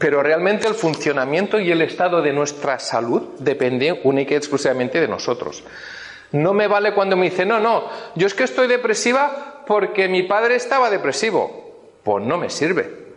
Pero 0.00 0.22
realmente 0.22 0.66
el 0.66 0.72
funcionamiento 0.72 1.60
y 1.60 1.70
el 1.70 1.82
estado 1.82 2.22
de 2.22 2.32
nuestra 2.32 2.78
salud 2.78 3.34
depende 3.38 4.00
única 4.02 4.32
y 4.32 4.38
exclusivamente 4.38 4.98
de 4.98 5.06
nosotros. 5.06 5.62
No 6.32 6.54
me 6.54 6.68
vale 6.68 6.94
cuando 6.94 7.16
me 7.16 7.28
dice, 7.28 7.44
no, 7.44 7.60
no, 7.60 7.84
yo 8.14 8.26
es 8.26 8.32
que 8.32 8.44
estoy 8.44 8.66
depresiva 8.66 9.62
porque 9.66 10.08
mi 10.08 10.22
padre 10.22 10.54
estaba 10.54 10.88
depresivo. 10.88 11.74
Pues 12.02 12.24
no 12.24 12.38
me 12.38 12.48
sirve. 12.48 13.10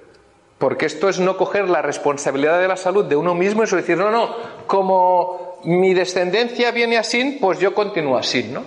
Porque 0.58 0.86
esto 0.86 1.08
es 1.08 1.22
no 1.22 1.38
coger 1.38 1.70
la 1.70 1.82
responsabilidad 1.82 2.60
de 2.60 2.68
la 2.68 2.76
salud 2.76 3.06
de 3.06 3.16
uno 3.16 3.34
mismo 3.34 3.64
y 3.64 3.68
decir, 3.68 3.98
no, 3.98 4.12
no, 4.12 4.36
como 4.68 5.62
mi 5.64 5.94
descendencia 5.94 6.72
viene 6.72 6.98
así, 6.98 7.38
pues 7.40 7.60
yo 7.60 7.74
continúo 7.74 8.18
así, 8.18 8.44
¿no? 8.44 8.62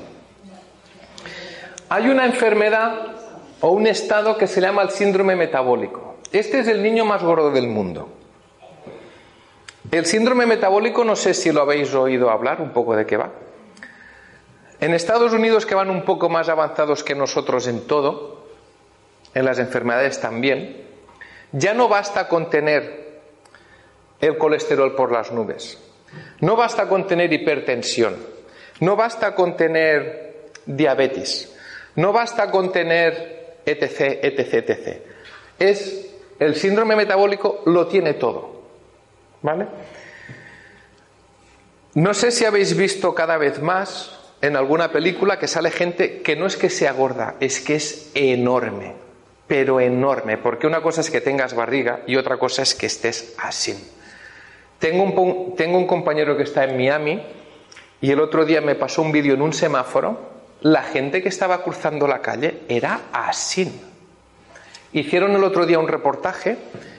Hay 1.90 2.08
una 2.08 2.24
enfermedad 2.24 3.14
o 3.60 3.72
un 3.72 3.86
estado 3.86 4.38
que 4.38 4.46
se 4.46 4.62
llama 4.62 4.80
el 4.80 4.88
síndrome 4.88 5.36
metabólico. 5.36 6.05
Este 6.32 6.60
es 6.60 6.68
el 6.68 6.82
niño 6.82 7.04
más 7.04 7.22
gordo 7.22 7.50
del 7.50 7.68
mundo. 7.68 8.08
El 9.90 10.04
síndrome 10.06 10.46
metabólico, 10.46 11.04
no 11.04 11.14
sé 11.14 11.32
si 11.32 11.52
lo 11.52 11.62
habéis 11.62 11.94
oído 11.94 12.30
hablar, 12.30 12.60
un 12.60 12.70
poco 12.70 12.96
de 12.96 13.06
qué 13.06 13.16
va. 13.16 13.30
En 14.80 14.92
Estados 14.92 15.32
Unidos, 15.32 15.64
que 15.64 15.74
van 15.74 15.90
un 15.90 16.02
poco 16.02 16.28
más 16.28 16.48
avanzados 16.48 17.04
que 17.04 17.14
nosotros 17.14 17.66
en 17.68 17.86
todo, 17.86 18.46
en 19.32 19.44
las 19.44 19.58
enfermedades 19.58 20.20
también, 20.20 20.84
ya 21.52 21.72
no 21.72 21.88
basta 21.88 22.28
con 22.28 22.50
tener 22.50 23.20
el 24.20 24.36
colesterol 24.36 24.94
por 24.94 25.12
las 25.12 25.30
nubes, 25.30 25.78
no 26.40 26.56
basta 26.56 26.88
con 26.88 27.06
tener 27.06 27.32
hipertensión, 27.32 28.16
no 28.80 28.96
basta 28.96 29.34
con 29.34 29.56
tener 29.56 30.50
diabetes, 30.66 31.54
no 31.94 32.12
basta 32.12 32.50
con 32.50 32.72
tener 32.72 33.60
etc, 33.64 34.18
etc, 34.22 34.54
etc. 34.54 35.02
Es 35.58 36.15
el 36.38 36.54
síndrome 36.54 36.96
metabólico 36.96 37.62
lo 37.66 37.86
tiene 37.86 38.14
todo. 38.14 38.56
¿Vale? 39.42 39.66
No 41.94 42.14
sé 42.14 42.30
si 42.30 42.44
habéis 42.44 42.76
visto 42.76 43.14
cada 43.14 43.36
vez 43.38 43.62
más 43.62 44.18
en 44.42 44.56
alguna 44.56 44.92
película 44.92 45.38
que 45.38 45.48
sale 45.48 45.70
gente 45.70 46.20
que 46.22 46.36
no 46.36 46.46
es 46.46 46.56
que 46.56 46.68
sea 46.68 46.92
gorda, 46.92 47.36
es 47.40 47.60
que 47.60 47.76
es 47.76 48.10
enorme, 48.14 48.94
pero 49.46 49.80
enorme, 49.80 50.36
porque 50.36 50.66
una 50.66 50.82
cosa 50.82 51.00
es 51.00 51.10
que 51.10 51.20
tengas 51.20 51.54
barriga 51.54 52.00
y 52.06 52.16
otra 52.16 52.38
cosa 52.38 52.62
es 52.62 52.74
que 52.74 52.86
estés 52.86 53.34
así. 53.38 53.92
Tengo 54.78 55.04
un, 55.04 55.56
tengo 55.56 55.78
un 55.78 55.86
compañero 55.86 56.36
que 56.36 56.42
está 56.42 56.64
en 56.64 56.76
Miami 56.76 57.22
y 58.00 58.10
el 58.10 58.20
otro 58.20 58.44
día 58.44 58.60
me 58.60 58.74
pasó 58.74 59.00
un 59.00 59.10
vídeo 59.10 59.34
en 59.34 59.40
un 59.40 59.54
semáforo 59.54 60.36
la 60.60 60.82
gente 60.82 61.22
que 61.22 61.28
estaba 61.28 61.62
cruzando 61.62 62.06
la 62.06 62.20
calle 62.20 62.62
era 62.68 63.02
así. 63.12 63.70
Hicieron 64.96 65.36
el 65.36 65.44
otro 65.44 65.66
día 65.66 65.78
un 65.78 65.88
reportaje 65.88 66.56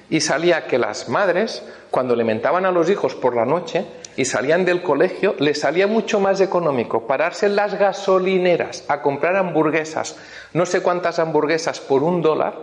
y 0.08 0.22
salía 0.22 0.68
que 0.68 0.78
las 0.78 1.10
madres, 1.10 1.64
cuando 1.90 2.14
alimentaban 2.14 2.64
a 2.68 2.72
los 2.72 2.92
hijos 2.92 3.16
por 3.16 3.36
la 3.36 3.44
noche 3.44 3.88
y 4.16 4.26
salían 4.26 4.66
del 4.66 4.84
colegio, 4.84 5.34
les 5.40 5.62
salía 5.62 5.88
mucho 5.88 6.20
más 6.20 6.40
económico 6.40 7.08
pararse 7.08 7.48
en 7.48 7.56
las 7.56 7.74
gasolineras 7.74 8.86
a 8.88 9.02
comprar 9.02 9.36
hamburguesas, 9.36 10.16
no 10.54 10.68
sé 10.68 10.82
cuántas 10.82 11.18
hamburguesas 11.18 11.80
por 11.80 12.04
un 12.04 12.22
dólar, 12.22 12.54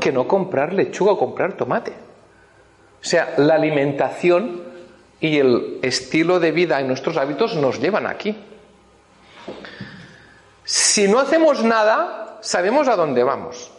que 0.00 0.10
no 0.10 0.26
comprar 0.26 0.72
lechuga 0.72 1.12
o 1.12 1.18
comprar 1.18 1.52
tomate. 1.52 1.92
O 1.92 3.04
sea, 3.04 3.34
la 3.36 3.56
alimentación 3.56 4.62
y 5.20 5.36
el 5.36 5.80
estilo 5.82 6.40
de 6.40 6.50
vida 6.50 6.80
y 6.80 6.84
nuestros 6.84 7.18
hábitos 7.18 7.56
nos 7.56 7.78
llevan 7.78 8.06
aquí. 8.06 8.42
Si 10.64 11.06
no 11.08 11.18
hacemos 11.18 11.62
nada, 11.62 12.38
sabemos 12.40 12.88
a 12.88 12.96
dónde 12.96 13.22
vamos. 13.22 13.72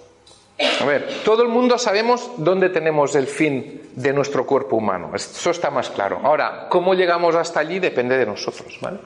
A 0.82 0.86
ver, 0.86 1.08
todo 1.24 1.44
el 1.44 1.50
mundo 1.50 1.78
sabemos 1.78 2.32
dónde 2.38 2.70
tenemos 2.70 3.16
el 3.16 3.28
fin 3.28 3.82
de 3.96 4.14
nuestro 4.14 4.46
cuerpo 4.46 4.76
humano. 4.76 5.12
Eso 5.16 5.52
está 5.52 5.70
más 5.70 5.90
claro. 5.90 6.20
Ahora, 6.24 6.68
cómo 6.70 6.94
llegamos 6.94 7.36
hasta 7.36 7.62
allí 7.62 7.80
depende 7.80 8.18
de 8.18 8.26
nosotros, 8.26 8.78
¿vale? 8.82 9.00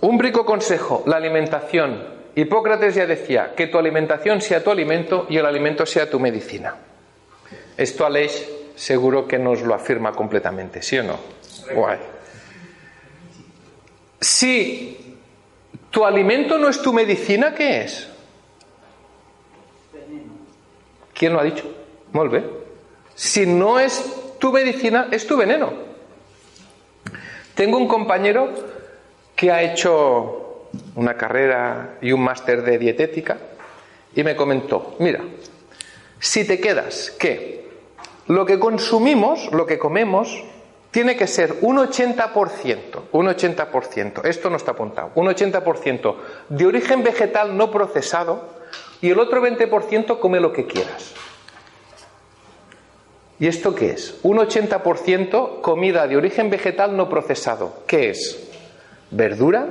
Un 0.00 0.18
brico 0.18 0.44
consejo, 0.44 1.02
la 1.06 1.16
alimentación. 1.16 2.14
Hipócrates 2.36 2.94
ya 2.94 3.06
decía 3.06 3.54
que 3.56 3.68
tu 3.68 3.78
alimentación 3.78 4.40
sea 4.40 4.62
tu 4.62 4.70
alimento 4.70 5.26
y 5.28 5.38
el 5.38 5.46
alimento 5.46 5.86
sea 5.86 6.08
tu 6.08 6.20
medicina. 6.20 6.74
Esto 7.76 8.06
Aleix 8.06 8.48
seguro 8.76 9.26
que 9.26 9.38
nos 9.38 9.62
lo 9.62 9.74
afirma 9.74 10.12
completamente, 10.12 10.82
¿sí 10.82 10.98
o 10.98 11.04
no? 11.04 11.18
Guay. 11.74 11.98
Si 14.20 15.04
¿Tu 15.94 16.04
alimento 16.04 16.58
no 16.58 16.68
es 16.68 16.82
tu 16.82 16.92
medicina? 16.92 17.54
¿Qué 17.54 17.82
es? 17.82 18.08
¿Quién 21.24 21.32
lo 21.32 21.40
ha 21.40 21.44
dicho? 21.44 21.64
Muy 22.12 22.44
Si 23.14 23.46
no 23.46 23.80
es 23.80 24.36
tu 24.38 24.52
medicina, 24.52 25.08
es 25.10 25.26
tu 25.26 25.38
veneno. 25.38 25.72
Tengo 27.54 27.78
un 27.78 27.88
compañero 27.88 28.50
que 29.34 29.50
ha 29.50 29.62
hecho 29.62 30.68
una 30.96 31.16
carrera 31.16 31.96
y 32.02 32.12
un 32.12 32.20
máster 32.20 32.60
de 32.60 32.76
dietética 32.76 33.38
y 34.14 34.22
me 34.22 34.36
comentó, 34.36 34.96
mira, 34.98 35.20
si 36.18 36.46
te 36.46 36.60
quedas 36.60 37.10
que 37.12 37.70
lo 38.26 38.44
que 38.44 38.58
consumimos, 38.58 39.50
lo 39.50 39.64
que 39.64 39.78
comemos, 39.78 40.44
tiene 40.90 41.16
que 41.16 41.26
ser 41.26 41.56
un 41.62 41.78
80%, 41.78 43.00
un 43.12 43.26
80%, 43.28 44.26
esto 44.26 44.50
no 44.50 44.58
está 44.58 44.72
apuntado, 44.72 45.12
un 45.14 45.28
80% 45.28 46.16
de 46.50 46.66
origen 46.66 47.02
vegetal 47.02 47.56
no 47.56 47.70
procesado 47.70 48.53
y 49.04 49.10
el 49.10 49.18
otro 49.18 49.44
20% 49.44 50.18
come 50.18 50.40
lo 50.40 50.50
que 50.50 50.64
quieras. 50.64 51.12
¿Y 53.38 53.46
esto 53.46 53.74
qué 53.74 53.90
es? 53.90 54.14
Un 54.22 54.38
80% 54.38 55.60
comida 55.60 56.06
de 56.06 56.16
origen 56.16 56.48
vegetal 56.48 56.96
no 56.96 57.10
procesado. 57.10 57.82
¿Qué 57.86 58.08
es? 58.08 58.48
Verdura, 59.10 59.66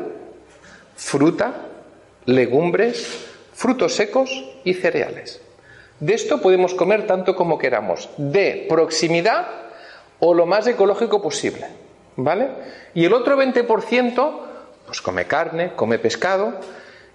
fruta, 0.96 1.66
legumbres, 2.26 3.26
frutos 3.56 3.96
secos 3.96 4.30
y 4.64 4.76
cereales. 4.76 5.42
De 6.00 6.14
esto 6.14 6.40
podemos 6.40 6.76
comer 6.76 7.08
tanto 7.08 7.36
como 7.36 7.58
queramos, 7.58 8.12
de 8.18 8.68
proximidad 8.70 9.48
o 10.20 10.36
lo 10.36 10.46
más 10.46 10.68
ecológico 10.68 11.24
posible. 11.24 11.66
¿Vale? 12.18 12.50
Y 12.94 13.06
el 13.06 13.14
otro 13.14 13.36
20%, 13.36 14.40
pues 14.86 15.02
come 15.02 15.26
carne, 15.26 15.72
come 15.76 15.98
pescado, 15.98 16.54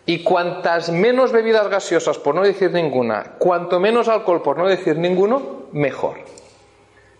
y 0.09 0.23
cuantas 0.23 0.89
menos 0.89 1.33
bebidas 1.33 1.69
gaseosas, 1.69 2.17
por 2.17 2.35
no 2.35 2.43
decir 2.43 2.73
ninguna, 2.73 3.35
cuanto 3.37 3.79
menos 3.79 4.09
alcohol, 4.09 4.41
por 4.41 4.57
no 4.57 4.67
decir 4.67 4.97
ninguno, 4.97 5.65
mejor. 5.73 6.21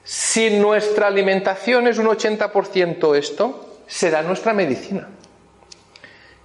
Si 0.03 0.59
nuestra 0.59 1.09
alimentación 1.09 1.87
es 1.87 1.99
un 1.99 2.07
80% 2.07 3.15
esto, 3.15 3.77
será 3.87 4.23
nuestra 4.23 4.55
medicina. 4.55 5.07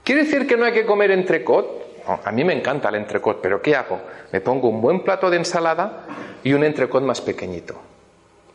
¿Quiere 0.03 0.25
decir 0.25 0.45
que 0.45 0.57
no 0.57 0.65
hay 0.65 0.73
que 0.73 0.85
comer 0.85 1.11
entrecot? 1.11 1.81
a 2.05 2.29
mí 2.33 2.43
me 2.43 2.51
encanta 2.51 2.89
el 2.89 2.95
entrecot, 2.95 3.39
pero 3.39 3.61
¿qué 3.61 3.77
hago? 3.77 4.01
Me 4.33 4.41
pongo 4.41 4.67
un 4.67 4.81
buen 4.81 5.01
plato 5.01 5.29
de 5.29 5.37
ensalada 5.37 6.05
y 6.43 6.51
un 6.51 6.65
entrecot 6.65 7.03
más 7.03 7.21
pequeñito. 7.21 7.75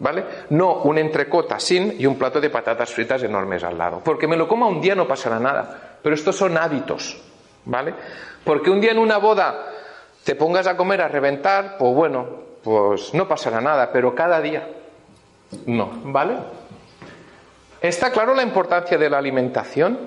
¿Vale? 0.00 0.24
No 0.50 0.82
un 0.82 0.98
entrecota 0.98 1.58
sin 1.58 1.98
y 1.98 2.04
un 2.04 2.18
plato 2.18 2.38
de 2.38 2.50
patatas 2.50 2.92
fritas 2.92 3.22
enormes 3.22 3.64
al 3.64 3.78
lado. 3.78 4.02
Porque 4.04 4.28
me 4.28 4.36
lo 4.36 4.46
coma 4.46 4.66
un 4.66 4.82
día 4.82 4.94
no 4.94 5.08
pasará 5.08 5.40
nada. 5.40 5.96
Pero 6.02 6.14
estos 6.14 6.36
son 6.36 6.58
hábitos. 6.58 7.27
¿Vale? 7.68 7.94
Porque 8.44 8.70
un 8.70 8.80
día 8.80 8.92
en 8.92 8.98
una 8.98 9.18
boda 9.18 9.66
te 10.24 10.34
pongas 10.34 10.66
a 10.66 10.76
comer 10.76 11.02
a 11.02 11.08
reventar, 11.08 11.76
pues 11.78 11.94
bueno, 11.94 12.26
pues 12.62 13.14
no 13.14 13.28
pasará 13.28 13.60
nada. 13.60 13.92
Pero 13.92 14.14
cada 14.14 14.40
día 14.40 14.66
no. 15.66 15.90
¿Vale? 16.04 16.36
¿Está 17.80 18.10
claro 18.10 18.34
la 18.34 18.42
importancia 18.42 18.98
de 18.98 19.10
la 19.10 19.18
alimentación? 19.18 19.98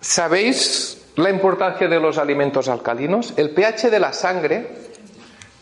¿Sabéis 0.00 1.12
la 1.16 1.30
importancia 1.30 1.88
de 1.88 1.98
los 1.98 2.16
alimentos 2.18 2.68
alcalinos? 2.68 3.34
El 3.36 3.50
pH 3.50 3.90
de 3.90 3.98
la 3.98 4.12
sangre 4.12 4.68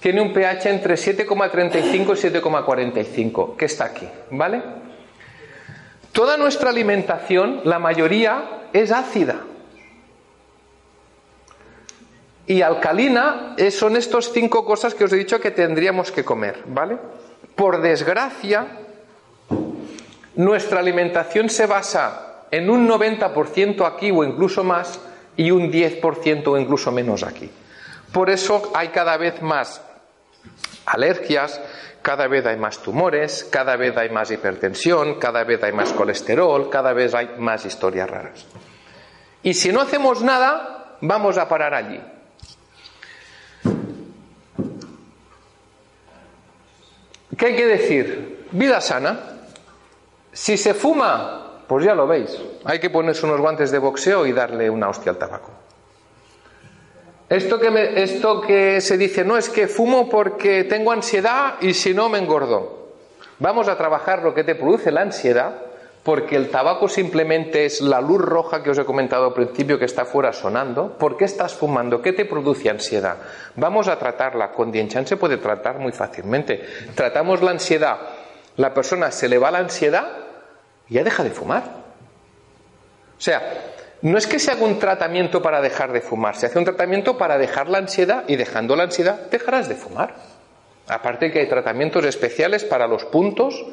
tiene 0.01 0.21
un 0.21 0.33
pH 0.33 0.69
entre 0.69 0.95
7,35 0.95 1.85
y 1.85 2.39
7,45, 2.41 3.57
que 3.57 3.65
está 3.65 3.85
aquí, 3.85 4.09
¿vale? 4.31 4.82
Toda 6.13 6.37
nuestra 6.37 6.71
alimentación, 6.71 7.63
la 7.65 7.79
mayoría, 7.79 8.69
es 8.73 8.93
ácida. 8.93 9.41
Y 12.47 12.61
alcalina 12.61 13.57
son 13.71 13.97
estas 13.97 14.31
cinco 14.33 14.65
cosas 14.65 14.95
que 14.95 15.05
os 15.05 15.13
he 15.13 15.17
dicho 15.17 15.41
que 15.41 15.51
tendríamos 15.51 16.11
que 16.13 16.25
comer, 16.25 16.63
¿vale? 16.67 16.99
Por 17.55 17.81
desgracia, 17.81 18.67
nuestra 20.35 20.81
alimentación 20.81 21.49
se 21.49 21.67
basa 21.67 22.45
en 22.51 22.69
un 22.69 22.89
90% 22.89 23.87
aquí 23.87 24.11
o 24.11 24.25
incluso 24.25 24.65
más 24.65 25.01
y 25.37 25.51
un 25.51 25.73
10% 25.73 26.47
o 26.47 26.59
incluso 26.59 26.93
menos 26.93 27.23
aquí. 27.23 27.51
Por 28.13 28.29
eso 28.29 28.71
hay 28.75 28.89
cada 28.89 29.17
vez 29.17 29.41
más 29.41 29.81
alergias, 30.85 31.61
cada 32.03 32.27
vez 32.27 32.45
hay 32.45 32.57
más 32.57 32.79
tumores, 32.79 33.45
cada 33.45 33.77
vez 33.77 33.97
hay 33.97 34.11
más 34.11 34.31
hipertensión, 34.31 35.19
cada 35.19 35.45
vez 35.45 35.63
hay 35.63 35.73
más 35.73 35.93
colesterol, 35.93 36.69
cada 36.69 36.93
vez 36.93 37.15
hay 37.15 37.37
más 37.39 37.65
historias 37.65 38.11
raras. 38.11 38.45
Y 39.43 39.55
si 39.55 39.73
no 39.73 39.81
hacemos 39.81 40.23
nada, 40.23 40.97
vamos 41.01 41.39
a 41.39 41.49
parar 41.49 41.75
allí. 41.75 42.01
¿Qué 47.37 47.47
hay 47.47 47.57
que 47.57 47.67
decir? 47.67 48.47
Vida 48.53 48.81
sana. 48.81 49.19
Si 50.33 50.57
se 50.57 50.75
fuma, 50.75 51.63
pues 51.67 51.85
ya 51.85 51.95
lo 51.95 52.07
veis. 52.07 52.39
Hay 52.65 52.79
que 52.79 52.91
ponerse 52.91 53.27
unos 53.27 53.41
guantes 53.41 53.71
de 53.71 53.79
boxeo 53.79 54.27
y 54.27 54.33
darle 54.33 54.69
una 54.69 54.89
hostia 54.89 55.13
al 55.13 55.19
tabaco. 55.19 55.51
Esto 57.33 57.59
que, 57.59 57.95
esto 58.03 58.43
que 58.43 58.83
se 58.83 58.99
dice, 58.99 59.25
no 59.25 59.39
es 59.39 59.49
que 59.49 59.67
fumo 59.67 60.07
porque 60.11 60.65
tengo 60.65 60.93
ansiedad 60.93 61.55
y 61.63 61.73
si 61.73 61.95
no 61.95 62.11
me 62.11 62.19
engordo. 62.19 62.91
Vamos 63.39 63.69
a 63.69 63.79
trabajar 63.79 64.23
lo 64.23 64.35
que 64.35 64.45
te 64.45 64.55
produce 64.55 64.93
la 64.93 65.01
ansiedad, 65.01 65.55
porque 66.03 66.37
el 66.37 66.51
tabaco 66.51 66.89
simplemente 66.89 67.65
es 67.65 67.81
la 67.81 68.03
luz 68.03 68.21
roja 68.21 68.63
que 68.63 68.69
os 68.69 68.77
he 68.77 68.85
comentado 68.85 69.29
al 69.29 69.33
principio 69.33 69.79
que 69.79 69.87
está 69.87 70.05
fuera 70.05 70.35
sonando. 70.35 70.99
¿Por 70.99 71.17
qué 71.17 71.25
estás 71.25 71.55
fumando? 71.55 72.03
¿Qué 72.03 72.13
te 72.13 72.27
produce 72.27 72.69
ansiedad? 72.69 73.17
Vamos 73.57 73.89
a 73.89 73.99
tratarla. 73.99 74.53
Con 74.53 74.71
Dienchan 74.71 75.07
se 75.07 75.17
puede 75.17 75.39
tratar 75.39 75.79
muy 75.79 75.93
fácilmente. 75.93 76.63
Tratamos 76.95 77.41
la 77.41 77.53
ansiedad. 77.53 77.97
La 78.57 78.75
persona 78.75 79.11
se 79.11 79.31
le 79.31 79.39
va 79.39 79.51
la 79.51 79.61
ansiedad 79.61 80.07
y 80.87 80.97
ya 80.97 81.03
deja 81.03 81.25
de 81.25 81.31
fumar. 81.31 81.63
O 83.17 83.21
sea, 83.23 83.41
no 84.03 84.19
es 84.19 84.27
que 84.27 84.39
se 84.39 84.51
haga 84.51 84.65
un 84.65 84.79
tratamiento 84.79 85.41
para 85.41 85.61
dejar 85.61 85.93
de 85.93 86.01
fumar, 86.01 86.37
se 86.37 86.47
hace 86.47 86.59
un 86.59 86.65
tratamiento 86.65 87.17
para 87.17 87.39
dejar 87.39 87.69
la 87.69 87.79
ansiedad 87.79 88.25
y 88.27 88.37
dejando 88.37 88.77
la 88.77 88.85
ansiedad 88.85 89.31
dejarás 89.31 89.69
de 89.69 89.77
fumar. 89.77 90.15
Aparte 90.89 91.31
que 91.31 91.39
hay 91.39 91.49
tratamientos 91.49 92.05
especiales 92.05 92.65
para 92.65 92.89
los 92.89 93.05
puntos 93.05 93.65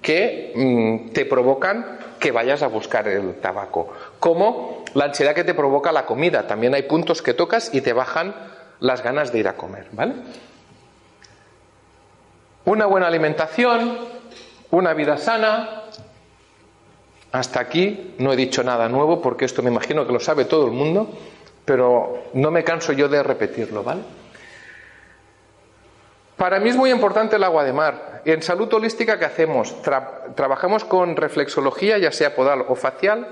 que 0.00 0.52
mm, 0.54 1.10
te 1.10 1.24
provocan 1.24 1.98
que 2.20 2.30
vayas 2.30 2.62
a 2.62 2.68
buscar 2.68 3.08
el 3.08 3.34
tabaco, 3.40 3.92
como 4.20 4.84
la 4.94 5.06
ansiedad 5.06 5.34
que 5.34 5.42
te 5.42 5.54
provoca 5.54 5.90
la 5.90 6.06
comida. 6.06 6.46
También 6.46 6.74
hay 6.74 6.84
puntos 6.84 7.20
que 7.20 7.34
tocas 7.34 7.74
y 7.74 7.80
te 7.80 7.92
bajan 7.92 8.34
las 8.78 9.02
ganas 9.02 9.32
de 9.32 9.40
ir 9.40 9.48
a 9.48 9.56
comer, 9.56 9.88
¿vale? 9.90 10.14
Una 12.64 12.86
buena 12.86 13.08
alimentación, 13.08 13.98
una 14.70 14.94
vida 14.94 15.16
sana, 15.16 15.81
hasta 17.32 17.60
aquí 17.60 18.14
no 18.18 18.32
he 18.32 18.36
dicho 18.36 18.62
nada 18.62 18.88
nuevo 18.88 19.20
porque 19.20 19.46
esto 19.46 19.62
me 19.62 19.70
imagino 19.70 20.06
que 20.06 20.12
lo 20.12 20.20
sabe 20.20 20.44
todo 20.44 20.66
el 20.66 20.72
mundo, 20.72 21.10
pero 21.64 22.24
no 22.34 22.50
me 22.50 22.62
canso 22.62 22.92
yo 22.92 23.08
de 23.08 23.22
repetirlo, 23.22 23.82
¿vale? 23.82 24.02
Para 26.36 26.60
mí 26.60 26.70
es 26.70 26.76
muy 26.76 26.90
importante 26.90 27.36
el 27.36 27.44
agua 27.44 27.64
de 27.64 27.72
mar. 27.72 28.22
En 28.24 28.42
salud 28.42 28.72
holística, 28.74 29.18
¿qué 29.18 29.24
hacemos? 29.24 29.74
trabajamos 30.34 30.84
con 30.84 31.16
reflexología, 31.16 31.98
ya 31.98 32.12
sea 32.12 32.34
podal 32.34 32.64
o 32.68 32.74
facial, 32.74 33.26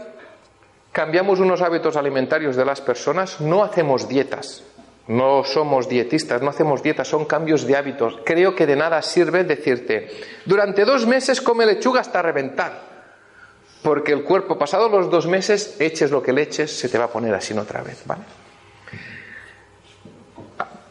cambiamos 0.92 1.40
unos 1.40 1.60
hábitos 1.60 1.96
alimentarios 1.96 2.56
de 2.56 2.64
las 2.64 2.80
personas, 2.80 3.40
no 3.40 3.64
hacemos 3.64 4.08
dietas, 4.08 4.62
no 5.08 5.44
somos 5.44 5.88
dietistas, 5.88 6.40
no 6.40 6.50
hacemos 6.50 6.82
dietas, 6.82 7.08
son 7.08 7.24
cambios 7.24 7.66
de 7.66 7.76
hábitos. 7.76 8.18
Creo 8.24 8.54
que 8.54 8.66
de 8.66 8.76
nada 8.76 9.02
sirve 9.02 9.44
decirte, 9.44 10.08
durante 10.44 10.84
dos 10.84 11.06
meses 11.06 11.40
come 11.40 11.66
lechuga 11.66 12.00
hasta 12.00 12.22
reventar. 12.22 12.89
Porque 13.82 14.12
el 14.12 14.24
cuerpo, 14.24 14.58
pasados 14.58 14.90
los 14.90 15.10
dos 15.10 15.26
meses, 15.26 15.76
eches 15.80 16.10
lo 16.10 16.22
que 16.22 16.32
le 16.32 16.42
eches, 16.42 16.78
se 16.78 16.88
te 16.88 16.98
va 16.98 17.06
a 17.06 17.08
poner 17.08 17.34
así 17.34 17.56
otra 17.56 17.82
vez, 17.82 18.02
¿vale? 18.04 18.22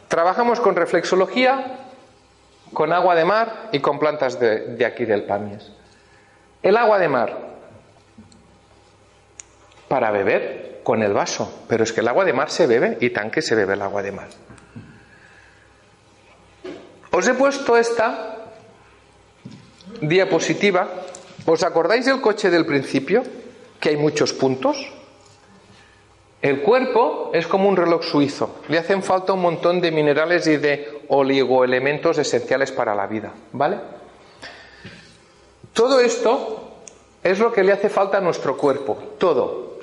Trabajamos 0.08 0.60
con 0.60 0.76
reflexología, 0.76 1.86
con 2.74 2.92
agua 2.92 3.16
de 3.16 3.26
mar 3.26 3.70
y 3.72 3.80
con 3.80 4.00
plantas 4.00 4.40
de, 4.40 4.76
de 4.76 4.86
aquí 4.86 5.06
del 5.06 5.24
Pamies. 5.24 5.72
El 6.64 6.78
agua 6.78 6.98
de 6.98 7.08
mar, 7.08 7.38
para 9.88 10.10
beber 10.12 10.82
con 10.84 11.04
el 11.04 11.14
vaso, 11.14 11.64
pero 11.68 11.84
es 11.84 11.94
que 11.94 12.02
el 12.02 12.08
agua 12.08 12.26
de 12.26 12.34
mar 12.34 12.50
se 12.50 12.66
bebe 12.66 12.98
y 13.02 13.12
tan 13.12 13.30
que 13.30 13.42
se 13.42 13.54
bebe 13.54 13.74
el 13.74 13.82
agua 13.82 14.02
de 14.02 14.12
mar. 14.12 14.28
Os 17.12 17.28
he 17.28 17.34
puesto 17.34 17.78
esta 17.78 18.36
diapositiva 20.02 20.88
¿Os 21.50 21.64
acordáis 21.64 22.06
del 22.06 22.22
coche 22.22 22.52
del 22.52 22.64
principio? 22.64 23.24
Que 23.80 23.90
hay 23.90 23.98
muchos 23.98 24.34
puntos. 24.34 24.78
El 26.44 26.62
cuerpo 26.62 27.32
es 27.34 27.48
como 27.48 27.68
un 27.68 27.76
reloj 27.76 28.04
suizo. 28.04 28.58
Le 28.68 28.78
hacen 28.78 29.02
falta 29.02 29.34
un 29.34 29.42
montón 29.42 29.82
de 29.82 29.90
minerales 29.90 30.46
y 30.46 30.58
de 30.58 31.02
oligoelementos 31.08 32.20
esenciales 32.20 32.72
para 32.72 32.94
la 32.94 33.08
vida. 33.08 33.32
¿Vale? 33.52 33.80
Todo 35.74 36.00
esto 36.00 36.70
es 37.24 37.40
lo 37.40 37.52
que 37.52 37.64
le 37.64 37.72
hace 37.72 37.90
falta 37.90 38.20
a 38.20 38.22
nuestro 38.22 38.56
cuerpo. 38.56 39.16
Todo. 39.18 39.80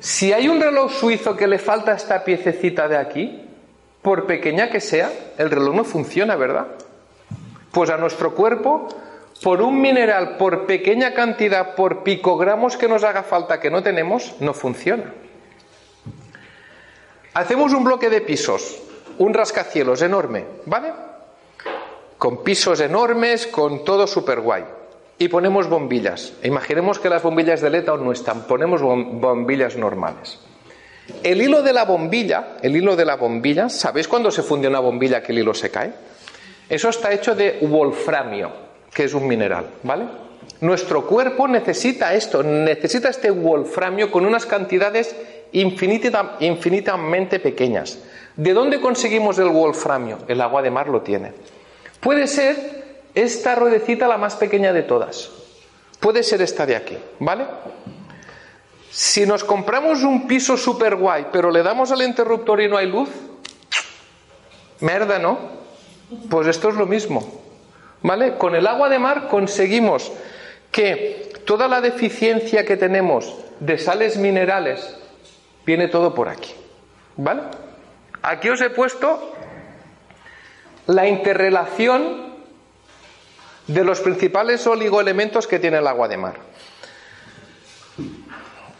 Si 0.00 0.32
hay 0.32 0.48
un 0.48 0.62
reloj 0.62 0.90
suizo 0.90 1.36
que 1.36 1.46
le 1.46 1.58
falta 1.58 1.92
esta 1.92 2.24
piececita 2.24 2.88
de 2.88 2.96
aquí, 2.96 3.44
por 4.00 4.24
pequeña 4.24 4.70
que 4.70 4.80
sea, 4.80 5.12
el 5.36 5.50
reloj 5.50 5.74
no 5.74 5.84
funciona, 5.84 6.36
¿verdad? 6.36 6.68
Pues 7.70 7.90
a 7.90 7.98
nuestro 7.98 8.34
cuerpo 8.34 8.88
por 9.42 9.60
un 9.62 9.80
mineral, 9.80 10.36
por 10.36 10.66
pequeña 10.66 11.12
cantidad, 11.14 11.74
por 11.74 12.02
picogramos 12.02 12.76
que 12.76 12.88
nos 12.88 13.04
haga 13.04 13.22
falta 13.22 13.60
que 13.60 13.70
no 13.70 13.82
tenemos, 13.82 14.34
no 14.40 14.54
funciona. 14.54 15.12
Hacemos 17.34 17.72
un 17.74 17.84
bloque 17.84 18.08
de 18.08 18.22
pisos, 18.22 18.78
un 19.18 19.34
rascacielos 19.34 20.00
enorme, 20.02 20.44
¿vale? 20.64 20.92
Con 22.16 22.42
pisos 22.42 22.80
enormes, 22.80 23.46
con 23.46 23.84
todo 23.84 24.06
súper 24.06 24.40
guay. 24.40 24.64
Y 25.18 25.28
ponemos 25.28 25.68
bombillas. 25.68 26.32
Imaginemos 26.42 26.98
que 26.98 27.08
las 27.08 27.22
bombillas 27.22 27.60
de 27.60 27.70
LED 27.70 27.86
no 27.86 28.12
están, 28.12 28.46
ponemos 28.46 28.80
bombillas 28.82 29.76
normales. 29.76 30.40
El 31.22 31.40
hilo 31.40 31.62
de 31.62 31.72
la 31.72 31.84
bombilla, 31.84 32.56
el 32.62 32.74
hilo 32.74 32.96
de 32.96 33.04
la 33.04 33.16
bombilla, 33.16 33.68
¿sabéis 33.68 34.08
cuándo 34.08 34.30
se 34.30 34.42
funde 34.42 34.68
una 34.68 34.80
bombilla 34.80 35.22
que 35.22 35.32
el 35.32 35.38
hilo 35.38 35.54
se 35.54 35.70
cae? 35.70 35.92
Eso 36.68 36.88
está 36.88 37.12
hecho 37.12 37.34
de 37.34 37.58
wolframio 37.62 38.65
que 38.96 39.04
es 39.04 39.12
un 39.12 39.28
mineral, 39.28 39.66
¿vale? 39.82 40.06
Nuestro 40.62 41.06
cuerpo 41.06 41.46
necesita 41.46 42.14
esto, 42.14 42.42
necesita 42.42 43.10
este 43.10 43.30
wolframio 43.30 44.10
con 44.10 44.24
unas 44.24 44.46
cantidades 44.46 45.14
infinitamente 45.52 47.38
pequeñas. 47.38 47.98
¿De 48.36 48.54
dónde 48.54 48.80
conseguimos 48.80 49.38
el 49.38 49.50
wolframio? 49.50 50.20
El 50.28 50.40
agua 50.40 50.62
de 50.62 50.70
mar 50.70 50.88
lo 50.88 51.02
tiene. 51.02 51.34
Puede 52.00 52.26
ser 52.26 53.02
esta 53.14 53.54
ruedecita 53.54 54.08
la 54.08 54.16
más 54.16 54.36
pequeña 54.36 54.72
de 54.72 54.84
todas. 54.84 55.28
Puede 56.00 56.22
ser 56.22 56.40
esta 56.40 56.64
de 56.64 56.76
aquí, 56.76 56.96
¿vale? 57.18 57.44
Si 58.90 59.26
nos 59.26 59.44
compramos 59.44 60.04
un 60.04 60.26
piso 60.26 60.56
super 60.56 60.96
guay, 60.96 61.26
pero 61.30 61.50
le 61.50 61.62
damos 61.62 61.92
al 61.92 62.00
interruptor 62.00 62.62
y 62.62 62.68
no 62.68 62.78
hay 62.78 62.86
luz, 62.86 63.10
merda, 64.80 65.18
¿no? 65.18 65.38
Pues 66.30 66.46
esto 66.46 66.70
es 66.70 66.76
lo 66.76 66.86
mismo. 66.86 67.45
¿Vale? 68.06 68.36
Con 68.38 68.54
el 68.54 68.68
agua 68.68 68.88
de 68.88 69.00
mar 69.00 69.26
conseguimos 69.26 70.12
que 70.70 71.32
toda 71.44 71.66
la 71.66 71.80
deficiencia 71.80 72.64
que 72.64 72.76
tenemos 72.76 73.34
de 73.58 73.78
sales 73.78 74.16
minerales 74.16 74.96
viene 75.66 75.88
todo 75.88 76.14
por 76.14 76.28
aquí. 76.28 76.54
¿Vale? 77.16 77.42
Aquí 78.22 78.48
os 78.48 78.60
he 78.60 78.70
puesto 78.70 79.32
la 80.86 81.08
interrelación 81.08 82.32
de 83.66 83.82
los 83.82 83.98
principales 83.98 84.64
oligoelementos 84.68 85.48
que 85.48 85.58
tiene 85.58 85.78
el 85.78 85.86
agua 85.88 86.06
de 86.06 86.16
mar. 86.16 86.36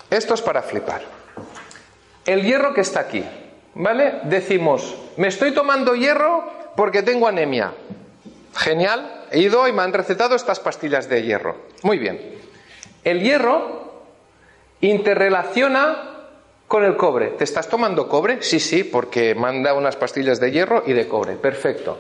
Esto 0.09 0.35
es 0.35 0.41
para 0.41 0.62
flipar. 0.62 1.03
El 2.24 2.45
hierro 2.45 2.72
que 2.72 2.83
está 2.83 3.01
aquí, 3.01 3.24
¿vale? 3.74 4.20
Decimos, 4.22 4.95
me 5.16 5.27
estoy 5.27 5.53
tomando 5.53 5.97
hierro 5.97 6.49
porque 6.77 7.03
tengo 7.03 7.27
anemia. 7.27 7.72
Genial, 8.55 9.16
he 9.31 9.41
ido 9.41 9.66
y 9.68 9.72
me 9.72 9.83
han 9.83 9.93
recetado 9.93 10.35
estas 10.35 10.61
pastillas 10.61 11.09
de 11.09 11.22
hierro. 11.22 11.57
Muy 11.83 11.99
bien. 11.99 12.20
El 13.05 13.20
hierro 13.20 14.05
interrelaciona 14.81 16.12
con 16.68 16.85
el 16.85 16.97
cobre. 16.97 17.29
¿Te 17.29 17.45
estás 17.45 17.68
tomando 17.68 18.09
cobre? 18.09 18.43
Sí, 18.43 18.61
sí, 18.61 18.85
porque 18.85 19.35
manda 19.35 19.74
unas 19.74 19.97
pastillas 19.97 20.41
de 20.41 20.51
hierro 20.51 20.83
y 20.87 20.93
de 20.93 21.07
cobre. 21.07 21.37
Perfecto. 21.37 21.99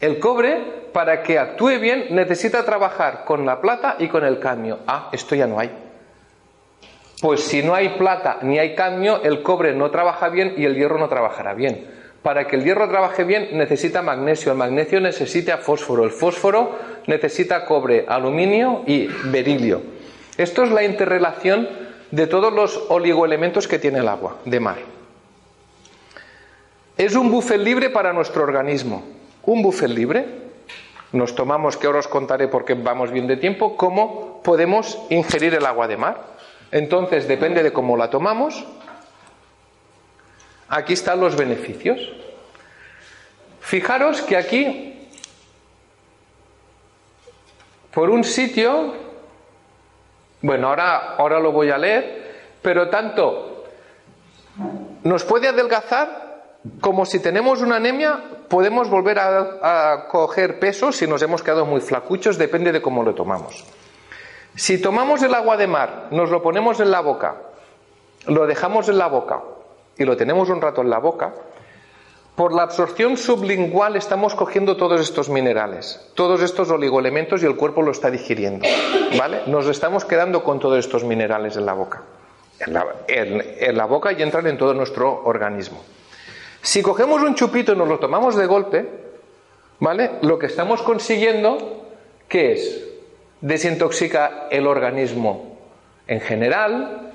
El 0.00 0.18
cobre, 0.18 0.88
para 0.92 1.22
que 1.22 1.38
actúe 1.38 1.78
bien, 1.78 2.06
necesita 2.10 2.64
trabajar 2.64 3.24
con 3.24 3.46
la 3.46 3.60
plata 3.60 3.96
y 3.98 4.08
con 4.08 4.24
el 4.24 4.38
cadmio. 4.38 4.80
Ah, 4.86 5.08
esto 5.12 5.34
ya 5.34 5.46
no 5.46 5.58
hay. 5.58 5.70
Pues 7.20 7.42
si 7.44 7.62
no 7.62 7.74
hay 7.74 7.90
plata 7.90 8.38
ni 8.42 8.58
hay 8.58 8.74
cadmio, 8.74 9.22
el 9.22 9.42
cobre 9.42 9.74
no 9.74 9.90
trabaja 9.90 10.28
bien 10.28 10.54
y 10.56 10.64
el 10.66 10.74
hierro 10.74 10.98
no 10.98 11.08
trabajará 11.08 11.54
bien. 11.54 11.95
Para 12.26 12.48
que 12.48 12.56
el 12.56 12.64
hierro 12.64 12.88
trabaje 12.88 13.22
bien 13.22 13.50
necesita 13.52 14.02
magnesio, 14.02 14.50
el 14.50 14.58
magnesio 14.58 15.00
necesita 15.00 15.58
fósforo, 15.58 16.02
el 16.02 16.10
fósforo 16.10 16.76
necesita 17.06 17.64
cobre, 17.64 18.04
aluminio 18.08 18.82
y 18.84 19.06
berilio. 19.30 19.80
Esto 20.36 20.64
es 20.64 20.72
la 20.72 20.82
interrelación 20.82 21.68
de 22.10 22.26
todos 22.26 22.52
los 22.52 22.82
oligoelementos 22.88 23.68
que 23.68 23.78
tiene 23.78 24.00
el 24.00 24.08
agua 24.08 24.38
de 24.44 24.58
mar. 24.58 24.78
Es 26.98 27.14
un 27.14 27.30
buffet 27.30 27.60
libre 27.60 27.90
para 27.90 28.12
nuestro 28.12 28.42
organismo. 28.42 29.04
Un 29.44 29.62
buffet 29.62 29.90
libre. 29.90 30.26
Nos 31.12 31.36
tomamos, 31.36 31.76
que 31.76 31.86
ahora 31.86 32.00
os 32.00 32.08
contaré 32.08 32.48
porque 32.48 32.74
vamos 32.74 33.12
bien 33.12 33.28
de 33.28 33.36
tiempo, 33.36 33.76
cómo 33.76 34.42
podemos 34.42 34.98
ingerir 35.10 35.54
el 35.54 35.64
agua 35.64 35.86
de 35.86 35.96
mar. 35.96 36.24
Entonces, 36.72 37.28
depende 37.28 37.62
de 37.62 37.72
cómo 37.72 37.96
la 37.96 38.10
tomamos. 38.10 38.66
Aquí 40.68 40.94
están 40.94 41.20
los 41.20 41.36
beneficios. 41.36 42.00
Fijaros 43.60 44.22
que 44.22 44.36
aquí, 44.36 45.08
por 47.92 48.10
un 48.10 48.24
sitio, 48.24 48.94
bueno, 50.42 50.68
ahora, 50.68 51.16
ahora 51.16 51.40
lo 51.40 51.52
voy 51.52 51.70
a 51.70 51.78
leer, 51.78 52.56
pero 52.62 52.88
tanto 52.88 53.64
nos 55.02 55.24
puede 55.24 55.48
adelgazar 55.48 56.26
como 56.80 57.06
si 57.06 57.20
tenemos 57.20 57.62
una 57.62 57.76
anemia, 57.76 58.20
podemos 58.48 58.90
volver 58.90 59.18
a, 59.18 60.06
coger 60.08 60.58
peso 60.58 60.90
si 60.90 61.06
nos 61.06 61.22
hemos 61.22 61.42
quedado 61.42 61.64
muy 61.64 61.80
flacuchos, 61.80 62.38
depende 62.38 62.72
de 62.72 62.82
cómo 62.82 63.02
lo 63.02 63.14
tomamos. 63.14 63.64
Si 64.54 64.80
tomamos 64.80 65.22
el 65.22 65.34
agua 65.34 65.56
de 65.56 65.66
mar, 65.66 66.08
nos 66.10 66.30
lo 66.30 66.42
ponemos 66.42 66.80
en 66.80 66.90
la 66.90 67.00
boca, 67.00 67.36
lo 68.26 68.46
dejamos 68.46 68.88
en 68.88 68.98
la 68.98 69.06
boca 69.06 69.42
y 69.98 70.04
lo 70.04 70.16
tenemos 70.16 70.50
un 70.50 70.60
rato 70.60 70.82
en 70.82 70.90
la 70.90 70.98
boca, 70.98 71.34
por 72.36 72.52
la 72.52 72.64
absorción 72.64 73.16
sublingual 73.16 73.96
estamos 73.96 74.34
cogiendo 74.34 74.76
todos 74.76 75.00
estos 75.00 75.30
minerales, 75.30 76.06
todos 76.14 76.42
estos 76.42 76.70
oligoelementos 76.70 77.42
y 77.42 77.46
el 77.46 77.56
cuerpo 77.56 77.80
lo 77.80 77.92
está 77.92 78.10
digiriendo. 78.10 78.66
¿Vale? 79.18 79.40
Nos 79.46 79.66
estamos 79.68 80.04
quedando 80.04 80.44
con 80.44 80.60
todos 80.60 80.78
estos 80.78 81.02
minerales 81.02 81.56
en 81.56 81.64
la 81.64 81.72
boca. 81.72 82.02
En 82.58 82.74
la, 83.76 83.84
boca 83.86 84.12
y 84.12 84.22
entran 84.22 84.46
en 84.46 84.58
todo 84.58 84.74
nuestro 84.74 85.22
organismo. 85.24 85.82
Si 86.60 86.82
cogemos 86.82 87.22
un 87.22 87.34
chupito 87.34 87.72
y 87.72 87.76
nos 87.76 87.88
lo 87.88 87.98
tomamos 87.98 88.36
de 88.36 88.46
golpe, 88.46 88.86
¿vale? 89.80 90.12
Lo 90.22 90.38
que 90.38 90.46
estamos 90.46 90.82
consiguiendo, 90.82 91.86
¿qué 92.28 92.52
es? 92.52 92.84
Desintoxica 93.40 94.48
el 94.50 94.66
organismo 94.66 95.56
en 96.06 96.20
general, 96.20 97.05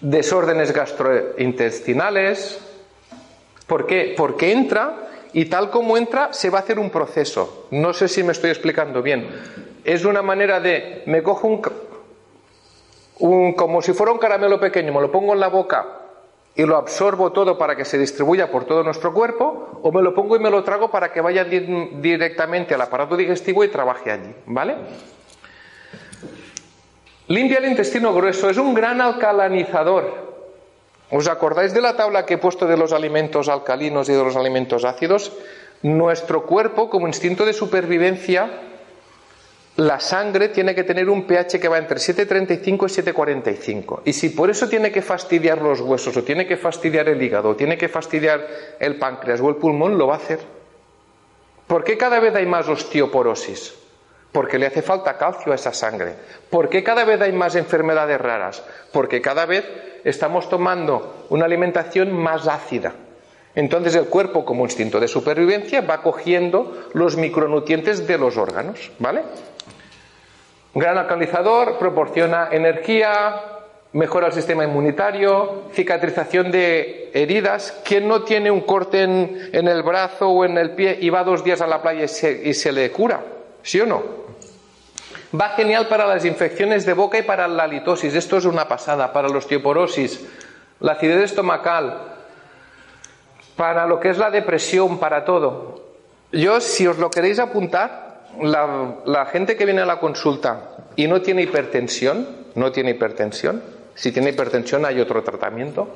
desórdenes 0.00 0.72
gastrointestinales. 0.72 2.60
¿Por 3.66 3.86
qué? 3.86 4.14
Porque 4.16 4.52
entra 4.52 5.08
y 5.32 5.46
tal 5.46 5.70
como 5.70 5.96
entra 5.96 6.32
se 6.32 6.50
va 6.50 6.58
a 6.58 6.62
hacer 6.62 6.78
un 6.78 6.90
proceso. 6.90 7.66
No 7.70 7.92
sé 7.92 8.08
si 8.08 8.22
me 8.22 8.32
estoy 8.32 8.50
explicando 8.50 9.02
bien. 9.02 9.28
Es 9.84 10.04
una 10.04 10.22
manera 10.22 10.60
de, 10.60 11.02
me 11.06 11.22
cojo 11.22 11.46
un, 11.48 11.62
un 13.20 13.52
como 13.54 13.82
si 13.82 13.92
fuera 13.92 14.12
un 14.12 14.18
caramelo 14.18 14.58
pequeño, 14.60 14.92
me 14.92 15.00
lo 15.00 15.10
pongo 15.10 15.34
en 15.34 15.40
la 15.40 15.48
boca 15.48 15.86
y 16.54 16.64
lo 16.64 16.76
absorbo 16.76 17.30
todo 17.30 17.56
para 17.56 17.76
que 17.76 17.84
se 17.84 17.98
distribuya 17.98 18.50
por 18.50 18.64
todo 18.64 18.82
nuestro 18.82 19.14
cuerpo, 19.14 19.78
o 19.80 19.92
me 19.92 20.02
lo 20.02 20.12
pongo 20.12 20.34
y 20.34 20.40
me 20.40 20.50
lo 20.50 20.64
trago 20.64 20.90
para 20.90 21.12
que 21.12 21.20
vaya 21.20 21.44
directamente 21.44 22.74
al 22.74 22.80
aparato 22.80 23.16
digestivo 23.16 23.62
y 23.62 23.68
trabaje 23.68 24.10
allí, 24.10 24.34
¿vale? 24.46 24.74
Limpia 27.28 27.58
el 27.58 27.66
intestino 27.66 28.14
grueso, 28.14 28.48
es 28.48 28.56
un 28.56 28.72
gran 28.72 29.02
alcalinizador. 29.02 30.28
¿Os 31.10 31.28
acordáis 31.28 31.74
de 31.74 31.82
la 31.82 31.94
tabla 31.94 32.24
que 32.24 32.34
he 32.34 32.38
puesto 32.38 32.66
de 32.66 32.76
los 32.76 32.92
alimentos 32.92 33.48
alcalinos 33.48 34.08
y 34.08 34.12
de 34.12 34.24
los 34.24 34.34
alimentos 34.34 34.84
ácidos? 34.84 35.32
Nuestro 35.82 36.46
cuerpo, 36.46 36.88
como 36.88 37.06
instinto 37.06 37.44
de 37.44 37.52
supervivencia, 37.52 38.50
la 39.76 40.00
sangre 40.00 40.48
tiene 40.48 40.74
que 40.74 40.84
tener 40.84 41.08
un 41.08 41.26
pH 41.26 41.60
que 41.60 41.68
va 41.68 41.78
entre 41.78 41.98
7,35 41.98 42.64
y 42.64 43.12
7,45. 43.12 44.00
Y 44.06 44.12
si 44.12 44.30
por 44.30 44.50
eso 44.50 44.68
tiene 44.68 44.90
que 44.90 45.02
fastidiar 45.02 45.62
los 45.62 45.80
huesos, 45.80 46.16
o 46.16 46.24
tiene 46.24 46.46
que 46.46 46.56
fastidiar 46.56 47.08
el 47.08 47.22
hígado, 47.22 47.50
o 47.50 47.56
tiene 47.56 47.78
que 47.78 47.88
fastidiar 47.88 48.44
el 48.80 48.98
páncreas 48.98 49.40
o 49.40 49.48
el 49.50 49.56
pulmón, 49.56 49.96
lo 49.96 50.08
va 50.08 50.14
a 50.14 50.18
hacer. 50.18 50.40
¿Por 51.66 51.84
qué 51.84 51.96
cada 51.96 52.20
vez 52.20 52.34
hay 52.34 52.46
más 52.46 52.66
osteoporosis? 52.68 53.77
Porque 54.38 54.56
le 54.56 54.66
hace 54.66 54.82
falta 54.82 55.18
calcio 55.18 55.50
a 55.50 55.56
esa 55.56 55.72
sangre. 55.72 56.14
¿Por 56.48 56.68
qué 56.68 56.84
cada 56.84 57.02
vez 57.02 57.20
hay 57.20 57.32
más 57.32 57.56
enfermedades 57.56 58.20
raras? 58.20 58.62
Porque 58.92 59.20
cada 59.20 59.46
vez 59.46 59.68
estamos 60.04 60.48
tomando 60.48 61.26
una 61.30 61.46
alimentación 61.46 62.12
más 62.12 62.46
ácida. 62.46 62.92
Entonces 63.56 63.96
el 63.96 64.04
cuerpo, 64.04 64.44
como 64.44 64.62
instinto 64.62 65.00
de 65.00 65.08
supervivencia, 65.08 65.80
va 65.80 66.02
cogiendo 66.02 66.88
los 66.92 67.16
micronutrientes 67.16 68.06
de 68.06 68.16
los 68.16 68.36
órganos, 68.36 68.92
¿vale? 69.00 69.22
gran 70.72 70.98
alcalizador, 70.98 71.76
proporciona 71.76 72.50
energía, 72.52 73.42
mejora 73.94 74.28
el 74.28 74.34
sistema 74.34 74.62
inmunitario, 74.62 75.64
cicatrización 75.72 76.52
de 76.52 77.10
heridas. 77.12 77.82
¿Quién 77.84 78.06
no 78.06 78.22
tiene 78.22 78.52
un 78.52 78.60
corte 78.60 79.02
en, 79.02 79.50
el 79.66 79.82
brazo 79.82 80.28
o 80.28 80.44
en 80.44 80.58
el 80.58 80.76
pie 80.76 80.96
y 81.00 81.10
va 81.10 81.24
dos 81.24 81.42
días 81.42 81.60
a 81.60 81.66
la 81.66 81.82
playa 81.82 82.04
y 82.04 82.08
se, 82.08 82.48
y 82.48 82.54
se 82.54 82.70
le 82.70 82.92
cura? 82.92 83.20
¿Sí 83.64 83.80
o 83.80 83.86
no? 83.86 84.27
Va 85.34 85.50
genial 85.50 85.88
para 85.88 86.06
las 86.06 86.24
infecciones 86.24 86.86
de 86.86 86.94
boca 86.94 87.18
y 87.18 87.22
para 87.22 87.46
la 87.48 87.66
litosis. 87.66 88.14
Esto 88.14 88.38
es 88.38 88.44
una 88.44 88.66
pasada. 88.66 89.12
Para 89.12 89.28
la 89.28 89.36
osteoporosis, 89.36 90.26
la 90.80 90.92
acidez 90.92 91.24
estomacal, 91.24 92.02
para 93.56 93.86
lo 93.86 94.00
que 94.00 94.10
es 94.10 94.18
la 94.18 94.30
depresión, 94.30 94.98
para 94.98 95.24
todo. 95.24 95.82
Yo, 96.32 96.60
si 96.60 96.86
os 96.86 96.98
lo 96.98 97.10
queréis 97.10 97.38
apuntar, 97.38 98.08
la, 98.40 99.26
gente 99.26 99.56
que 99.56 99.64
viene 99.64 99.82
a 99.82 99.86
la 99.86 99.98
consulta 99.98 100.76
y 100.96 101.06
no 101.06 101.20
tiene 101.22 101.42
hipertensión, 101.42 102.26
no 102.54 102.72
tiene 102.72 102.90
hipertensión, 102.90 103.62
si 103.94 104.12
tiene 104.12 104.30
hipertensión 104.30 104.84
hay 104.84 105.00
otro 105.00 105.22
tratamiento, 105.22 105.88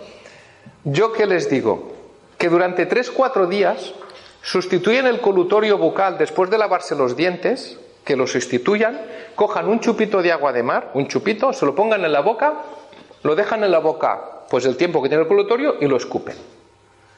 yo 0.84 1.12
qué 1.12 1.26
les 1.26 1.48
digo, 1.48 1.92
que 2.38 2.48
durante 2.48 2.88
3-4 2.88 3.46
días 3.48 3.94
sustituyen 4.42 5.06
el 5.06 5.20
colutorio 5.20 5.78
bucal 5.78 6.18
después 6.18 6.50
de 6.50 6.58
lavarse 6.58 6.96
los 6.96 7.16
dientes, 7.16 7.78
que 8.04 8.16
lo 8.16 8.26
sustituyan, 8.26 9.00
cojan 9.34 9.68
un 9.68 9.80
chupito 9.80 10.22
de 10.22 10.32
agua 10.32 10.52
de 10.52 10.62
mar, 10.62 10.90
un 10.94 11.08
chupito, 11.08 11.52
se 11.52 11.66
lo 11.66 11.74
pongan 11.74 12.04
en 12.04 12.12
la 12.12 12.20
boca, 12.20 12.54
lo 13.22 13.34
dejan 13.34 13.64
en 13.64 13.70
la 13.70 13.78
boca 13.78 14.32
pues 14.52 14.66
el 14.66 14.76
tiempo 14.76 15.02
que 15.02 15.08
tiene 15.08 15.22
el 15.22 15.28
colutorio 15.28 15.76
y 15.80 15.86
lo 15.86 15.96
escupen. 15.96 16.36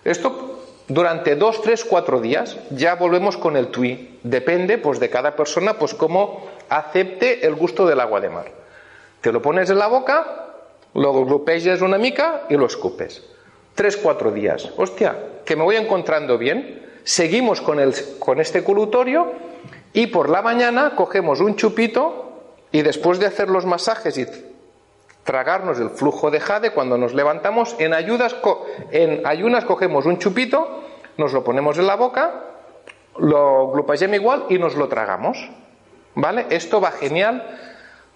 Esto 0.04 0.54
durante 0.86 1.34
dos, 1.34 1.62
tres, 1.62 1.84
cuatro 1.84 2.20
días, 2.20 2.58
ya 2.70 2.94
volvemos 2.94 3.36
con 3.36 3.56
el 3.56 3.68
tui. 3.68 4.20
Depende, 4.22 4.78
pues, 4.78 5.00
de 5.00 5.10
cada 5.10 5.34
persona, 5.34 5.78
pues, 5.78 5.94
cómo 5.94 6.46
acepte 6.68 7.46
el 7.46 7.54
gusto 7.54 7.86
del 7.86 8.00
agua 8.00 8.20
de 8.20 8.28
mar. 8.28 8.52
Te 9.20 9.32
lo 9.32 9.40
pones 9.40 9.70
en 9.70 9.78
la 9.78 9.86
boca, 9.86 10.52
lo 10.92 11.24
glupelles 11.24 11.80
una 11.80 11.98
mica 11.98 12.42
y 12.50 12.54
lo 12.54 12.66
escupes. 12.66 13.24
Tres, 13.74 13.96
cuatro 13.96 14.30
días. 14.30 14.70
Hostia, 14.76 15.16
que 15.44 15.56
me 15.56 15.64
voy 15.64 15.76
encontrando 15.76 16.38
bien. 16.38 16.86
Seguimos 17.02 17.60
con, 17.60 17.80
el, 17.80 17.94
con 18.18 18.40
este 18.40 18.62
colutorio 18.62 19.32
y 19.94 20.08
por 20.08 20.28
la 20.28 20.42
mañana 20.42 20.94
cogemos 20.96 21.40
un 21.40 21.54
chupito 21.54 22.32
y 22.72 22.82
después 22.82 23.20
de 23.20 23.26
hacer 23.26 23.48
los 23.48 23.64
masajes 23.64 24.18
y 24.18 24.26
tragarnos 25.22 25.78
el 25.78 25.90
flujo 25.90 26.32
de 26.32 26.40
jade 26.40 26.72
cuando 26.72 26.98
nos 26.98 27.14
levantamos. 27.14 27.76
En, 27.78 27.94
ayudas, 27.94 28.34
en 28.90 29.24
ayunas 29.24 29.64
cogemos 29.64 30.04
un 30.04 30.18
chupito, 30.18 30.82
nos 31.16 31.32
lo 31.32 31.44
ponemos 31.44 31.78
en 31.78 31.86
la 31.86 31.94
boca, 31.94 32.42
lo 33.18 33.70
glupagem 33.70 34.12
igual 34.14 34.46
y 34.48 34.58
nos 34.58 34.74
lo 34.74 34.88
tragamos. 34.88 35.48
¿Vale? 36.16 36.46
Esto 36.50 36.80
va 36.80 36.90
genial 36.90 37.58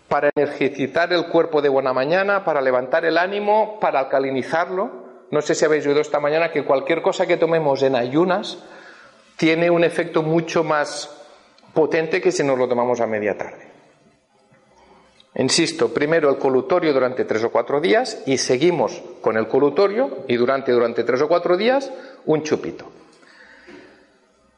para 0.09 0.31
energizar 0.35 1.13
el 1.13 1.27
cuerpo 1.27 1.63
de 1.63 1.69
buena 1.69 1.93
mañana, 1.93 2.45
para 2.45 2.61
levantar 2.61 3.05
el 3.05 3.19
ánimo, 3.19 3.79
para 3.79 4.01
alcalinizarlo. 4.01 4.91
No 5.31 5.43
sé 5.43 5.55
si 5.55 5.65
habéis 5.65 5.87
oído 5.87 6.01
esta 6.01 6.19
mañana 6.19 6.51
que 6.51 6.65
cualquier 6.65 7.03
cosa 7.03 7.25
que 7.27 7.37
tomemos 7.37 7.85
en 7.85 7.95
ayunas 7.95 8.59
tiene 9.37 9.71
un 9.71 9.85
efecto 9.85 10.25
mucho 10.25 10.65
más 10.65 11.18
potente 11.75 12.21
que 12.21 12.33
si 12.33 12.43
nos 12.43 12.59
lo 12.59 12.69
tomamos 12.69 13.01
a 13.01 13.07
media 13.07 13.37
tarde. 13.37 13.69
Insisto, 15.39 15.95
primero 15.95 16.31
el 16.31 16.39
colutorio 16.39 16.93
durante 16.93 17.25
tres 17.25 17.45
o 17.45 17.51
cuatro 17.51 17.81
días 17.81 18.23
y 18.27 18.39
seguimos 18.39 19.01
con 19.21 19.37
el 19.37 19.47
colutorio 19.47 20.25
y 20.27 20.37
durante, 20.37 20.73
durante 20.73 21.05
tres 21.05 21.23
o 21.23 21.29
cuatro 21.29 21.57
días 21.57 21.93
un 22.27 22.43
chupito. 22.43 22.87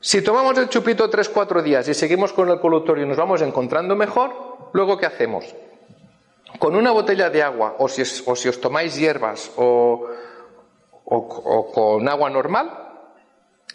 Si 0.00 0.22
tomamos 0.22 0.56
el 0.56 0.70
chupito 0.70 1.10
tres 1.10 1.28
o 1.28 1.32
cuatro 1.34 1.62
días 1.62 1.86
y 1.88 1.92
seguimos 1.92 2.32
con 2.32 2.48
el 2.48 2.60
colutorio 2.60 3.04
y 3.04 3.08
nos 3.08 3.18
vamos 3.18 3.42
encontrando 3.42 3.94
mejor, 3.94 4.32
luego 4.72 4.96
¿qué 4.96 5.04
hacemos? 5.04 5.54
Con 6.58 6.74
una 6.74 6.92
botella 6.92 7.28
de 7.28 7.42
agua 7.42 7.76
o 7.78 7.86
si, 7.86 8.00
os 8.02 8.60
tomáis 8.60 8.96
hierbas 8.96 9.52
o, 9.56 10.08
o 11.04 11.72
con 11.72 12.08
agua 12.08 12.30
normal, 12.30 12.89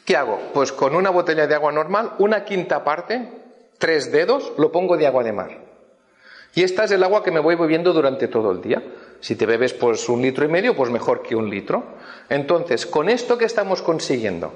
¿qué 0.05 0.15
hago? 0.15 0.39
Pues 0.53 0.71
con 0.71 0.95
una 0.95 1.09
botella 1.09 1.47
de 1.47 1.55
agua 1.55 1.71
normal, 1.71 2.13
una 2.19 2.45
quinta 2.45 2.83
parte, 2.83 3.29
tres 3.77 4.11
dedos, 4.11 4.53
lo 4.57 4.71
pongo 4.71 4.95
de 4.95 5.07
agua 5.07 5.23
de 5.23 5.33
mar. 5.33 5.65
Y 6.53 6.63
esta 6.63 6.85
es 6.85 6.91
el 6.91 7.03
agua 7.03 7.23
que 7.23 7.31
me 7.31 7.41
voy 7.41 7.55
bebiendo 7.55 7.91
durante 7.91 8.29
todo 8.29 8.51
el 8.51 8.61
día. 8.61 8.81
Si 9.19 9.35
te 9.35 9.45
bebes 9.45 9.73
pues 9.73 10.07
un 10.07 10.21
litro 10.21 10.45
y 10.45 10.47
medio, 10.47 10.75
pues 10.75 10.89
mejor 10.89 11.21
que 11.21 11.35
un 11.35 11.49
litro. 11.49 11.83
Entonces, 12.29 12.85
con 12.85 13.09
esto 13.09 13.37
que 13.37 13.43
estamos 13.43 13.81
consiguiendo, 13.81 14.53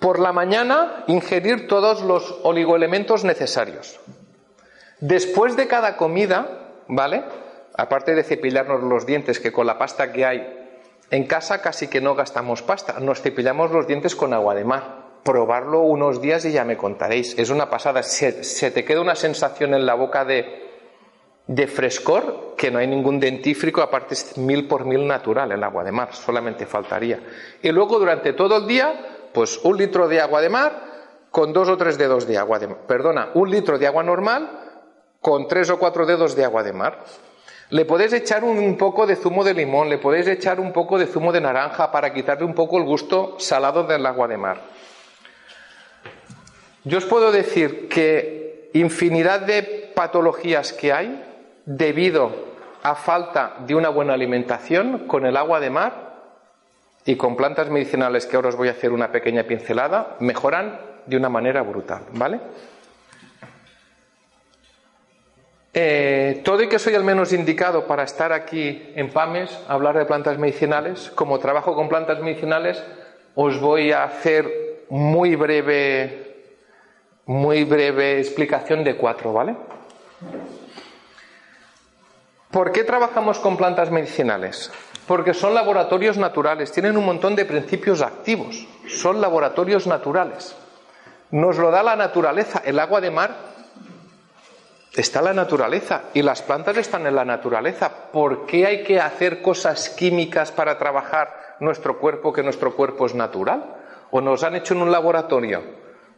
por 0.00 0.18
la 0.18 0.32
mañana 0.32 1.04
ingerir 1.06 1.66
todos 1.66 2.02
los 2.02 2.40
oligoelementos 2.42 3.24
necesarios. 3.24 4.00
Después 4.98 5.56
de 5.56 5.66
cada 5.66 5.96
comida, 5.96 6.72
¿vale? 6.88 7.24
Aparte 7.74 8.14
de 8.14 8.24
cepillarnos 8.24 8.82
los 8.82 9.06
dientes, 9.06 9.40
que 9.40 9.52
con 9.52 9.66
la 9.66 9.78
pasta 9.78 10.12
que 10.12 10.26
hay 10.26 10.59
En 11.10 11.26
casa 11.26 11.60
casi 11.60 11.88
que 11.88 12.00
no 12.00 12.14
gastamos 12.14 12.62
pasta, 12.62 13.00
nos 13.00 13.20
cepillamos 13.20 13.72
los 13.72 13.86
dientes 13.86 14.14
con 14.14 14.32
agua 14.32 14.54
de 14.54 14.64
mar. 14.64 15.10
Probarlo 15.24 15.80
unos 15.80 16.22
días 16.22 16.44
y 16.44 16.52
ya 16.52 16.64
me 16.64 16.76
contaréis. 16.76 17.36
Es 17.36 17.50
una 17.50 17.68
pasada. 17.68 18.02
Se, 18.02 18.70
te 18.70 18.84
queda 18.84 19.00
una 19.00 19.16
sensación 19.16 19.74
en 19.74 19.84
la 19.84 19.94
boca 19.94 20.24
de, 20.24 20.70
de 21.46 21.66
frescor 21.66 22.54
que 22.56 22.70
no 22.70 22.78
hay 22.78 22.86
ningún 22.86 23.18
dentífrico, 23.18 23.82
aparte 23.82 24.14
es 24.14 24.38
mil 24.38 24.68
por 24.68 24.84
mil 24.84 25.06
natural 25.06 25.50
el 25.50 25.64
agua 25.64 25.82
de 25.82 25.92
mar, 25.92 26.14
solamente 26.14 26.64
faltaría. 26.64 27.20
Y 27.60 27.70
luego 27.70 27.98
durante 27.98 28.32
todo 28.32 28.58
el 28.58 28.66
día, 28.66 29.28
pues 29.34 29.58
un 29.64 29.76
litro 29.76 30.06
de 30.06 30.20
agua 30.20 30.40
de 30.40 30.48
mar 30.48 30.90
con 31.30 31.52
dos 31.52 31.68
o 31.68 31.76
tres 31.76 31.98
dedos 31.98 32.26
de 32.26 32.38
agua 32.38 32.58
de 32.58 32.68
mar. 32.68 32.78
Perdona, 32.86 33.30
un 33.34 33.50
litro 33.50 33.78
de 33.78 33.86
agua 33.86 34.02
normal 34.02 34.48
con 35.20 35.48
tres 35.48 35.70
o 35.70 35.78
cuatro 35.78 36.06
dedos 36.06 36.36
de 36.36 36.44
agua 36.44 36.62
de 36.62 36.72
mar. 36.72 37.04
Le 37.70 37.84
podéis 37.84 38.12
echar 38.12 38.42
un 38.42 38.76
poco 38.76 39.06
de 39.06 39.14
zumo 39.14 39.44
de 39.44 39.54
limón, 39.54 39.88
le 39.88 39.98
podéis 39.98 40.26
echar 40.26 40.58
un 40.58 40.72
poco 40.72 40.98
de 40.98 41.06
zumo 41.06 41.32
de 41.32 41.40
naranja 41.40 41.92
para 41.92 42.12
quitarle 42.12 42.44
un 42.44 42.54
poco 42.54 42.78
el 42.78 42.84
gusto 42.84 43.36
salado 43.38 43.84
del 43.84 44.04
agua 44.06 44.26
de 44.26 44.36
mar. 44.36 44.60
Yo 46.82 46.98
os 46.98 47.04
puedo 47.04 47.30
decir 47.30 47.88
que 47.88 48.70
infinidad 48.72 49.40
de 49.42 49.92
patologías 49.94 50.72
que 50.72 50.92
hay 50.92 51.22
debido 51.64 52.32
a 52.82 52.94
falta 52.96 53.56
de 53.66 53.74
una 53.74 53.88
buena 53.88 54.14
alimentación 54.14 55.06
con 55.06 55.24
el 55.24 55.36
agua 55.36 55.60
de 55.60 55.70
mar 55.70 56.10
y 57.04 57.16
con 57.16 57.36
plantas 57.36 57.70
medicinales 57.70 58.26
que 58.26 58.36
ahora 58.36 58.48
os 58.48 58.56
voy 58.56 58.68
a 58.68 58.72
hacer 58.72 58.90
una 58.92 59.12
pequeña 59.12 59.44
pincelada, 59.44 60.16
mejoran 60.20 60.80
de 61.06 61.16
una 61.16 61.28
manera 61.28 61.62
brutal, 61.62 62.02
¿vale? 62.12 62.40
Eh, 65.72 66.42
todo 66.44 66.62
y 66.62 66.68
que 66.68 66.80
soy 66.80 66.94
el 66.94 67.04
menos 67.04 67.32
indicado 67.32 67.86
para 67.86 68.02
estar 68.02 68.32
aquí 68.32 68.90
en 68.96 69.10
PAMES, 69.10 69.56
hablar 69.68 69.96
de 69.96 70.04
plantas 70.04 70.36
medicinales, 70.36 71.12
como 71.14 71.38
trabajo 71.38 71.76
con 71.76 71.88
plantas 71.88 72.20
medicinales, 72.20 72.82
os 73.36 73.60
voy 73.60 73.92
a 73.92 74.02
hacer 74.02 74.84
muy 74.88 75.36
breve, 75.36 76.48
muy 77.26 77.62
breve 77.62 78.18
explicación 78.18 78.82
de 78.82 78.96
cuatro, 78.96 79.32
¿vale? 79.32 79.54
¿Por 82.50 82.72
qué 82.72 82.82
trabajamos 82.82 83.38
con 83.38 83.56
plantas 83.56 83.92
medicinales? 83.92 84.72
Porque 85.06 85.34
son 85.34 85.54
laboratorios 85.54 86.18
naturales, 86.18 86.72
tienen 86.72 86.96
un 86.96 87.06
montón 87.06 87.36
de 87.36 87.44
principios 87.44 88.02
activos, 88.02 88.66
son 88.88 89.20
laboratorios 89.20 89.86
naturales. 89.86 90.56
Nos 91.30 91.58
lo 91.58 91.70
da 91.70 91.84
la 91.84 91.94
naturaleza, 91.94 92.60
el 92.64 92.80
agua 92.80 93.00
de 93.00 93.12
mar 93.12 93.49
está 94.92 95.22
la 95.22 95.32
naturaleza 95.32 96.02
y 96.14 96.22
las 96.22 96.42
plantas 96.42 96.76
están 96.76 97.06
en 97.06 97.14
la 97.14 97.24
naturaleza. 97.24 97.90
¿Por 98.12 98.46
qué 98.46 98.66
hay 98.66 98.82
que 98.82 99.00
hacer 99.00 99.42
cosas 99.42 99.90
químicas 99.90 100.50
para 100.50 100.78
trabajar 100.78 101.56
nuestro 101.60 101.98
cuerpo 101.98 102.32
que 102.32 102.42
nuestro 102.42 102.74
cuerpo 102.74 103.06
es 103.06 103.14
natural? 103.14 103.76
¿O 104.10 104.20
nos 104.20 104.42
han 104.42 104.56
hecho 104.56 104.74
en 104.74 104.82
un 104.82 104.90
laboratorio? 104.90 105.62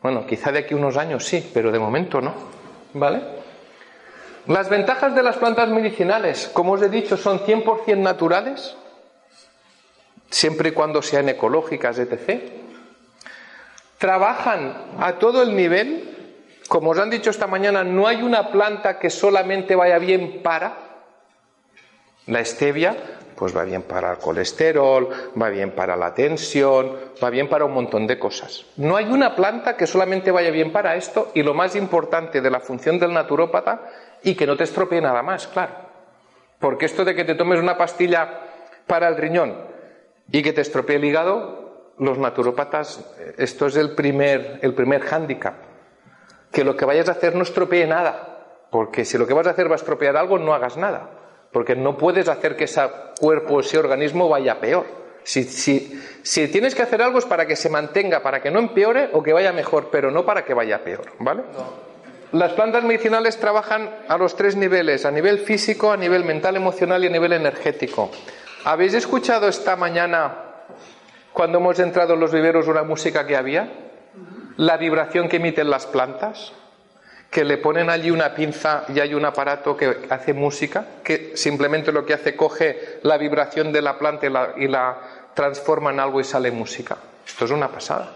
Bueno, 0.00 0.26
quizá 0.26 0.50
de 0.50 0.60
aquí 0.60 0.74
unos 0.74 0.96
años 0.96 1.24
sí, 1.24 1.50
pero 1.52 1.70
de 1.70 1.78
momento 1.78 2.20
no. 2.20 2.34
¿Vale? 2.94 3.42
Las 4.46 4.68
ventajas 4.68 5.14
de 5.14 5.22
las 5.22 5.36
plantas 5.36 5.68
medicinales, 5.68 6.50
como 6.52 6.72
os 6.72 6.82
he 6.82 6.88
dicho, 6.88 7.16
son 7.16 7.40
100% 7.40 7.98
naturales, 7.98 8.76
siempre 10.30 10.70
y 10.70 10.72
cuando 10.72 11.00
sean 11.00 11.28
ecológicas, 11.28 11.98
etc. 11.98 12.42
Trabajan 13.98 14.74
a 14.98 15.12
todo 15.12 15.42
el 15.42 15.54
nivel 15.54 16.11
como 16.72 16.92
os 16.92 16.98
han 16.98 17.10
dicho 17.10 17.28
esta 17.28 17.46
mañana, 17.46 17.84
no 17.84 18.06
hay 18.06 18.22
una 18.22 18.50
planta 18.50 18.98
que 18.98 19.10
solamente 19.10 19.76
vaya 19.76 19.98
bien 19.98 20.40
para 20.42 20.72
la 22.28 22.42
stevia, 22.42 22.96
pues 23.36 23.54
va 23.54 23.62
bien 23.62 23.82
para 23.82 24.12
el 24.12 24.16
colesterol, 24.16 25.06
va 25.38 25.50
bien 25.50 25.72
para 25.72 25.96
la 25.96 26.14
tensión, 26.14 26.96
va 27.22 27.28
bien 27.28 27.50
para 27.50 27.66
un 27.66 27.74
montón 27.74 28.06
de 28.06 28.18
cosas. 28.18 28.64
No 28.78 28.96
hay 28.96 29.04
una 29.04 29.36
planta 29.36 29.76
que 29.76 29.86
solamente 29.86 30.30
vaya 30.30 30.50
bien 30.50 30.72
para 30.72 30.96
esto 30.96 31.30
y 31.34 31.42
lo 31.42 31.52
más 31.52 31.76
importante 31.76 32.40
de 32.40 32.50
la 32.50 32.60
función 32.60 32.98
del 32.98 33.12
naturópata 33.12 33.82
y 34.22 34.34
que 34.34 34.46
no 34.46 34.56
te 34.56 34.64
estropee 34.64 35.02
nada 35.02 35.22
más, 35.22 35.48
claro. 35.48 35.74
Porque 36.58 36.86
esto 36.86 37.04
de 37.04 37.14
que 37.14 37.26
te 37.26 37.34
tomes 37.34 37.60
una 37.60 37.76
pastilla 37.76 38.30
para 38.86 39.08
el 39.08 39.18
riñón 39.18 39.58
y 40.30 40.42
que 40.42 40.54
te 40.54 40.62
estropee 40.62 40.96
el 40.96 41.04
hígado, 41.04 41.92
los 41.98 42.16
naturópatas, 42.16 43.04
eh, 43.18 43.34
esto 43.36 43.66
es 43.66 43.76
el 43.76 43.90
primer, 43.90 44.58
el 44.62 44.72
primer 44.72 45.02
hándicap 45.02 45.71
que 46.52 46.64
lo 46.64 46.76
que 46.76 46.84
vayas 46.84 47.08
a 47.08 47.12
hacer 47.12 47.34
no 47.34 47.42
estropee 47.42 47.86
nada, 47.86 48.66
porque 48.70 49.04
si 49.04 49.18
lo 49.18 49.26
que 49.26 49.34
vas 49.34 49.46
a 49.46 49.50
hacer 49.50 49.68
va 49.68 49.74
a 49.74 49.76
estropear 49.76 50.16
algo, 50.16 50.38
no 50.38 50.54
hagas 50.54 50.76
nada, 50.76 51.10
porque 51.50 51.74
no 51.74 51.96
puedes 51.96 52.28
hacer 52.28 52.56
que 52.56 52.64
ese 52.64 52.82
cuerpo, 53.18 53.60
ese 53.60 53.78
organismo 53.78 54.28
vaya 54.28 54.60
peor. 54.60 55.02
Si, 55.24 56.48
tienes 56.48 56.74
que 56.74 56.82
hacer 56.82 57.00
algo 57.00 57.18
es 57.18 57.24
para 57.24 57.46
que 57.46 57.54
se 57.54 57.68
mantenga, 57.68 58.22
para 58.22 58.42
que 58.42 58.50
no 58.50 58.58
empeore 58.58 59.10
o 59.12 59.22
que 59.22 59.32
vaya 59.32 59.52
mejor, 59.52 59.88
pero 59.90 60.10
no 60.10 60.24
para 60.24 60.44
que 60.44 60.52
vaya 60.52 60.82
peor, 60.82 61.12
¿vale? 61.20 61.42
Las 62.32 62.52
plantas 62.52 62.82
medicinales 62.82 63.38
trabajan 63.38 63.90
a 64.08 64.16
los 64.16 64.34
tres 64.36 64.56
niveles, 64.56 65.04
a 65.04 65.10
nivel 65.10 65.38
físico, 65.38 65.92
a 65.92 65.96
nivel 65.96 66.24
mental, 66.24 66.56
emocional 66.56 67.04
y 67.04 67.06
a 67.06 67.10
nivel 67.10 67.34
energético. 67.34 68.10
¿Habéis 68.64 68.94
escuchado 68.94 69.48
esta 69.48 69.76
mañana, 69.76 70.34
cuando 71.32 71.58
hemos 71.58 71.78
entrado 71.78 72.14
en 72.14 72.20
los 72.20 72.32
viveros, 72.32 72.66
una 72.68 72.82
música 72.82 73.26
que 73.26 73.36
había? 73.36 73.91
La 74.56 74.76
vibración 74.76 75.28
que 75.28 75.36
emiten 75.36 75.70
las 75.70 75.86
plantas, 75.86 76.52
que 77.30 77.44
le 77.44 77.56
ponen 77.56 77.88
allí 77.88 78.10
una 78.10 78.34
pinza 78.34 78.84
y 78.94 79.00
hay 79.00 79.14
un 79.14 79.24
aparato 79.24 79.74
que 79.74 80.06
hace 80.10 80.34
música, 80.34 80.84
que 81.02 81.32
simplemente 81.34 81.90
lo 81.90 82.04
que 82.04 82.12
hace 82.12 82.36
coge 82.36 82.98
la 83.02 83.16
vibración 83.16 83.72
de 83.72 83.80
la 83.80 83.98
planta 83.98 84.26
y 84.58 84.68
la, 84.68 84.98
transforma 85.32 85.90
en 85.90 85.98
algo 85.98 86.20
y 86.20 86.24
sale 86.24 86.50
música. 86.50 86.98
Esto 87.26 87.46
es 87.46 87.50
una 87.50 87.68
pasada. 87.68 88.12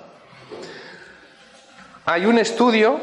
Hay 2.05 2.27
un 2.27 2.39
estudio 2.39 3.01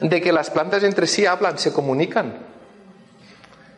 de 0.00 0.20
que 0.20 0.32
las 0.32 0.50
plantas 0.50 0.82
entre 0.82 1.06
sí 1.06 1.24
hablan, 1.24 1.56
se 1.58 1.72
comunican. 1.72 2.34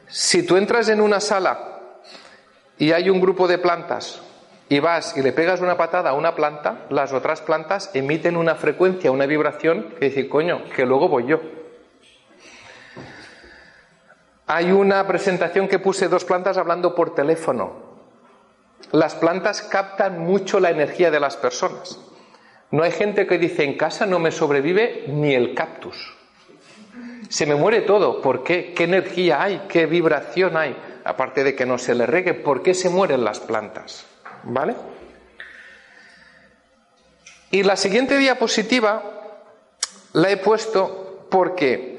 Si 0.09 0.43
tú 0.43 0.57
entras 0.57 0.89
en 0.89 1.01
una 1.01 1.21
sala 1.21 1.79
y 2.79 2.91
hay 2.91 3.11
un 3.11 3.21
grupo 3.21 3.47
de 3.47 3.59
plantas 3.59 4.24
y 4.69 4.81
vas 4.81 5.17
y 5.17 5.23
le 5.23 5.33
pegas 5.33 5.61
una 5.61 5.77
patada 5.77 6.11
a 6.11 6.15
una 6.15 6.35
planta, 6.35 6.87
las 6.91 7.13
otras 7.13 7.41
plantas 7.43 7.91
emiten 7.95 8.37
una 8.37 8.55
frecuencia, 8.55 9.11
una 9.11 9.27
vibración 9.27 9.95
que 9.99 10.07
dice, 10.07 10.29
coño, 10.29 10.65
que 10.75 10.87
luego 10.87 11.09
voy 11.09 11.27
yo. 11.27 11.41
Hay 14.47 14.73
una 14.73 15.07
presentación 15.07 15.69
que 15.69 15.79
puse 15.79 16.09
dos 16.09 16.25
plantas 16.25 16.57
hablando 16.57 16.95
por 16.95 17.15
teléfono. 17.15 17.95
Las 18.93 19.15
plantas 19.15 19.63
captan 19.63 20.19
mucho 20.21 20.61
la 20.61 20.71
energía 20.71 21.11
de 21.11 21.21
las 21.21 21.37
personas. 21.37 21.99
No 22.71 22.83
hay 22.83 22.91
gente 22.91 23.27
que 23.27 23.39
dice 23.39 23.65
en 23.65 23.77
casa 23.77 24.07
no 24.07 24.19
me 24.19 24.31
sobrevive 24.31 25.05
ni 25.09 25.35
el 25.35 25.55
cactus. 25.55 26.15
Se 27.29 27.47
me 27.47 27.55
muere 27.55 27.83
todo. 27.83 28.21
¿Por 28.21 28.45
qué? 28.45 28.75
¿Qué 28.75 28.85
energía 28.85 29.43
hay? 29.43 29.63
¿Qué 29.69 29.87
vibración 29.87 30.57
hay? 30.57 30.77
Aparte 31.05 31.43
de 31.43 31.55
que 31.55 31.67
no 31.67 31.79
se 31.79 31.95
le 31.95 32.07
regue, 32.07 32.35
¿por 32.35 32.63
qué 32.63 32.75
se 32.75 32.91
mueren 32.91 33.25
las 33.25 33.41
plantas? 33.41 34.07
¿Vale? 34.47 34.75
Y 37.51 37.63
la 37.63 37.77
siguiente 37.77 38.19
diapositiva 38.19 39.03
la 40.13 40.31
he 40.31 40.37
puesto 40.37 41.27
porque 41.31 41.99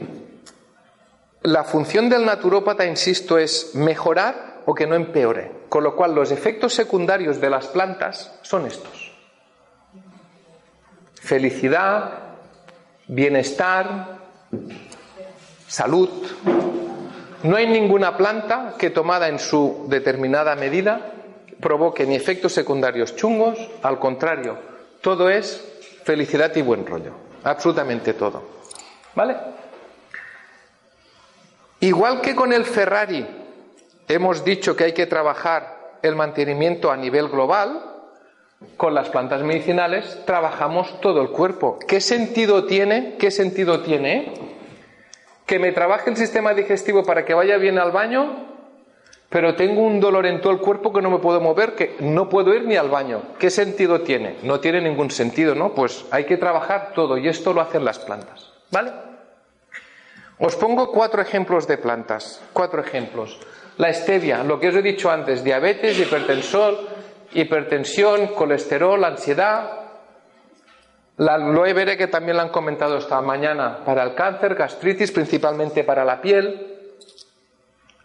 la 1.43 1.63
función 1.63 2.09
del 2.09 2.25
naturópata, 2.25 2.85
insisto, 2.85 3.37
es 3.37 3.75
mejorar 3.75 4.63
o 4.65 4.73
que 4.73 4.87
no 4.87 4.95
empeore. 4.95 5.51
Con 5.69 5.83
lo 5.83 5.95
cual 5.95 6.13
los 6.13 6.31
efectos 6.31 6.73
secundarios 6.73 7.39
de 7.39 7.49
las 7.49 7.67
plantas 7.67 8.37
son 8.41 8.65
estos. 8.65 9.13
Felicidad, 11.21 12.19
bienestar, 13.07 14.17
salud. 15.67 16.09
No 17.43 17.55
hay 17.55 17.67
ninguna 17.67 18.17
planta 18.17 18.75
que 18.77 18.89
tomada 18.89 19.27
en 19.27 19.39
su 19.39 19.85
determinada 19.87 20.55
medida 20.55 21.14
provoque 21.59 22.05
ni 22.05 22.15
efectos 22.15 22.53
secundarios 22.53 23.15
chungos, 23.15 23.57
al 23.83 23.99
contrario, 23.99 24.57
todo 25.01 25.29
es 25.29 25.63
felicidad 26.03 26.55
y 26.55 26.61
buen 26.61 26.85
rollo, 26.85 27.11
absolutamente 27.43 28.13
todo. 28.13 28.43
¿Vale? 29.15 29.37
Igual 31.79 32.21
que 32.21 32.35
con 32.35 32.53
el 32.53 32.65
Ferrari 32.65 33.25
hemos 34.07 34.43
dicho 34.43 34.75
que 34.75 34.85
hay 34.85 34.93
que 34.93 35.05
trabajar 35.05 35.97
el 36.01 36.15
mantenimiento 36.15 36.91
a 36.91 36.97
nivel 36.97 37.29
global, 37.29 37.91
con 38.77 38.93
las 38.93 39.09
plantas 39.09 39.41
medicinales 39.43 40.25
trabajamos 40.25 40.99
todo 41.01 41.21
el 41.21 41.29
cuerpo. 41.29 41.77
¿Qué 41.87 42.01
sentido 42.01 42.65
tiene? 42.65 43.15
¿Qué 43.17 43.31
sentido 43.31 43.81
tiene? 43.81 44.33
Que 45.45 45.59
me 45.59 45.71
trabaje 45.71 46.09
el 46.09 46.17
sistema 46.17 46.53
digestivo 46.53 47.03
para 47.03 47.25
que 47.25 47.33
vaya 47.33 47.57
bien 47.57 47.77
al 47.77 47.91
baño 47.91 48.54
pero 49.29 49.55
tengo 49.55 49.81
un 49.81 49.99
dolor 49.99 50.25
en 50.25 50.39
todo 50.39 50.53
el 50.53 50.59
cuerpo 50.59 50.93
que 50.93 51.01
no 51.01 51.09
me 51.09 51.19
puedo 51.19 51.41
mover, 51.41 51.75
que 51.75 51.95
no 51.99 52.29
puedo 52.29 52.53
ir 52.53 52.65
ni 52.65 52.75
al 52.75 52.89
baño. 52.89 53.21
¿Qué 53.39 53.49
sentido 53.49 54.01
tiene? 54.01 54.37
No 54.43 54.59
tiene 54.59 54.81
ningún 54.81 55.11
sentido, 55.11 55.55
¿no? 55.55 55.73
Pues 55.73 56.05
hay 56.11 56.25
que 56.25 56.37
trabajar 56.37 56.91
todo 56.93 57.17
y 57.17 57.27
esto 57.27 57.53
lo 57.53 57.61
hacen 57.61 57.83
las 57.83 57.99
plantas, 57.99 58.51
¿vale? 58.71 58.91
Os 60.37 60.55
pongo 60.55 60.91
cuatro 60.91 61.21
ejemplos 61.21 61.67
de 61.67 61.77
plantas, 61.77 62.41
cuatro 62.51 62.81
ejemplos. 62.81 63.39
La 63.77 63.91
stevia, 63.93 64.43
lo 64.43 64.59
que 64.59 64.69
os 64.69 64.75
he 64.75 64.81
dicho 64.81 65.09
antes, 65.09 65.43
diabetes, 65.43 65.99
hipertensión, 65.99 66.75
hipertensión, 67.33 68.27
colesterol, 68.27 69.03
ansiedad. 69.03 69.81
La 71.17 71.35
aloe 71.35 71.73
vera 71.73 71.95
que 71.95 72.07
también 72.07 72.37
la 72.37 72.43
han 72.43 72.49
comentado 72.49 72.97
esta 72.97 73.21
mañana 73.21 73.79
para 73.85 74.03
el 74.03 74.13
cáncer, 74.13 74.55
gastritis, 74.55 75.11
principalmente 75.11 75.83
para 75.85 76.03
la 76.03 76.21
piel. 76.21 76.74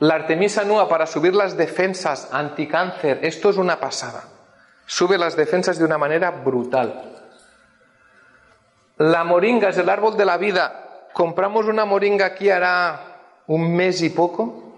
La 0.01 0.15
artemisa 0.15 0.65
nua 0.65 0.89
para 0.89 1.07
subir 1.07 1.35
las 1.35 1.57
defensas 1.57 2.29
anticáncer, 2.33 3.21
esto 3.23 3.51
es 3.51 3.59
una 3.59 3.79
pasada. 3.79 4.25
Sube 4.87 5.19
las 5.19 5.37
defensas 5.37 5.79
de 5.79 5.85
una 5.85 5.99
manera 5.99 6.31
brutal. 6.31 7.19
La 8.97 9.25
moringa 9.25 9.69
es 9.69 9.79
el 9.79 9.91
árbol 9.91 10.17
de 10.17 10.25
la 10.25 10.39
vida. 10.39 11.09
Compramos 11.13 11.67
una 11.67 11.85
moringa 11.85 12.27
aquí 12.27 12.49
hará 12.49 13.19
un 13.47 13.75
mes 13.77 14.01
y 14.03 14.11
poco 14.11 14.73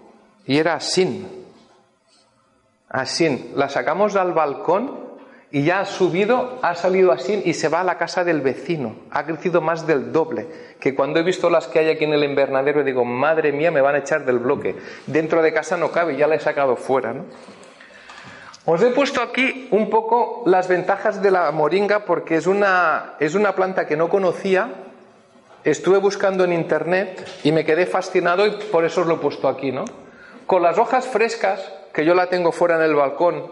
y 0.45 0.57
era 0.57 0.75
así. 0.75 1.25
Así. 2.89 3.53
La 3.55 3.69
sacamos 3.69 4.17
al 4.17 4.33
balcón 4.33 5.12
y 5.55 5.65
ya 5.65 5.81
ha 5.81 5.85
subido, 5.85 6.57
ha 6.63 6.73
salido 6.73 7.11
así 7.11 7.43
y 7.45 7.53
se 7.53 7.69
va 7.69 7.81
a 7.81 7.83
la 7.83 7.99
casa 7.99 8.23
del 8.23 8.41
vecino. 8.41 8.95
Ha 9.11 9.23
crecido 9.23 9.61
más 9.61 9.85
del 9.85 10.11
doble. 10.11 10.47
Que 10.79 10.95
cuando 10.95 11.19
he 11.19 11.23
visto 11.23 11.47
las 11.47 11.67
que 11.67 11.77
hay 11.77 11.89
aquí 11.89 12.05
en 12.05 12.13
el 12.13 12.23
invernadero 12.23 12.83
digo, 12.83 13.05
madre 13.05 13.51
mía, 13.51 13.69
me 13.69 13.79
van 13.79 13.93
a 13.93 13.99
echar 13.99 14.25
del 14.25 14.39
bloque. 14.39 14.75
Dentro 15.05 15.43
de 15.43 15.53
casa 15.53 15.77
no 15.77 15.91
cabe, 15.91 16.17
ya 16.17 16.25
la 16.25 16.33
he 16.33 16.39
sacado 16.39 16.75
fuera. 16.75 17.13
¿no? 17.13 17.25
Os 18.65 18.81
he 18.81 18.89
puesto 18.89 19.21
aquí 19.21 19.67
un 19.69 19.91
poco 19.91 20.41
las 20.47 20.67
ventajas 20.67 21.21
de 21.21 21.29
la 21.29 21.51
moringa 21.51 21.99
porque 21.99 22.37
es 22.37 22.47
una, 22.47 23.13
es 23.19 23.35
una 23.35 23.53
planta 23.53 23.85
que 23.85 23.95
no 23.95 24.09
conocía. 24.09 24.73
Estuve 25.63 25.99
buscando 25.99 26.45
en 26.45 26.53
internet 26.53 27.29
y 27.43 27.51
me 27.51 27.63
quedé 27.63 27.85
fascinado 27.85 28.47
y 28.47 28.57
por 28.71 28.85
eso 28.85 29.01
os 29.01 29.07
lo 29.07 29.17
he 29.17 29.19
puesto 29.19 29.47
aquí, 29.47 29.71
¿no? 29.71 29.85
Con 30.47 30.63
las 30.63 30.79
hojas 30.79 31.07
frescas, 31.07 31.71
que 31.93 32.05
yo 32.05 32.15
la 32.15 32.25
tengo 32.25 32.51
fuera 32.51 32.77
en 32.77 32.81
el 32.81 32.95
balcón 32.95 33.43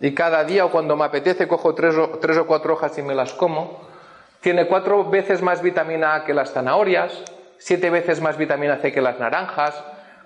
y 0.00 0.14
cada 0.14 0.44
día 0.44 0.64
o 0.64 0.70
cuando 0.70 0.96
me 0.96 1.04
apetece 1.04 1.48
cojo 1.48 1.74
tres 1.74 1.96
o, 1.96 2.10
tres 2.20 2.36
o 2.38 2.46
cuatro 2.46 2.74
hojas 2.74 2.96
y 2.98 3.02
me 3.02 3.14
las 3.14 3.32
como, 3.32 3.88
tiene 4.40 4.66
cuatro 4.66 5.08
veces 5.10 5.42
más 5.42 5.62
vitamina 5.62 6.14
A 6.14 6.24
que 6.24 6.34
las 6.34 6.52
zanahorias, 6.52 7.24
siete 7.58 7.90
veces 7.90 8.20
más 8.20 8.36
vitamina 8.36 8.76
C 8.76 8.92
que 8.92 9.00
las 9.00 9.18
naranjas, 9.18 9.74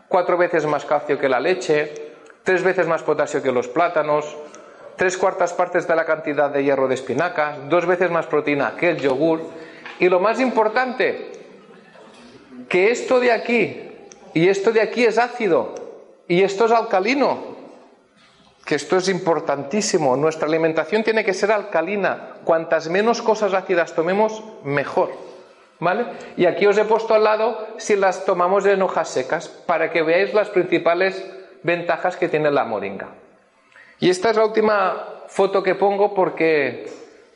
cuatro 0.09 0.37
veces 0.37 0.67
más 0.67 0.85
calcio 0.85 1.19
que 1.19 1.29
la 1.29 1.41
leche, 1.41 2.13
tres 2.43 2.63
veces 2.63 2.87
más 2.87 3.03
potasio 3.03 3.43
que 3.43 3.53
los 3.53 3.69
plátanos, 3.69 4.37
tres 4.97 5.17
cuartas 5.17 5.55
partes 5.55 5.89
de 5.89 5.97
la 5.97 6.05
cantidad 6.05 6.51
de 6.51 6.63
hierro 6.63 6.89
de 6.89 6.95
espinacas, 6.95 7.59
dos 7.71 7.87
veces 7.87 8.11
más 8.11 8.27
proteína 8.27 8.77
que 8.77 8.91
el 8.91 8.99
yogur. 8.99 9.41
Y 9.99 10.09
lo 10.09 10.21
más 10.21 10.41
importante, 10.41 11.33
que 12.69 12.91
esto 12.91 13.21
de 13.21 13.33
aquí 13.33 13.91
y 14.35 14.49
esto 14.49 14.73
de 14.73 14.81
aquí 14.81 15.05
es 15.05 15.19
ácido 15.19 15.75
y 16.29 16.43
esto 16.43 16.67
es 16.67 16.73
alcalino, 16.73 17.57
esto 18.75 18.97
es 18.97 19.09
importantísimo. 19.09 20.17
Nuestra 20.17 20.47
alimentación 20.47 21.03
tiene 21.03 21.25
que 21.25 21.35
ser 21.35 21.51
alcalina. 21.51 22.37
Cuantas 22.45 22.89
menos 22.89 23.23
cosas 23.23 23.55
ácidas 23.55 23.95
tomemos, 23.95 24.43
mejor. 24.65 25.11
¿Vale? 25.81 26.07
Y 26.37 26.47
aquí 26.47 26.67
os 26.67 26.79
he 26.79 26.85
puesto 26.85 27.15
al 27.15 27.25
lado 27.25 27.67
si 27.77 27.97
las 27.97 28.25
tomamos 28.25 28.65
en 28.67 28.83
hojas 28.83 29.09
secas, 29.09 29.49
para 29.49 29.91
que 29.91 30.03
veáis 30.03 30.33
las 30.33 30.49
principales 30.49 31.27
ventajas 31.65 32.17
que 32.17 32.29
tiene 32.29 32.53
la 32.53 32.65
moringa. 32.65 33.09
Y 33.99 34.11
esta 34.11 34.31
es 34.31 34.37
la 34.37 34.45
última 34.45 35.25
foto 35.27 35.63
que 35.63 35.75
pongo 35.75 36.15
porque, 36.15 36.87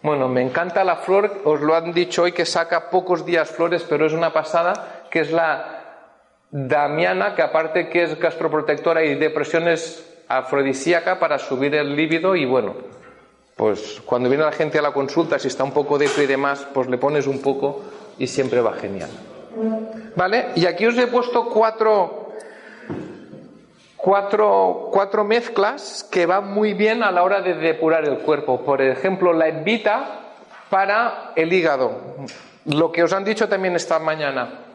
bueno, 0.03 0.29
me 0.29 0.43
encanta 0.43 0.85
la 0.85 0.97
flor, 0.97 1.43
os 1.45 1.61
lo 1.61 1.75
han 1.75 1.93
dicho 1.93 2.23
hoy 2.23 2.33
que 2.33 2.47
saca 2.47 2.91
pocos 2.91 3.27
días 3.27 3.51
flores, 3.51 3.85
pero 3.89 4.07
es 4.07 4.13
una 4.13 4.33
pasada, 4.33 5.07
que 5.11 5.21
es 5.21 5.33
la 5.33 5.83
Damiana, 6.51 7.35
que 7.35 7.43
aparte 7.43 7.89
que 7.89 8.05
es 8.05 8.19
gastroprotectora 8.19 9.05
y 9.05 9.17
depresión 9.17 9.67
es 9.67 10.16
afrodisíaca 10.29 11.19
para 11.19 11.39
subir 11.39 11.75
el 11.75 11.95
líbido 11.95 12.35
y 12.35 12.45
bueno, 12.45 12.75
pues 13.57 14.03
cuando 14.05 14.29
viene 14.29 14.45
la 14.45 14.53
gente 14.53 14.79
a 14.79 14.83
la 14.83 14.93
consulta, 14.93 15.39
si 15.39 15.49
está 15.49 15.65
un 15.65 15.73
poco 15.73 15.99
de 15.99 16.07
y 16.17 16.27
demás, 16.27 16.67
pues 16.75 16.89
le 16.89 16.99
pones 16.99 17.27
un 17.27 17.41
poco 17.41 17.83
y 18.19 18.27
siempre 18.27 18.61
va 18.61 18.75
genial. 18.75 19.11
¿Vale? 20.15 20.49
Y 20.55 20.67
aquí 20.67 20.87
os 20.87 20.99
he 20.99 21.07
puesto 21.07 21.49
cuatro, 21.49 22.33
cuatro, 23.97 24.91
cuatro 24.93 25.25
mezclas 25.25 26.07
que 26.11 26.27
van 26.27 26.53
muy 26.53 26.75
bien 26.75 27.03
a 27.03 27.11
la 27.11 27.23
hora 27.23 27.41
de 27.41 27.55
depurar 27.55 28.05
el 28.05 28.19
cuerpo. 28.19 28.61
Por 28.61 28.83
ejemplo, 28.83 29.33
la 29.33 29.49
evita 29.49 30.21
para 30.69 31.33
el 31.37 31.53
hígado. 31.53 32.17
Lo 32.67 32.93
que 32.93 33.03
os 33.03 33.13
han 33.13 33.25
dicho 33.25 33.49
también 33.49 33.77
esta 33.77 33.99
mañana. 33.99 34.67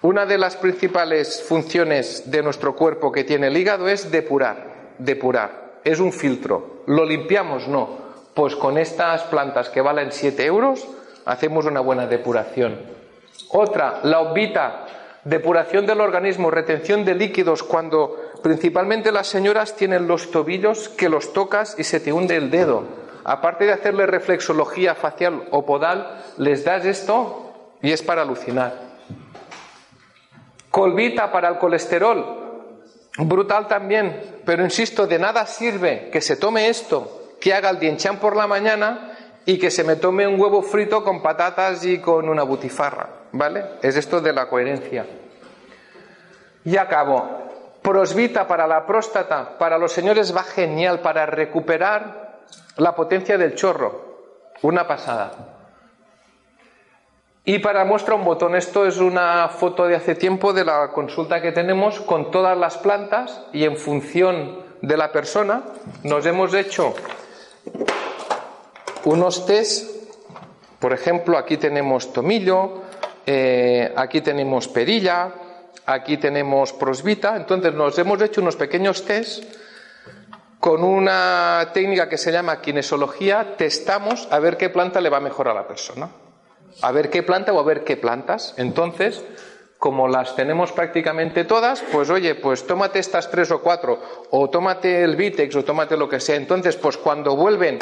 Una 0.00 0.26
de 0.26 0.38
las 0.38 0.56
principales 0.56 1.44
funciones 1.46 2.30
de 2.30 2.42
nuestro 2.42 2.74
cuerpo 2.74 3.12
que 3.12 3.24
tiene 3.24 3.48
el 3.48 3.56
hígado 3.56 3.88
es 3.88 4.10
depurar, 4.10 4.71
depurar. 5.04 5.80
Es 5.84 6.00
un 6.00 6.12
filtro. 6.12 6.82
¿Lo 6.86 7.04
limpiamos? 7.04 7.68
No. 7.68 8.02
Pues 8.34 8.56
con 8.56 8.78
estas 8.78 9.22
plantas 9.24 9.68
que 9.68 9.80
valen 9.80 10.12
7 10.12 10.44
euros 10.46 10.86
hacemos 11.24 11.66
una 11.66 11.80
buena 11.80 12.06
depuración. 12.06 12.78
Otra, 13.50 14.00
la 14.02 14.20
obvita, 14.20 14.86
depuración 15.24 15.86
del 15.86 16.00
organismo, 16.00 16.50
retención 16.50 17.04
de 17.04 17.14
líquidos 17.14 17.62
cuando 17.62 18.16
principalmente 18.42 19.12
las 19.12 19.28
señoras 19.28 19.76
tienen 19.76 20.08
los 20.08 20.30
tobillos 20.30 20.88
que 20.88 21.08
los 21.08 21.32
tocas 21.32 21.76
y 21.78 21.84
se 21.84 22.00
te 22.00 22.12
hunde 22.12 22.36
el 22.36 22.50
dedo. 22.50 22.84
Aparte 23.24 23.66
de 23.66 23.72
hacerle 23.72 24.06
reflexología 24.06 24.94
facial 24.94 25.44
o 25.50 25.64
podal, 25.64 26.22
les 26.38 26.64
das 26.64 26.84
esto 26.84 27.52
y 27.80 27.92
es 27.92 28.02
para 28.02 28.22
alucinar. 28.22 28.74
Colvita 30.70 31.30
para 31.30 31.48
el 31.50 31.58
colesterol, 31.58 32.41
brutal 33.18 33.68
también, 33.68 34.40
pero 34.44 34.64
insisto, 34.64 35.06
de 35.06 35.18
nada 35.18 35.46
sirve 35.46 36.08
que 36.10 36.20
se 36.20 36.36
tome 36.36 36.68
esto, 36.68 37.34
que 37.40 37.54
haga 37.54 37.70
el 37.70 37.78
dienchan 37.78 38.18
por 38.18 38.36
la 38.36 38.46
mañana 38.46 39.16
y 39.44 39.58
que 39.58 39.70
se 39.70 39.84
me 39.84 39.96
tome 39.96 40.26
un 40.26 40.40
huevo 40.40 40.62
frito 40.62 41.02
con 41.02 41.22
patatas 41.22 41.84
y 41.84 41.98
con 41.98 42.28
una 42.28 42.42
butifarra, 42.42 43.08
¿vale? 43.32 43.64
Es 43.82 43.96
esto 43.96 44.20
de 44.20 44.32
la 44.32 44.48
coherencia. 44.48 45.06
Y 46.64 46.76
acabo. 46.76 47.40
Prosvita 47.82 48.46
para 48.46 48.68
la 48.68 48.86
próstata, 48.86 49.58
para 49.58 49.76
los 49.76 49.90
señores 49.90 50.34
va 50.34 50.44
genial 50.44 51.00
para 51.00 51.26
recuperar 51.26 52.38
la 52.76 52.94
potencia 52.94 53.36
del 53.36 53.56
chorro. 53.56 54.44
Una 54.62 54.86
pasada. 54.86 55.51
Y 57.44 57.58
para 57.58 57.84
muestra 57.84 58.14
un 58.14 58.24
botón, 58.24 58.54
esto 58.54 58.86
es 58.86 58.98
una 58.98 59.48
foto 59.48 59.88
de 59.88 59.96
hace 59.96 60.14
tiempo 60.14 60.52
de 60.52 60.64
la 60.64 60.92
consulta 60.92 61.42
que 61.42 61.50
tenemos 61.50 62.00
con 62.00 62.30
todas 62.30 62.56
las 62.56 62.78
plantas 62.78 63.42
y 63.52 63.64
en 63.64 63.76
función 63.76 64.60
de 64.80 64.96
la 64.96 65.10
persona 65.10 65.62
nos 66.04 66.24
hemos 66.24 66.54
hecho 66.54 66.94
unos 69.04 69.44
test. 69.44 69.90
Por 70.78 70.92
ejemplo, 70.92 71.36
aquí 71.36 71.56
tenemos 71.56 72.12
tomillo, 72.12 72.82
eh, 73.26 73.92
aquí 73.96 74.20
tenemos 74.20 74.68
perilla, 74.68 75.32
aquí 75.84 76.18
tenemos 76.18 76.72
prosvita. 76.72 77.36
Entonces 77.36 77.74
nos 77.74 77.98
hemos 77.98 78.22
hecho 78.22 78.40
unos 78.40 78.54
pequeños 78.54 79.04
test 79.04 79.42
con 80.60 80.84
una 80.84 81.70
técnica 81.74 82.08
que 82.08 82.18
se 82.18 82.30
llama 82.30 82.60
kinesología. 82.60 83.56
Testamos 83.56 84.28
a 84.30 84.38
ver 84.38 84.56
qué 84.56 84.70
planta 84.70 85.00
le 85.00 85.10
va 85.10 85.18
mejor 85.18 85.48
a 85.48 85.54
la 85.54 85.66
persona 85.66 86.21
a 86.80 86.92
ver 86.92 87.10
qué 87.10 87.22
planta 87.22 87.52
o 87.52 87.60
a 87.60 87.64
ver 87.64 87.84
qué 87.84 87.96
plantas. 87.96 88.54
Entonces, 88.56 89.22
como 89.78 90.06
las 90.06 90.36
tenemos 90.36 90.70
prácticamente 90.70 91.44
todas, 91.44 91.82
pues 91.92 92.08
oye, 92.08 92.36
pues 92.36 92.66
tómate 92.66 93.00
estas 93.00 93.30
tres 93.30 93.50
o 93.50 93.60
cuatro, 93.60 94.00
o 94.30 94.48
tómate 94.48 95.02
el 95.02 95.16
Vitex, 95.16 95.56
o 95.56 95.64
tómate 95.64 95.96
lo 95.96 96.08
que 96.08 96.20
sea. 96.20 96.36
Entonces, 96.36 96.76
pues 96.76 96.96
cuando 96.96 97.34
vuelven 97.34 97.80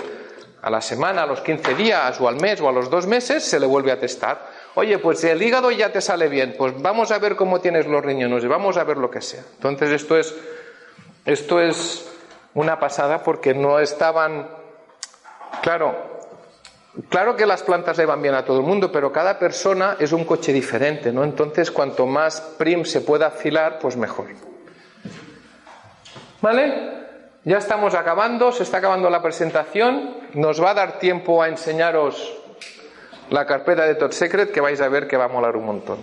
a 0.62 0.70
la 0.70 0.80
semana, 0.80 1.24
a 1.24 1.26
los 1.26 1.40
15 1.42 1.74
días, 1.74 2.20
o 2.20 2.26
al 2.26 2.40
mes, 2.40 2.60
o 2.60 2.68
a 2.68 2.72
los 2.72 2.88
dos 2.88 3.06
meses, 3.06 3.44
se 3.44 3.60
le 3.60 3.66
vuelve 3.66 3.92
a 3.92 4.00
testar. 4.00 4.48
Oye, 4.76 4.98
pues 4.98 5.22
el 5.24 5.42
hígado 5.42 5.70
ya 5.70 5.92
te 5.92 6.00
sale 6.00 6.28
bien, 6.28 6.54
pues 6.56 6.72
vamos 6.80 7.10
a 7.10 7.18
ver 7.18 7.36
cómo 7.36 7.60
tienes 7.60 7.86
los 7.86 8.02
riñones 8.02 8.44
y 8.44 8.46
vamos 8.46 8.76
a 8.76 8.84
ver 8.84 8.96
lo 8.96 9.10
que 9.10 9.20
sea. 9.20 9.42
Entonces, 9.56 9.90
esto 9.90 10.16
es, 10.16 10.34
esto 11.24 11.60
es 11.60 12.10
una 12.54 12.78
pasada 12.78 13.22
porque 13.22 13.52
no 13.52 13.78
estaban, 13.78 14.48
claro, 15.62 16.19
Claro 17.08 17.36
que 17.36 17.46
las 17.46 17.62
plantas 17.62 17.96
le 17.98 18.06
van 18.06 18.20
bien 18.20 18.34
a 18.34 18.44
todo 18.44 18.58
el 18.58 18.66
mundo, 18.66 18.90
pero 18.90 19.12
cada 19.12 19.38
persona 19.38 19.96
es 19.98 20.12
un 20.12 20.24
coche 20.24 20.52
diferente, 20.52 21.12
¿no? 21.12 21.24
Entonces, 21.24 21.70
cuanto 21.70 22.06
más 22.06 22.40
prim 22.58 22.84
se 22.84 23.00
pueda 23.00 23.28
afilar, 23.28 23.78
pues 23.78 23.96
mejor. 23.96 24.26
¿Vale? 26.40 26.90
Ya 27.44 27.58
estamos 27.58 27.94
acabando, 27.94 28.52
se 28.52 28.64
está 28.64 28.78
acabando 28.78 29.08
la 29.08 29.22
presentación. 29.22 30.16
Nos 30.34 30.62
va 30.62 30.70
a 30.70 30.74
dar 30.74 30.98
tiempo 30.98 31.42
a 31.42 31.48
enseñaros 31.48 32.36
la 33.30 33.46
carpeta 33.46 33.86
de 33.86 33.94
Top 33.94 34.12
Secret, 34.12 34.50
que 34.50 34.60
vais 34.60 34.80
a 34.80 34.88
ver 34.88 35.06
que 35.06 35.16
va 35.16 35.24
a 35.24 35.28
molar 35.28 35.56
un 35.56 35.66
montón. 35.66 35.98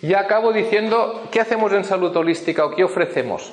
Y 0.00 0.14
acabo 0.14 0.52
diciendo, 0.52 1.28
¿qué 1.30 1.40
hacemos 1.40 1.72
en 1.72 1.84
salud 1.84 2.16
holística 2.16 2.64
o 2.64 2.70
qué 2.70 2.84
ofrecemos? 2.84 3.52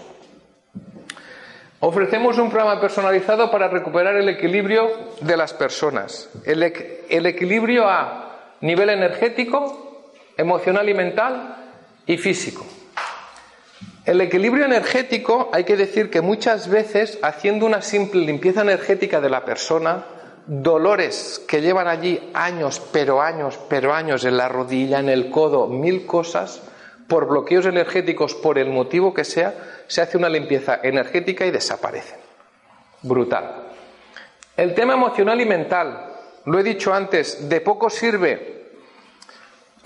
Ofrecemos 1.82 2.38
un 2.38 2.50
programa 2.50 2.80
personalizado 2.80 3.52
para 3.52 3.68
recuperar 3.68 4.16
el 4.16 4.30
equilibrio 4.30 4.90
de 5.20 5.36
las 5.36 5.54
personas. 5.54 6.30
El, 6.46 6.64
equilibrio 6.64 7.90
a 7.90 8.56
nivel 8.62 8.90
energético, 8.90 10.12
emocional 10.38 10.88
y 10.88 10.94
mental 10.94 11.56
y 12.06 12.18
físico. 12.18 12.66
El 14.06 14.22
equilibrio 14.22 14.66
energético 14.66 15.50
hay 15.52 15.66
que 15.66 15.76
decir 15.76 16.10
que 16.10 16.22
muchas 16.22 16.70
veces 16.70 17.20
haciendo 17.22 17.66
una 17.66 17.82
simple 17.82 18.22
limpieza 18.22 18.62
energética 18.62 19.20
de 19.20 19.30
la 19.30 19.44
persona, 19.44 20.06
dolores 20.48 21.44
que 21.48 21.62
llevan 21.62 21.88
allí 21.88 22.30
años, 22.34 22.82
pero 22.92 23.22
años, 23.22 23.60
pero 23.68 23.94
años 23.94 24.24
en 24.24 24.38
la 24.38 24.48
rodilla, 24.48 25.00
en 25.00 25.10
el 25.10 25.30
codo, 25.30 25.68
mil 25.68 26.06
cosas, 26.06 26.62
por 27.08 27.28
bloqueos 27.28 27.66
energéticos, 27.66 28.34
por 28.34 28.58
el 28.58 28.70
motivo 28.70 29.14
que 29.14 29.24
sea, 29.24 29.54
se 29.88 30.02
hace 30.02 30.18
una 30.18 30.30
limpieza 30.30 30.80
energética 30.82 31.46
y 31.46 31.52
desaparecen. 31.52 32.20
Brutal. 33.02 33.64
El 34.58 34.74
tema 34.74 34.94
emocional 34.94 35.40
y 35.40 35.46
mental, 35.46 36.14
lo 36.46 36.60
he 36.60 36.64
dicho 36.64 36.94
antes, 36.94 37.50
de 37.50 37.62
poco 37.62 37.90
sirve 37.90 38.56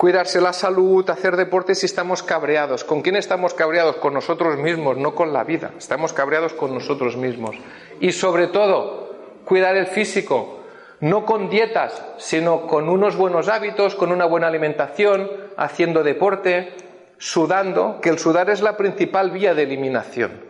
cuidarse 0.00 0.40
la 0.40 0.54
salud, 0.54 1.10
hacer 1.10 1.36
deporte 1.36 1.74
si 1.74 1.84
estamos 1.84 2.22
cabreados. 2.22 2.84
¿Con 2.84 3.02
quién 3.02 3.16
estamos 3.16 3.52
cabreados? 3.52 3.96
Con 3.96 4.14
nosotros 4.14 4.56
mismos, 4.56 4.96
no 4.96 5.14
con 5.14 5.34
la 5.34 5.44
vida. 5.44 5.72
Estamos 5.76 6.14
cabreados 6.14 6.54
con 6.54 6.72
nosotros 6.72 7.18
mismos. 7.18 7.54
Y 8.00 8.12
sobre 8.12 8.46
todo, 8.46 9.14
cuidar 9.44 9.76
el 9.76 9.88
físico, 9.88 10.60
no 11.00 11.26
con 11.26 11.50
dietas, 11.50 12.02
sino 12.16 12.66
con 12.66 12.88
unos 12.88 13.14
buenos 13.14 13.48
hábitos, 13.48 13.94
con 13.94 14.10
una 14.10 14.24
buena 14.24 14.46
alimentación, 14.46 15.30
haciendo 15.58 16.02
deporte, 16.02 16.72
sudando, 17.20 18.00
que 18.00 18.08
el 18.08 18.18
sudar 18.18 18.48
es 18.48 18.62
la 18.62 18.78
principal 18.78 19.30
vía 19.30 19.54
de 19.54 19.62
eliminación. 19.62 20.40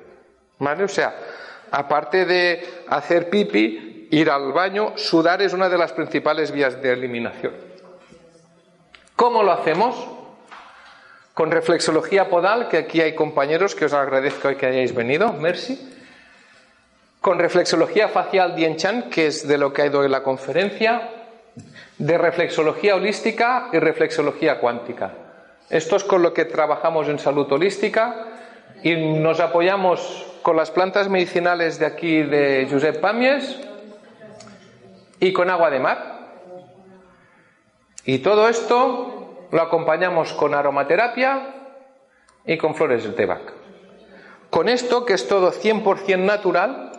¿Vale? 0.61 0.85
O 0.85 0.89
sea, 0.89 1.15
aparte 1.73 2.25
de 2.25 2.85
hacer 2.89 3.29
pipi, 3.29 4.09
ir 4.11 4.31
al 4.31 4.53
baño, 4.53 4.93
sudar 4.97 5.43
es 5.43 5.53
una 5.53 5.69
de 5.69 5.77
las 5.77 5.93
principales 5.93 6.53
vías 6.53 6.81
de 6.81 6.93
eliminación. 6.93 7.53
¿Cómo 9.17 9.43
lo 9.43 9.53
hacemos? 9.53 9.97
Con 11.35 11.51
reflexología 11.51 12.29
podal, 12.29 12.69
que 12.69 12.79
aquí 12.79 13.01
hay 13.01 13.15
compañeros 13.15 13.75
que 13.75 13.87
os 13.87 13.93
agradezco 13.93 14.57
que 14.57 14.67
hayáis 14.67 14.95
venido, 14.95 15.33
merci. 15.33 15.97
Con 17.21 17.39
reflexología 17.39 18.09
facial 18.09 18.55
Dien 18.55 18.77
Chan, 18.77 19.11
que 19.11 19.27
es 19.27 19.47
de 19.47 19.59
lo 19.59 19.73
que 19.73 19.83
ha 19.83 19.87
ido 19.87 20.05
en 20.05 20.13
la 20.13 20.23
conferencia, 20.23 21.11
de 21.99 22.17
reflexología 22.17 22.95
holística 22.95 23.69
y 23.73 23.79
reflexología 23.79 24.61
cuántica. 24.61 25.30
Esto 25.71 25.95
es 25.95 26.03
con 26.03 26.23
lo 26.23 26.35
que 26.35 26.45
trabajamos 26.45 27.09
en 27.09 27.21
salud 27.21 27.51
holística 27.53 28.27
y 28.83 28.97
nos 28.97 29.39
apoyamos 29.39 30.27
con 30.43 30.57
las 30.57 30.73
plantas 30.73 31.09
medicinales 31.09 31.79
de 31.79 31.87
aquí 31.87 32.23
de 32.23 32.67
Josep 32.69 33.01
Pamies 33.01 33.61
y 35.21 35.33
con 35.33 35.49
agua 35.49 35.71
de 35.71 35.79
mar. 35.79 36.21
Y 38.05 38.19
todo 38.19 38.49
esto 38.49 39.47
lo 39.53 39.63
acompañamos 39.63 40.33
con 40.33 40.55
aromaterapia 40.55 41.55
y 42.45 42.59
con 42.59 42.75
flores 42.75 43.05
del 43.05 43.15
tebac. 43.15 43.53
Con 44.51 44.69
esto, 44.69 45.07
que 45.07 45.13
es 45.13 45.29
todo 45.29 45.53
100% 45.53 46.19
natural, 46.19 46.90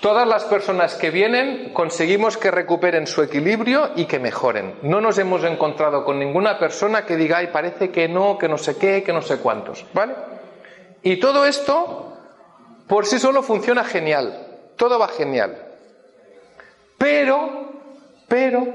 Todas 0.00 0.26
las 0.26 0.44
personas 0.44 0.94
que 0.94 1.10
vienen 1.10 1.74
conseguimos 1.74 2.38
que 2.38 2.50
recuperen 2.50 3.06
su 3.06 3.22
equilibrio 3.22 3.90
y 3.96 4.06
que 4.06 4.18
mejoren. 4.18 4.76
No 4.82 5.02
nos 5.02 5.18
hemos 5.18 5.44
encontrado 5.44 6.04
con 6.06 6.18
ninguna 6.18 6.58
persona 6.58 7.04
que 7.04 7.16
diga, 7.16 7.38
ay, 7.38 7.48
parece 7.48 7.90
que 7.90 8.08
no, 8.08 8.38
que 8.38 8.48
no 8.48 8.56
sé 8.56 8.78
qué, 8.78 9.02
que 9.02 9.12
no 9.12 9.20
sé 9.20 9.38
cuántos. 9.38 9.84
¿Vale? 9.92 10.14
Y 11.02 11.18
todo 11.18 11.44
esto 11.44 12.16
por 12.86 13.04
sí 13.04 13.18
solo 13.18 13.42
funciona 13.42 13.84
genial. 13.84 14.46
Todo 14.76 14.98
va 14.98 15.08
genial. 15.08 15.66
Pero, 16.96 17.70
pero, 18.26 18.68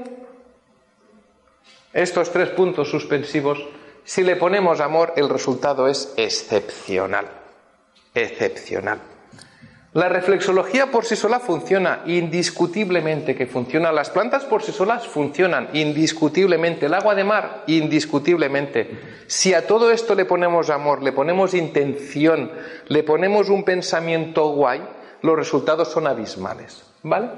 estos 1.92 2.30
tres 2.30 2.50
puntos 2.50 2.88
suspensivos, 2.88 3.66
si 4.04 4.22
le 4.22 4.36
ponemos 4.36 4.78
amor, 4.80 5.12
el 5.16 5.28
resultado 5.28 5.88
es 5.88 6.14
excepcional. 6.16 7.26
Excepcional. 8.14 9.15
La 9.96 10.10
reflexología 10.10 10.90
por 10.90 11.06
sí 11.06 11.16
sola 11.16 11.40
funciona 11.40 12.02
indiscutiblemente, 12.04 13.34
que 13.34 13.46
funciona. 13.46 13.90
Las 13.92 14.10
plantas 14.10 14.44
por 14.44 14.62
sí 14.62 14.70
solas 14.70 15.08
funcionan 15.08 15.70
indiscutiblemente. 15.72 16.84
El 16.84 16.92
agua 16.92 17.14
de 17.14 17.24
mar, 17.24 17.64
indiscutiblemente. 17.66 19.24
Si 19.26 19.54
a 19.54 19.66
todo 19.66 19.90
esto 19.90 20.14
le 20.14 20.26
ponemos 20.26 20.68
amor, 20.68 21.02
le 21.02 21.12
ponemos 21.12 21.54
intención, 21.54 22.52
le 22.88 23.02
ponemos 23.04 23.48
un 23.48 23.64
pensamiento 23.64 24.48
guay, 24.50 24.86
los 25.22 25.34
resultados 25.34 25.88
son 25.88 26.06
abismales. 26.06 26.84
¿Vale? 27.02 27.30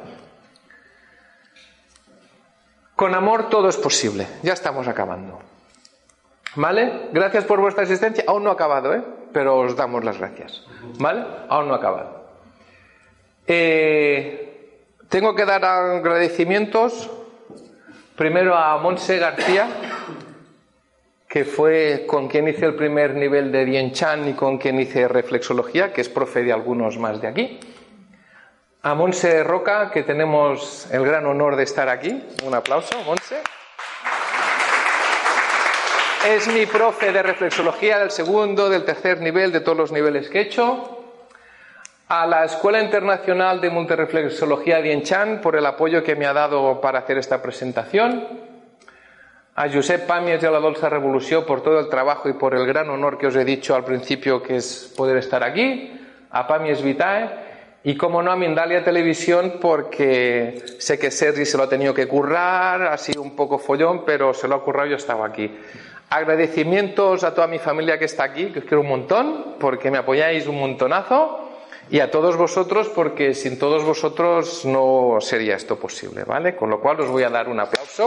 Con 2.97 3.15
amor 3.15 3.51
todo 3.51 3.69
es 3.69 3.77
posible. 3.77 4.27
Ya 4.43 4.55
estamos 4.55 4.89
acabando. 4.89 5.39
¿Vale? 6.57 7.11
Gracias 7.13 7.45
por 7.45 7.61
vuestra 7.61 7.85
asistencia. 7.85 8.25
Aún 8.27 8.43
no 8.43 8.51
ha 8.51 8.55
acabado, 8.55 8.93
¿eh? 8.95 9.05
Pero 9.33 9.59
os 9.59 9.77
damos 9.77 10.03
las 10.03 10.19
gracias. 10.19 10.65
¿Vale? 10.99 11.25
Aún 11.49 11.69
no 11.69 11.75
ha 11.75 11.77
acabado. 11.77 12.18
Eh, 13.51 14.77
tengo 15.09 15.35
que 15.35 15.47
dar 15.47 15.65
agradecimientos 15.65 17.11
primero 18.15 18.55
a 18.55 18.77
Monse 18.77 19.19
García, 19.19 19.67
que 21.27 21.47
fue 21.47 22.05
con 22.07 22.29
quien 22.29 22.47
hice 22.47 22.67
el 22.67 22.75
primer 22.75 23.15
nivel 23.15 23.51
de 23.51 23.65
Dien 23.65 23.93
Chan 23.93 24.29
y 24.29 24.35
con 24.35 24.59
quien 24.59 24.79
hice 24.79 25.09
reflexología, 25.09 25.95
que 25.95 26.03
es 26.03 26.11
profe 26.11 26.43
de 26.43 26.53
algunos 26.53 26.99
más 26.99 27.23
de 27.23 27.29
aquí. 27.29 27.61
A 28.83 28.95
Monse 28.95 29.43
Roca, 29.43 29.91
que 29.91 30.03
tenemos 30.03 30.87
el 30.93 31.07
gran 31.07 31.25
honor 31.25 31.57
de 31.57 31.63
estar 31.63 31.89
aquí. 31.89 32.23
Un 32.45 32.55
aplauso, 32.55 33.03
Monse. 33.05 33.39
Es 36.29 36.47
mi 36.49 36.67
profe 36.67 37.13
de 37.13 37.23
reflexología 37.23 37.99
del 37.99 38.11
segundo, 38.11 38.69
del 38.69 38.85
tercer 38.85 39.23
nivel, 39.23 39.53
de 39.53 39.61
todos 39.61 39.79
los 39.79 39.91
niveles 39.91 40.29
que 40.29 40.41
he 40.41 40.43
hecho 40.43 40.98
a 42.09 42.27
la 42.27 42.45
Escuela 42.45 42.83
Internacional 42.83 43.61
de 43.61 43.69
Multireflexología 43.69 44.81
de 44.81 44.93
Enchan 44.93 45.43
por 45.43 45.57
el 45.57 45.67
apoyo 45.67 46.03
que 46.03 46.17
me 46.17 46.25
ha 46.25 46.33
dado 46.33 46.81
para 46.81 47.01
hacer 47.01 47.19
esta 47.19 47.43
presentación, 47.43 48.27
a 49.55 49.69
Josep 49.69 50.07
Pamies 50.07 50.43
y 50.43 50.47
a 50.47 50.51
la 50.51 50.59
Dolce 50.59 50.89
Revolución 50.89 51.45
por 51.45 51.63
todo 51.63 51.79
el 51.81 51.91
trabajo 51.91 52.31
y 52.31 52.33
por 52.33 52.55
el 52.55 52.67
gran 52.67 52.89
honor 52.89 53.19
que 53.19 53.27
os 53.27 53.37
he 53.37 53.45
dicho 53.45 53.75
al 53.75 53.85
principio 53.85 54.43
que 54.43 54.57
es 54.57 54.95
poder 54.97 55.19
estar 55.19 55.45
aquí, 55.45 56.01
a 56.31 56.47
Pamies 56.47 56.83
Vitae 56.83 57.29
y 57.85 57.95
como 57.95 58.23
no 58.23 58.33
a 58.33 58.37
Mindalia 58.37 58.83
Televisión 58.83 59.59
porque 59.61 60.63
sé 60.79 60.99
que 60.99 61.11
Sergi 61.11 61.45
se 61.45 61.59
lo 61.59 61.65
ha 61.65 61.69
tenido 61.69 61.93
que 61.93 62.09
currar, 62.09 62.85
ha 62.85 62.97
sido 62.97 63.21
un 63.21 63.37
poco 63.37 63.59
follón, 63.59 64.07
pero 64.07 64.33
se 64.33 64.49
lo 64.49 64.55
ha 64.55 64.65
currado 64.65 64.87
y 64.87 64.91
yo 64.93 64.97
estaba 64.97 65.27
aquí. 65.27 65.59
Agradecimientos 66.09 67.23
a 67.23 67.35
toda 67.35 67.47
mi 67.47 67.59
familia 67.59 67.99
que 67.99 68.07
está 68.07 68.25
aquí, 68.25 68.47
que 68.47 68.61
os 68.61 68.65
quiero 68.65 68.81
un 68.81 68.89
montón, 68.89 69.57
porque 69.61 69.91
me 69.91 69.99
apoyáis 69.99 70.47
un 70.47 70.59
montonazo 70.59 71.48
y 71.91 72.01
a 72.01 72.11
todos 72.11 72.37
vosotros 72.37 72.89
porque 72.89 73.35
sin 73.35 73.59
todos 73.59 73.85
vosotros 73.85 74.65
no 74.65 75.19
sería 75.21 75.57
esto 75.57 75.77
posible, 75.77 76.25
¿vale? 76.25 76.55
Con 76.55 76.71
lo 76.71 76.81
cual 76.81 77.01
os 77.01 77.09
voy 77.09 77.23
a 77.23 77.31
dar 77.31 77.49
un 77.49 77.61
aplauso. 77.61 78.07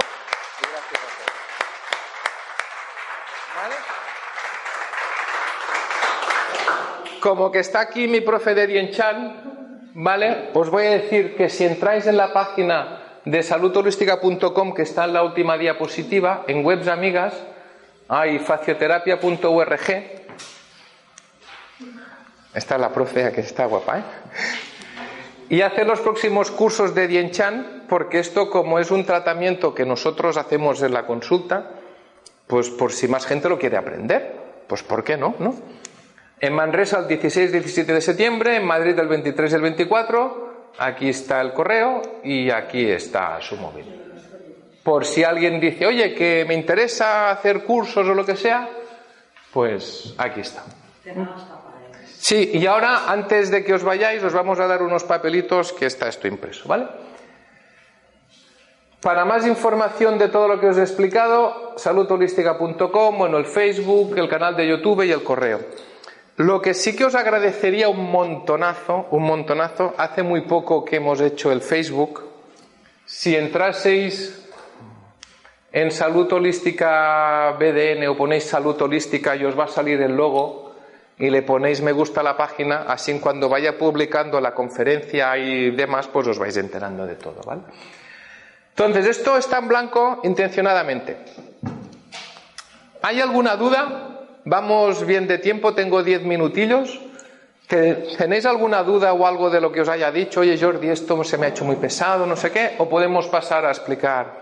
Como 7.20 7.52
que 7.52 7.60
está 7.60 7.82
aquí 7.82 8.08
mi 8.08 8.22
profe 8.22 8.56
de 8.56 8.66
Dienchan, 8.66 9.92
¿vale? 9.94 10.50
Os 10.54 10.70
voy 10.70 10.86
a 10.86 10.90
decir 10.92 11.36
que 11.36 11.50
si 11.50 11.66
entráis 11.66 12.08
en 12.08 12.18
la 12.18 12.34
página 12.34 13.20
de 13.26 13.44
saludholística.com 13.44 14.74
que 14.74 14.82
está 14.82 15.06
en 15.06 15.14
la 15.14 15.24
última 15.24 15.58
diapositiva, 15.58 16.44
en 16.48 16.66
webs 16.66 16.88
amigas, 16.88 17.36
hay 18.08 18.40
facioterapia.org 18.40 20.21
esta 22.54 22.76
es 22.76 22.82
la 22.82 22.92
profe 22.92 23.32
que 23.32 23.42
está 23.42 23.66
guapa, 23.66 24.00
¿eh? 24.00 24.04
Y 25.50 25.62
hacer 25.62 25.86
los 25.86 26.00
próximos 26.00 26.50
cursos 26.50 26.96
de 26.96 27.08
Dien 27.08 27.32
Chan, 27.32 27.84
porque 27.90 28.20
esto, 28.20 28.50
como 28.50 28.80
es 28.80 28.90
un 28.90 29.06
tratamiento 29.06 29.76
que 29.76 29.86
nosotros 29.86 30.38
hacemos 30.38 30.82
en 30.82 30.94
la 30.94 31.06
consulta, 31.06 31.72
pues 32.48 32.70
por 32.70 32.94
si 32.94 33.10
más 33.10 33.26
gente 33.26 33.50
lo 33.50 33.60
quiere 33.60 33.76
aprender, 33.76 34.36
pues 34.68 34.82
¿por 34.82 35.04
qué 35.04 35.18
no? 35.18 35.36
no? 35.40 35.54
En 36.40 36.54
Manresa 36.54 37.00
el 37.00 37.08
16-17 37.08 37.86
de 37.86 38.02
septiembre, 38.02 38.56
en 38.56 38.66
Madrid 38.66 38.98
el 38.98 39.08
23 39.08 39.52
y 39.52 39.56
el 39.56 39.62
24, 39.62 40.72
aquí 40.80 41.10
está 41.10 41.42
el 41.42 41.54
correo 41.54 42.02
y 42.24 42.50
aquí 42.50 42.90
está 42.90 43.40
su 43.42 43.58
móvil. 43.58 43.86
Por 44.84 45.06
si 45.06 45.24
alguien 45.24 45.60
dice, 45.60 45.86
oye, 45.86 46.16
que 46.16 46.46
me 46.48 46.54
interesa 46.54 47.30
hacer 47.30 47.64
cursos 47.64 48.08
o 48.08 48.14
lo 48.14 48.26
que 48.26 48.36
sea, 48.36 48.70
pues 49.54 50.16
aquí 50.18 50.40
está. 50.40 50.64
Sí, 52.22 52.52
y 52.54 52.68
ahora, 52.68 53.12
antes 53.12 53.50
de 53.50 53.64
que 53.64 53.74
os 53.74 53.82
vayáis, 53.82 54.22
os 54.22 54.32
vamos 54.32 54.60
a 54.60 54.68
dar 54.68 54.84
unos 54.84 55.04
papelitos 55.04 55.74
que 55.74 55.88
está 55.88 56.08
esto 56.08 56.28
impreso, 56.28 56.70
¿vale? 56.70 56.86
Para 59.02 59.26
más 59.26 59.48
información 59.48 60.20
de 60.20 60.30
todo 60.30 60.48
lo 60.48 60.60
que 60.60 60.68
os 60.68 60.78
he 60.78 60.84
explicado, 60.84 61.74
saludholística.com, 61.78 63.18
bueno, 63.18 63.40
el 63.40 63.48
Facebook, 63.48 64.16
el 64.20 64.30
canal 64.30 64.56
de 64.56 64.68
YouTube 64.68 65.02
y 65.02 65.12
el 65.12 65.24
correo. 65.24 65.62
Lo 66.36 66.62
que 66.62 66.76
sí 66.76 66.96
que 66.96 67.06
os 67.06 67.16
agradecería 67.16 67.90
un 67.90 68.12
montonazo, 68.12 69.08
un 69.10 69.24
montonazo, 69.24 69.96
hace 69.98 70.22
muy 70.22 70.42
poco 70.42 70.86
que 70.86 70.98
hemos 70.98 71.20
hecho 71.22 71.52
el 71.52 71.62
Facebook, 71.62 72.22
si 73.04 73.36
entraseis 73.36 74.48
en 75.72 75.90
salud 75.90 76.32
holística 76.32 77.58
BDN 77.58 78.06
o 78.10 78.16
ponéis 78.16 78.44
salud 78.44 78.80
holística 78.80 79.36
y 79.36 79.44
os 79.44 79.58
va 79.58 79.64
a 79.64 79.74
salir 79.74 80.00
el 80.04 80.16
logo 80.16 80.71
y 81.22 81.30
le 81.30 81.44
ponéis 81.44 81.82
me 81.82 81.92
gusta 81.92 82.22
a 82.22 82.24
la 82.24 82.36
página, 82.36 82.86
así 82.88 83.20
cuando 83.20 83.48
vaya 83.48 83.78
publicando 83.78 84.42
la 84.42 84.56
conferencia 84.56 85.38
y 85.38 85.70
demás, 85.70 86.08
pues 86.08 86.28
os 86.28 86.40
vais 86.40 86.58
enterando 86.58 87.06
de 87.06 87.16
todo, 87.16 87.42
¿vale? 87.46 87.62
Entonces, 88.70 89.06
esto 89.06 89.38
está 89.38 89.60
en 89.60 89.68
blanco 89.68 90.20
intencionadamente. 90.24 91.18
¿Hay 93.04 93.22
alguna 93.22 93.56
duda? 93.56 94.26
Vamos 94.46 95.06
bien 95.06 95.28
de 95.28 95.38
tiempo, 95.38 95.76
tengo 95.76 96.02
diez 96.02 96.24
minutillos. 96.24 97.00
¿Tenéis 97.68 98.48
alguna 98.48 98.82
duda 98.82 99.14
o 99.14 99.28
algo 99.28 99.52
de 99.52 99.62
lo 99.62 99.72
que 99.72 99.82
os 99.82 99.90
haya 99.90 100.12
dicho? 100.12 100.40
Oye, 100.40 100.58
Jordi, 100.60 100.90
esto 100.90 101.24
se 101.24 101.38
me 101.38 101.46
ha 101.46 101.50
hecho 101.50 101.66
muy 101.66 101.76
pesado, 101.76 102.26
no 102.26 102.36
sé 102.36 102.52
qué. 102.52 102.76
¿O 102.80 102.90
podemos 102.90 103.28
pasar 103.28 103.64
a 103.66 103.70
explicar 103.70 104.42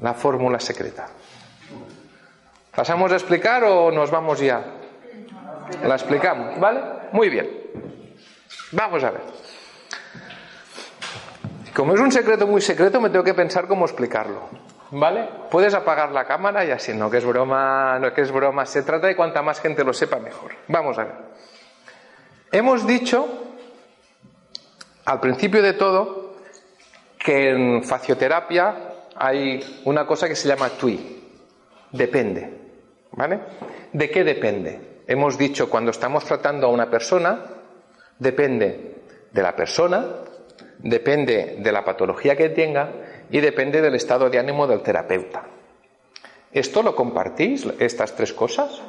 la 0.00 0.14
fórmula 0.14 0.58
secreta? 0.58 1.08
¿Pasamos 2.74 3.10
a 3.12 3.16
explicar 3.16 3.64
o 3.64 3.90
nos 3.90 4.10
vamos 4.10 4.40
ya? 4.40 4.64
La 5.82 5.94
explicamos, 5.94 6.58
¿vale? 6.58 6.80
Muy 7.12 7.28
bien. 7.28 7.48
Vamos 8.72 9.02
a 9.04 9.10
ver. 9.10 9.20
Como 11.74 11.94
es 11.94 12.00
un 12.00 12.12
secreto 12.12 12.46
muy 12.46 12.60
secreto, 12.60 13.00
me 13.00 13.10
tengo 13.10 13.24
que 13.24 13.34
pensar 13.34 13.66
cómo 13.66 13.84
explicarlo. 13.84 14.48
¿Vale? 14.92 15.28
Puedes 15.50 15.72
apagar 15.74 16.10
la 16.10 16.24
cámara 16.24 16.64
y 16.64 16.72
así, 16.72 16.92
no 16.92 17.08
que 17.10 17.18
es 17.18 17.24
broma, 17.24 17.98
no 18.00 18.12
que 18.12 18.22
es 18.22 18.32
broma. 18.32 18.66
Se 18.66 18.82
trata 18.82 19.06
de 19.06 19.14
cuanta 19.14 19.40
más 19.40 19.60
gente 19.60 19.84
lo 19.84 19.92
sepa 19.92 20.18
mejor. 20.18 20.52
Vamos 20.66 20.98
a 20.98 21.04
ver. 21.04 21.14
Hemos 22.50 22.86
dicho 22.86 23.26
al 25.04 25.20
principio 25.20 25.62
de 25.62 25.74
todo 25.74 26.34
que 27.18 27.50
en 27.50 27.84
facioterapia 27.84 28.74
hay 29.14 29.82
una 29.84 30.06
cosa 30.06 30.28
que 30.28 30.34
se 30.34 30.48
llama 30.48 30.70
TUI. 30.70 31.22
Depende. 31.92 32.59
¿Vale? 33.12 33.40
¿De 33.92 34.10
qué 34.10 34.24
depende? 34.24 35.02
Hemos 35.06 35.36
dicho 35.36 35.68
cuando 35.68 35.90
estamos 35.90 36.24
tratando 36.24 36.66
a 36.66 36.70
una 36.70 36.88
persona, 36.88 37.44
depende 38.18 39.02
de 39.32 39.42
la 39.42 39.56
persona, 39.56 40.06
depende 40.78 41.56
de 41.58 41.72
la 41.72 41.84
patología 41.84 42.36
que 42.36 42.50
tenga 42.50 42.90
y 43.30 43.40
depende 43.40 43.80
del 43.80 43.94
estado 43.94 44.30
de 44.30 44.38
ánimo 44.38 44.66
del 44.66 44.82
terapeuta. 44.82 45.44
¿Esto 46.52 46.82
lo 46.82 46.94
compartís, 46.94 47.66
estas 47.78 48.14
tres 48.14 48.32
cosas? 48.32 48.80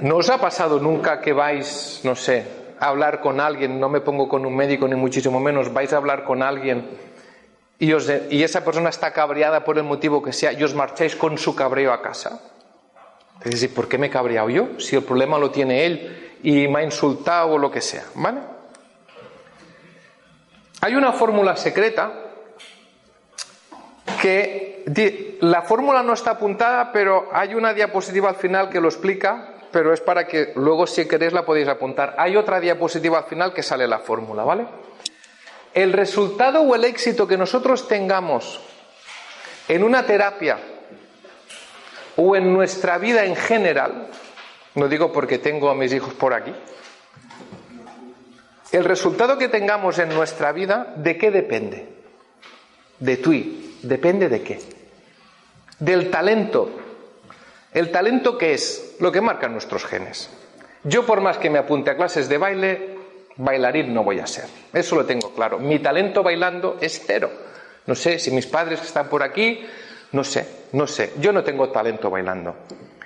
¿No 0.00 0.16
os 0.16 0.30
ha 0.30 0.38
pasado 0.38 0.78
nunca 0.78 1.20
que 1.20 1.32
vais, 1.32 2.00
no 2.04 2.14
sé, 2.14 2.44
a 2.78 2.88
hablar 2.88 3.20
con 3.20 3.40
alguien, 3.40 3.80
no 3.80 3.88
me 3.88 4.00
pongo 4.00 4.28
con 4.28 4.46
un 4.46 4.54
médico 4.54 4.86
ni 4.86 4.94
muchísimo 4.94 5.40
menos, 5.40 5.72
vais 5.72 5.92
a 5.92 5.96
hablar 5.96 6.24
con 6.24 6.42
alguien 6.42 6.86
y, 7.78 7.92
y 8.30 8.42
esa 8.42 8.64
persona 8.64 8.88
está 8.88 9.12
cabreada 9.12 9.64
por 9.64 9.76
el 9.78 9.84
motivo 9.84 10.22
que 10.22 10.32
sea 10.32 10.52
y 10.52 10.62
os 10.62 10.74
marcháis 10.74 11.16
con 11.16 11.38
su 11.38 11.54
cabreo 11.54 11.92
a 11.92 12.02
casa? 12.02 12.40
Es 13.44 13.66
¿por 13.68 13.88
qué 13.88 13.98
me 13.98 14.06
he 14.06 14.10
cabreado 14.10 14.48
yo? 14.48 14.80
Si 14.80 14.96
el 14.96 15.04
problema 15.04 15.38
lo 15.38 15.50
tiene 15.50 15.84
él 15.84 16.38
y 16.42 16.68
me 16.68 16.80
ha 16.80 16.82
insultado 16.82 17.52
o 17.52 17.58
lo 17.58 17.70
que 17.70 17.80
sea, 17.80 18.04
¿vale? 18.14 18.40
Hay 20.80 20.94
una 20.94 21.12
fórmula 21.12 21.56
secreta 21.56 22.12
que 24.20 24.84
la 25.40 25.62
fórmula 25.62 26.02
no 26.02 26.12
está 26.12 26.32
apuntada, 26.32 26.92
pero 26.92 27.28
hay 27.32 27.54
una 27.54 27.74
diapositiva 27.74 28.28
al 28.28 28.36
final 28.36 28.68
que 28.70 28.80
lo 28.80 28.88
explica, 28.88 29.54
pero 29.70 29.92
es 29.92 30.00
para 30.00 30.26
que 30.26 30.52
luego 30.56 30.86
si 30.86 31.06
queréis 31.06 31.32
la 31.32 31.44
podéis 31.44 31.68
apuntar. 31.68 32.14
Hay 32.18 32.36
otra 32.36 32.60
diapositiva 32.60 33.18
al 33.18 33.24
final 33.24 33.52
que 33.52 33.62
sale 33.62 33.86
la 33.86 33.98
fórmula, 33.98 34.44
¿vale? 34.44 34.66
El 35.76 35.92
resultado 35.92 36.62
o 36.62 36.74
el 36.74 36.84
éxito 36.84 37.28
que 37.28 37.36
nosotros 37.36 37.86
tengamos 37.86 38.58
en 39.68 39.84
una 39.84 40.06
terapia 40.06 40.58
o 42.16 42.34
en 42.34 42.50
nuestra 42.50 42.96
vida 42.96 43.26
en 43.26 43.36
general, 43.36 44.08
no 44.74 44.88
digo 44.88 45.12
porque 45.12 45.36
tengo 45.36 45.68
a 45.68 45.74
mis 45.74 45.92
hijos 45.92 46.14
por 46.14 46.32
aquí, 46.32 46.54
el 48.72 48.84
resultado 48.84 49.36
que 49.36 49.48
tengamos 49.48 49.98
en 49.98 50.08
nuestra 50.08 50.50
vida, 50.52 50.94
¿de 50.96 51.18
qué 51.18 51.30
depende? 51.30 51.86
De 52.98 53.18
TUI. 53.18 53.78
¿Depende 53.82 54.30
de 54.30 54.42
qué? 54.42 54.58
Del 55.78 56.10
talento. 56.10 56.70
¿El 57.74 57.92
talento 57.92 58.38
qué 58.38 58.54
es? 58.54 58.96
Lo 58.98 59.12
que 59.12 59.20
marcan 59.20 59.52
nuestros 59.52 59.84
genes. 59.84 60.30
Yo 60.84 61.04
por 61.04 61.20
más 61.20 61.36
que 61.36 61.50
me 61.50 61.58
apunte 61.58 61.90
a 61.90 61.96
clases 61.96 62.30
de 62.30 62.38
baile, 62.38 62.95
bailarín 63.36 63.92
no 63.92 64.04
voy 64.04 64.20
a 64.20 64.26
ser. 64.26 64.46
Eso 64.72 64.96
lo 64.96 65.04
tengo 65.04 65.34
claro. 65.34 65.58
Mi 65.58 65.78
talento 65.78 66.22
bailando 66.22 66.76
es 66.80 67.02
cero. 67.06 67.30
No 67.86 67.94
sé 67.94 68.18
si 68.18 68.30
mis 68.30 68.46
padres 68.46 68.82
están 68.82 69.08
por 69.08 69.22
aquí, 69.22 69.66
no 70.12 70.24
sé, 70.24 70.66
no 70.72 70.86
sé. 70.86 71.12
Yo 71.18 71.32
no 71.32 71.44
tengo 71.44 71.68
talento 71.70 72.10
bailando. 72.10 72.56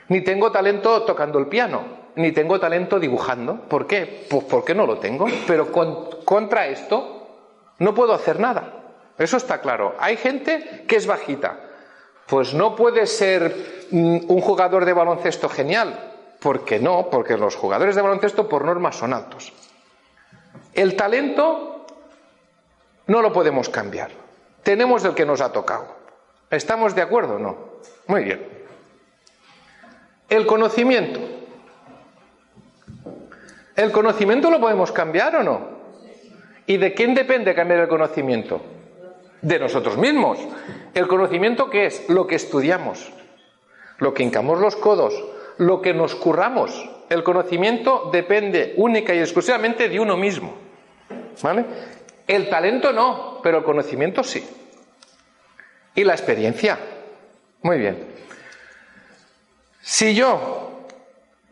Ni 0.09 0.23
tengo 0.23 0.51
talento 0.51 1.03
tocando 1.03 1.39
el 1.39 1.47
piano 1.47 2.01
ni 2.17 2.33
tengo 2.33 2.59
talento 2.59 2.99
dibujando. 2.99 3.63
¿Por 3.63 3.87
qué? 3.87 4.27
Pues 4.29 4.45
porque 4.45 4.75
no 4.75 4.87
lo 4.87 4.99
tengo. 4.99 5.27
Pero 5.47 5.71
contra 6.25 6.67
esto 6.67 7.27
no 7.79 7.95
puedo 7.95 8.13
hacer 8.13 8.41
nada. 8.41 8.75
Eso 9.19 9.37
está 9.37 9.61
claro. 9.61 9.95
Hay 9.99 10.17
gente 10.17 10.85
que 10.87 10.97
es 10.97 11.07
bajita. 11.07 11.59
Pues 12.27 12.55
no 12.55 12.77
puede 12.77 13.07
ser 13.07 13.87
mm, 13.91 14.19
un 14.29 14.41
jugador 14.41 14.85
de 14.85 14.93
baloncesto 14.93 15.49
genial. 15.49 15.99
¿Por 16.39 16.65
qué 16.65 16.79
no? 16.79 17.09
Porque 17.11 17.37
los 17.37 17.57
jugadores 17.57 17.97
de 17.97 18.03
baloncesto 18.03 18.49
por 18.49 18.65
norma 18.65 18.93
son 18.93 19.13
altos. 19.13 19.53
El 20.75 20.97
talento 20.97 21.87
no 23.07 23.23
lo 23.23 23.33
podemos 23.33 23.69
cambiar. 23.69 24.11
Tenemos 24.63 25.05
el 25.05 25.15
que 25.15 25.27
nos 25.27 25.41
ha 25.41 25.53
tocado. 25.53 25.97
¿Estamos 26.51 26.95
de 26.95 27.03
acuerdo 27.03 27.37
o 27.37 27.39
no? 27.39 27.57
Muy 28.07 28.25
bien. 28.25 28.47
El 30.29 30.47
conocimiento. 30.47 31.21
¿El 33.75 33.93
conocimiento 33.93 34.51
lo 34.51 34.61
podemos 34.61 34.93
cambiar 34.93 35.37
o 35.37 35.43
no? 35.43 35.81
¿Y 36.67 36.77
de 36.77 36.95
quién 36.95 37.15
depende 37.15 37.55
cambiar 37.55 37.81
el 37.81 37.89
conocimiento? 37.89 38.61
De 39.43 39.59
nosotros 39.59 39.97
mismos. 39.97 40.39
¿El 40.95 41.09
conocimiento 41.09 41.71
qué 41.71 41.87
es? 41.87 42.09
Lo 42.09 42.27
que 42.27 42.35
estudiamos, 42.35 43.11
lo 43.99 44.13
que 44.13 44.23
hincamos 44.23 44.61
los 44.61 44.77
codos, 44.77 45.15
lo 45.57 45.81
que 45.81 45.95
nos 45.95 46.15
curramos. 46.15 46.89
El 47.11 47.23
conocimiento 47.23 48.09
depende 48.11 48.73
única 48.77 49.15
y 49.15 49.19
exclusivamente 49.19 49.91
de 49.91 50.01
uno 50.01 50.17
mismo. 50.17 50.55
¿Vale? 51.43 51.67
El 52.27 52.49
talento 52.49 52.93
no, 52.93 53.41
pero 53.43 53.59
el 53.59 53.65
conocimiento 53.65 54.25
sí. 54.25 54.43
Y 55.95 56.05
la 56.05 56.15
experiencia. 56.15 56.79
Muy 57.63 57.79
bien. 57.79 57.99
Si 59.83 60.15
yo 60.15 60.71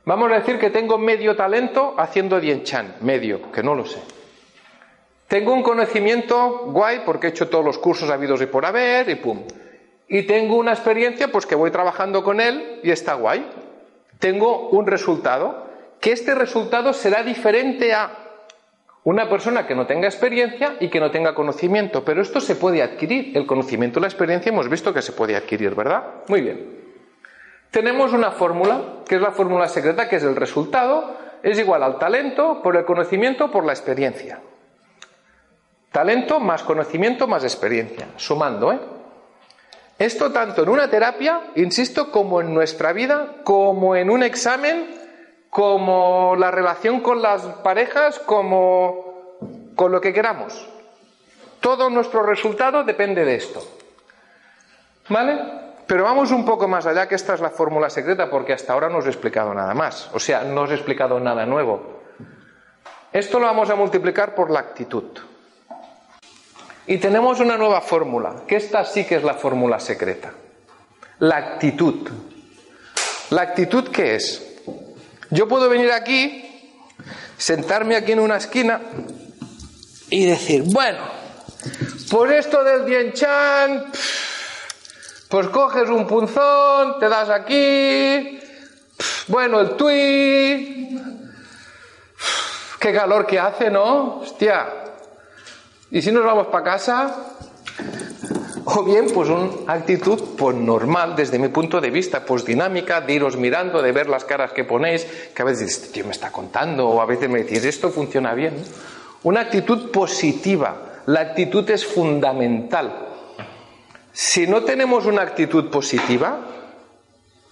Vamos 0.09 0.33
a 0.33 0.37
decir 0.37 0.59
que 0.59 0.71
tengo 0.71 0.97
medio 0.97 1.37
talento 1.37 1.95
haciendo 1.99 2.41
Chan, 2.63 2.95
medio, 3.03 3.53
que 3.53 3.63
no 3.63 3.75
lo 3.75 3.85
sé. 3.85 4.01
Tengo 5.27 5.53
un 5.53 5.63
conocimiento 5.63 6.61
guay 6.69 7.03
porque 7.05 7.27
he 7.27 7.31
hecho 7.31 7.51
todos 7.51 7.63
los 7.63 7.77
cursos 7.77 8.09
habidos 8.09 8.41
y 8.41 8.47
por 8.47 8.65
haber 8.65 9.11
y 9.11 9.17
pum. 9.17 9.43
Y 10.09 10.23
tengo 10.23 10.57
una 10.57 10.73
experiencia 10.73 11.29
pues 11.29 11.45
que 11.45 11.55
voy 11.55 11.71
trabajando 11.71 12.25
con 12.25 12.41
él 12.41 12.81
y 12.83 12.91
está 12.91 13.13
guay. 13.13 13.45
Tengo 14.19 14.69
un 14.71 14.87
resultado, 14.87 15.66
que 16.01 16.12
este 16.12 16.35
resultado 16.35 16.93
será 16.93 17.23
diferente 17.23 17.93
a 17.93 18.11
una 19.05 19.29
persona 19.29 19.66
que 19.66 19.75
no 19.75 19.87
tenga 19.87 20.07
experiencia 20.07 20.77
y 20.81 20.89
que 20.89 21.01
no 21.01 21.11
tenga 21.11 21.35
conocimiento, 21.35 22.05
pero 22.05 22.21
esto 22.21 22.41
se 22.41 22.57
puede 22.57 22.83
adquirir. 22.83 23.37
El 23.37 23.47
conocimiento 23.47 23.99
y 23.99 24.03
la 24.03 24.09
experiencia 24.09 24.51
hemos 24.51 24.69
visto 24.69 24.93
que 24.93 25.03
se 25.03 25.12
puede 25.12 25.37
adquirir, 25.37 25.75
¿verdad? 25.75 26.03
Muy 26.29 26.43
bien. 26.43 26.79
Tenemos 27.71 28.12
una 28.12 28.33
fórmula, 28.33 28.81
que 29.07 29.16
es 29.16 29.21
la 29.21 29.31
fórmula 29.31 29.69
secreta, 29.69 30.09
que 30.09 30.16
es 30.16 30.23
el 30.25 30.37
resultado, 30.37 31.16
es 31.43 31.59
igual 31.59 31.83
al 31.83 31.99
talento 31.99 32.61
por 32.62 32.77
el 32.77 32.85
conocimiento 32.85 33.51
por 33.51 33.64
la 33.64 33.73
experiencia. 33.73 34.41
Talento 35.93 36.41
más 36.41 36.62
conocimiento 36.62 37.27
más 37.27 37.45
experiencia, 37.45 38.09
sumando, 38.16 38.73
¿eh? 38.73 38.79
Esto 39.99 40.30
tanto 40.30 40.62
en 40.62 40.68
una 40.68 40.88
terapia, 40.88 41.51
insisto, 41.57 42.12
como 42.12 42.40
en 42.40 42.55
nuestra 42.55 42.92
vida, 42.92 43.42
como 43.42 43.96
en 43.96 44.11
un 44.11 44.22
examen, 44.22 44.94
como 45.51 46.36
la 46.38 46.51
relación 46.53 47.01
con 47.01 47.20
las 47.20 47.42
parejas, 47.42 48.20
como 48.20 49.36
con 49.74 49.90
lo 49.90 50.01
que 50.01 50.12
queramos. 50.12 50.68
Todo 51.61 51.90
nuestro 51.90 52.22
resultado 52.22 52.84
depende 52.84 53.24
de 53.24 53.34
esto. 53.34 53.61
¿Vale? 55.09 55.38
Pero 55.86 56.05
vamos 56.05 56.30
un 56.30 56.44
poco 56.44 56.68
más 56.68 56.86
allá, 56.86 57.09
que 57.09 57.14
esta 57.14 57.34
es 57.34 57.40
la 57.40 57.51
fórmula 57.51 57.90
secreta, 57.90 58.30
porque 58.30 58.53
hasta 58.53 58.74
ahora 58.74 58.88
no 58.88 58.99
os 58.99 59.07
he 59.07 59.09
explicado 59.09 59.53
nada 59.53 59.74
más. 59.74 60.11
O 60.12 60.20
sea, 60.20 60.44
no 60.44 60.62
os 60.62 60.70
he 60.70 60.74
explicado 60.74 61.18
nada 61.18 61.44
nuevo. 61.46 62.03
Esto 63.12 63.40
lo 63.40 63.46
vamos 63.46 63.70
a 63.70 63.74
multiplicar 63.74 64.34
por 64.34 64.51
la 64.51 64.61
actitud. 64.61 65.18
Y 66.89 66.97
tenemos 66.99 67.39
una 67.39 67.59
nueva 67.59 67.82
fórmula, 67.82 68.45
que 68.49 68.57
esta 68.57 68.84
sí 68.84 69.05
que 69.05 69.16
es 69.16 69.22
la 69.22 69.34
fórmula 69.34 69.78
secreta. 69.78 70.32
La 71.18 71.36
actitud. 71.36 72.09
¿La 73.30 73.43
actitud 73.43 73.89
qué 73.89 74.14
es? 74.14 74.43
Yo 75.30 75.47
puedo 75.47 75.68
venir 75.68 75.93
aquí, 75.93 76.49
sentarme 77.36 77.95
aquí 77.95 78.12
en 78.12 78.20
una 78.20 78.39
esquina 78.39 78.80
y 80.09 80.24
decir, 80.24 80.62
bueno, 80.64 81.18
Pues 82.11 82.47
esto 82.47 82.64
del 82.64 82.86
Dien 82.86 83.12
Chan, 83.12 83.93
pues 85.28 85.49
coges 85.49 85.91
un 85.91 86.07
punzón, 86.07 86.99
te 86.99 87.07
das 87.07 87.28
aquí, 87.28 88.41
bueno, 89.26 89.61
el 89.61 89.76
tui, 89.76 90.99
qué 92.80 92.93
calor 92.95 93.26
que 93.26 93.39
hace, 93.39 93.70
¿no? 93.70 94.20
Hostia. 94.20 94.88
¿Y 95.91 96.03
si 96.03 96.12
nos 96.12 96.24
vamos 96.24 96.49
para 96.49 96.64
casa? 96.64 97.36
O 98.66 98.84
bien, 98.84 99.07
pues 99.14 99.30
una 99.30 99.72
actitud 99.72 100.36
pues 100.36 100.55
normal 100.55 101.16
desde 101.16 101.39
mi 101.39 101.49
punto 101.49 101.80
de 101.80 101.89
vista, 101.89 102.26
pues 102.26 102.45
dinámica, 102.45 103.01
de 103.01 103.14
iros 103.14 103.39
mirando, 103.39 103.80
de 103.80 103.93
ver 103.93 104.09
las 104.09 104.24
caras 104.24 104.53
que 104.53 104.64
ponéis, 104.64 105.07
que 105.34 105.41
a 105.41 105.47
veces 105.47 105.91
tío 105.91 106.05
me 106.05 106.11
está 106.11 106.30
contando, 106.30 106.86
o 106.86 107.01
a 107.01 107.07
veces 107.07 107.30
me 107.30 107.43
decís, 107.43 107.64
esto 107.64 107.89
funciona 107.89 108.34
bien. 108.34 108.62
Una 109.22 109.41
actitud 109.41 109.91
positiva. 109.91 111.03
La 111.07 111.20
actitud 111.20 111.68
es 111.70 111.86
fundamental. 111.86 113.07
Si 114.12 114.47
no 114.47 114.64
tenemos 114.64 115.07
una 115.07 115.22
actitud 115.22 115.70
positiva, 115.70 116.41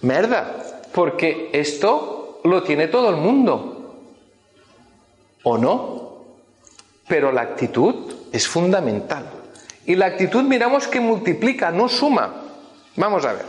merda, 0.03 0.83
porque 0.93 1.49
esto 1.55 2.41
lo 2.45 2.63
tiene 2.63 2.89
todo 2.89 3.09
el 3.09 3.17
mundo. 3.17 3.95
¿O 5.45 5.57
no? 5.57 6.17
Pero 7.09 7.33
la 7.33 7.41
actitud 7.41 8.16
es 8.33 8.49
fundamental. 8.49 9.31
Y 9.85 9.95
la 9.95 10.07
actitud 10.07 10.43
miramos 10.43 10.89
que 10.89 11.01
multiplica, 11.01 11.71
no 11.71 11.89
suma. 11.89 12.43
Vamos 12.97 13.25
a 13.25 13.33
ver. 13.33 13.45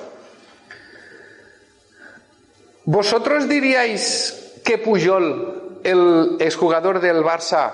¿Vosotros 2.86 3.50
diríais 3.50 4.60
que 4.64 4.78
Pujol, 4.78 5.80
el 5.84 6.38
exjugador 6.40 7.00
del 7.02 7.24
Barça, 7.24 7.74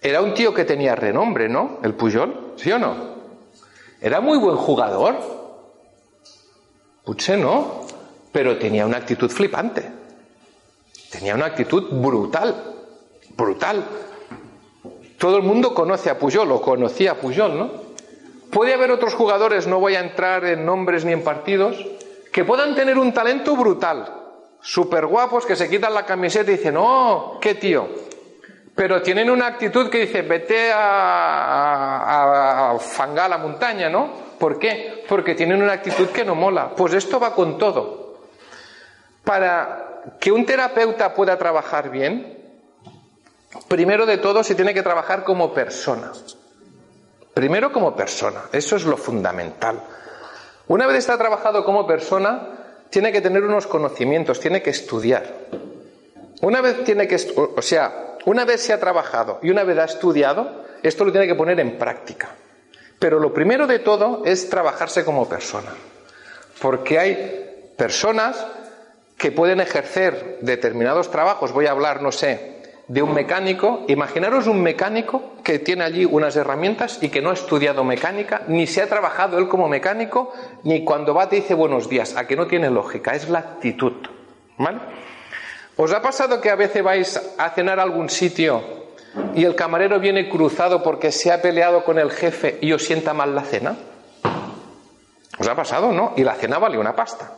era 0.00 0.22
un 0.22 0.34
tío 0.34 0.54
que 0.54 0.64
tenía 0.64 0.94
renombre, 0.94 1.48
¿no? 1.48 1.80
El 1.82 1.94
Pujol, 1.94 2.54
¿sí 2.56 2.70
o 2.70 2.78
no? 2.78 3.16
Era 4.00 4.20
muy 4.20 4.38
buen 4.38 4.56
jugador. 4.56 5.16
Puche 7.04 7.36
no, 7.36 7.82
pero 8.32 8.58
tenía 8.58 8.86
una 8.86 8.98
actitud 8.98 9.30
flipante. 9.30 9.90
Tenía 11.10 11.34
una 11.34 11.46
actitud 11.46 11.90
brutal, 12.00 12.74
brutal. 13.36 13.84
Todo 15.18 15.36
el 15.38 15.42
mundo 15.42 15.72
conoce 15.74 16.10
a 16.10 16.18
Pujol 16.18 16.52
o 16.52 16.60
conocía 16.60 17.12
a 17.12 17.14
Pujol, 17.14 17.58
¿no? 17.58 17.70
Puede 18.50 18.74
haber 18.74 18.90
otros 18.90 19.14
jugadores, 19.14 19.66
no 19.66 19.80
voy 19.80 19.96
a 19.96 20.00
entrar 20.00 20.44
en 20.44 20.64
nombres 20.64 21.04
ni 21.04 21.12
en 21.12 21.24
partidos, 21.24 21.84
que 22.32 22.44
puedan 22.44 22.74
tener 22.74 22.98
un 22.98 23.12
talento 23.12 23.56
brutal, 23.56 24.06
súper 24.60 25.06
guapos, 25.06 25.46
que 25.46 25.56
se 25.56 25.68
quitan 25.68 25.94
la 25.94 26.04
camiseta 26.04 26.50
y 26.50 26.56
dicen, 26.56 26.76
oh, 26.78 27.38
qué 27.40 27.54
tío. 27.54 27.88
Pero 28.74 29.00
tienen 29.00 29.30
una 29.30 29.46
actitud 29.46 29.88
que 29.88 30.00
dice, 30.00 30.22
vete 30.22 30.70
a, 30.70 30.76
a, 31.98 32.70
a 32.72 32.78
fangar 32.78 33.30
la 33.30 33.38
montaña, 33.38 33.88
¿no? 33.88 34.10
¿Por 34.38 34.58
qué? 34.58 35.02
Porque 35.08 35.34
tienen 35.34 35.62
una 35.62 35.72
actitud 35.72 36.08
que 36.08 36.24
no 36.24 36.34
mola. 36.34 36.74
Pues 36.76 36.92
esto 36.92 37.18
va 37.18 37.34
con 37.34 37.56
todo. 37.56 38.18
Para 39.24 40.02
que 40.20 40.30
un 40.30 40.44
terapeuta 40.44 41.14
pueda 41.14 41.38
trabajar 41.38 41.90
bien, 41.90 42.35
primero 43.68 44.06
de 44.06 44.18
todo 44.18 44.42
se 44.42 44.54
tiene 44.54 44.74
que 44.74 44.82
trabajar 44.82 45.24
como 45.24 45.52
persona. 45.52 46.12
Primero 47.34 47.72
como 47.72 47.94
persona, 47.94 48.44
eso 48.52 48.76
es 48.76 48.84
lo 48.84 48.96
fundamental. 48.96 49.82
Una 50.68 50.86
vez 50.86 50.98
está 50.98 51.18
trabajado 51.18 51.64
como 51.64 51.86
persona, 51.86 52.48
tiene 52.90 53.12
que 53.12 53.20
tener 53.20 53.42
unos 53.42 53.66
conocimientos, 53.66 54.40
tiene 54.40 54.62
que 54.62 54.70
estudiar. 54.70 55.24
Una 56.40 56.60
vez 56.60 56.82
tiene 56.84 57.06
que, 57.06 57.16
o 57.36 57.62
sea, 57.62 58.16
una 58.24 58.44
vez 58.44 58.62
se 58.62 58.72
ha 58.72 58.80
trabajado 58.80 59.38
y 59.42 59.50
una 59.50 59.64
vez 59.64 59.78
ha 59.78 59.84
estudiado, 59.84 60.64
esto 60.82 61.04
lo 61.04 61.12
tiene 61.12 61.26
que 61.26 61.34
poner 61.34 61.60
en 61.60 61.78
práctica. 61.78 62.30
Pero 62.98 63.20
lo 63.20 63.32
primero 63.32 63.66
de 63.66 63.80
todo 63.80 64.22
es 64.24 64.48
trabajarse 64.48 65.04
como 65.04 65.28
persona. 65.28 65.72
Porque 66.60 66.98
hay 66.98 67.72
personas 67.76 68.46
que 69.16 69.32
pueden 69.32 69.60
ejercer 69.60 70.38
determinados 70.40 71.10
trabajos, 71.10 71.52
voy 71.52 71.66
a 71.66 71.70
hablar, 71.70 72.02
no 72.02 72.12
sé, 72.12 72.55
de 72.88 73.02
un 73.02 73.12
mecánico, 73.12 73.84
imaginaros 73.88 74.46
un 74.46 74.62
mecánico 74.62 75.34
que 75.42 75.58
tiene 75.58 75.84
allí 75.84 76.04
unas 76.04 76.36
herramientas 76.36 76.98
y 77.02 77.08
que 77.08 77.20
no 77.20 77.30
ha 77.30 77.34
estudiado 77.34 77.82
mecánica, 77.82 78.42
ni 78.46 78.66
se 78.66 78.82
ha 78.82 78.88
trabajado 78.88 79.38
él 79.38 79.48
como 79.48 79.68
mecánico, 79.68 80.32
ni 80.62 80.84
cuando 80.84 81.12
va 81.12 81.28
te 81.28 81.36
dice 81.36 81.54
buenos 81.54 81.88
días, 81.88 82.16
a 82.16 82.26
que 82.26 82.36
no 82.36 82.46
tiene 82.46 82.70
lógica, 82.70 83.12
es 83.12 83.28
la 83.28 83.40
actitud. 83.40 83.92
¿Vale? 84.58 84.78
¿Os 85.76 85.92
ha 85.92 86.00
pasado 86.00 86.40
que 86.40 86.50
a 86.50 86.54
veces 86.54 86.82
vais 86.82 87.34
a 87.36 87.50
cenar 87.50 87.80
a 87.80 87.82
algún 87.82 88.08
sitio 88.08 88.62
y 89.34 89.44
el 89.44 89.54
camarero 89.54 89.98
viene 89.98 90.28
cruzado 90.28 90.82
porque 90.82 91.10
se 91.12 91.32
ha 91.32 91.42
peleado 91.42 91.84
con 91.84 91.98
el 91.98 92.10
jefe 92.10 92.58
y 92.62 92.72
os 92.72 92.84
sienta 92.84 93.12
mal 93.12 93.34
la 93.34 93.42
cena? 93.42 93.76
¿Os 95.38 95.46
ha 95.46 95.54
pasado, 95.54 95.92
no? 95.92 96.14
Y 96.16 96.22
la 96.22 96.34
cena 96.34 96.58
vale 96.58 96.78
una 96.78 96.94
pasta. 96.94 97.32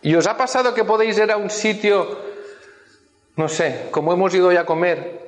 ¿Y 0.00 0.14
os 0.14 0.26
ha 0.26 0.36
pasado 0.36 0.72
que 0.72 0.84
podéis 0.84 1.18
ir 1.18 1.30
a 1.30 1.36
un 1.36 1.50
sitio 1.50 2.33
no 3.36 3.48
sé, 3.48 3.88
como 3.90 4.12
hemos 4.12 4.34
ido 4.34 4.52
ya 4.52 4.60
a 4.60 4.66
comer 4.66 5.24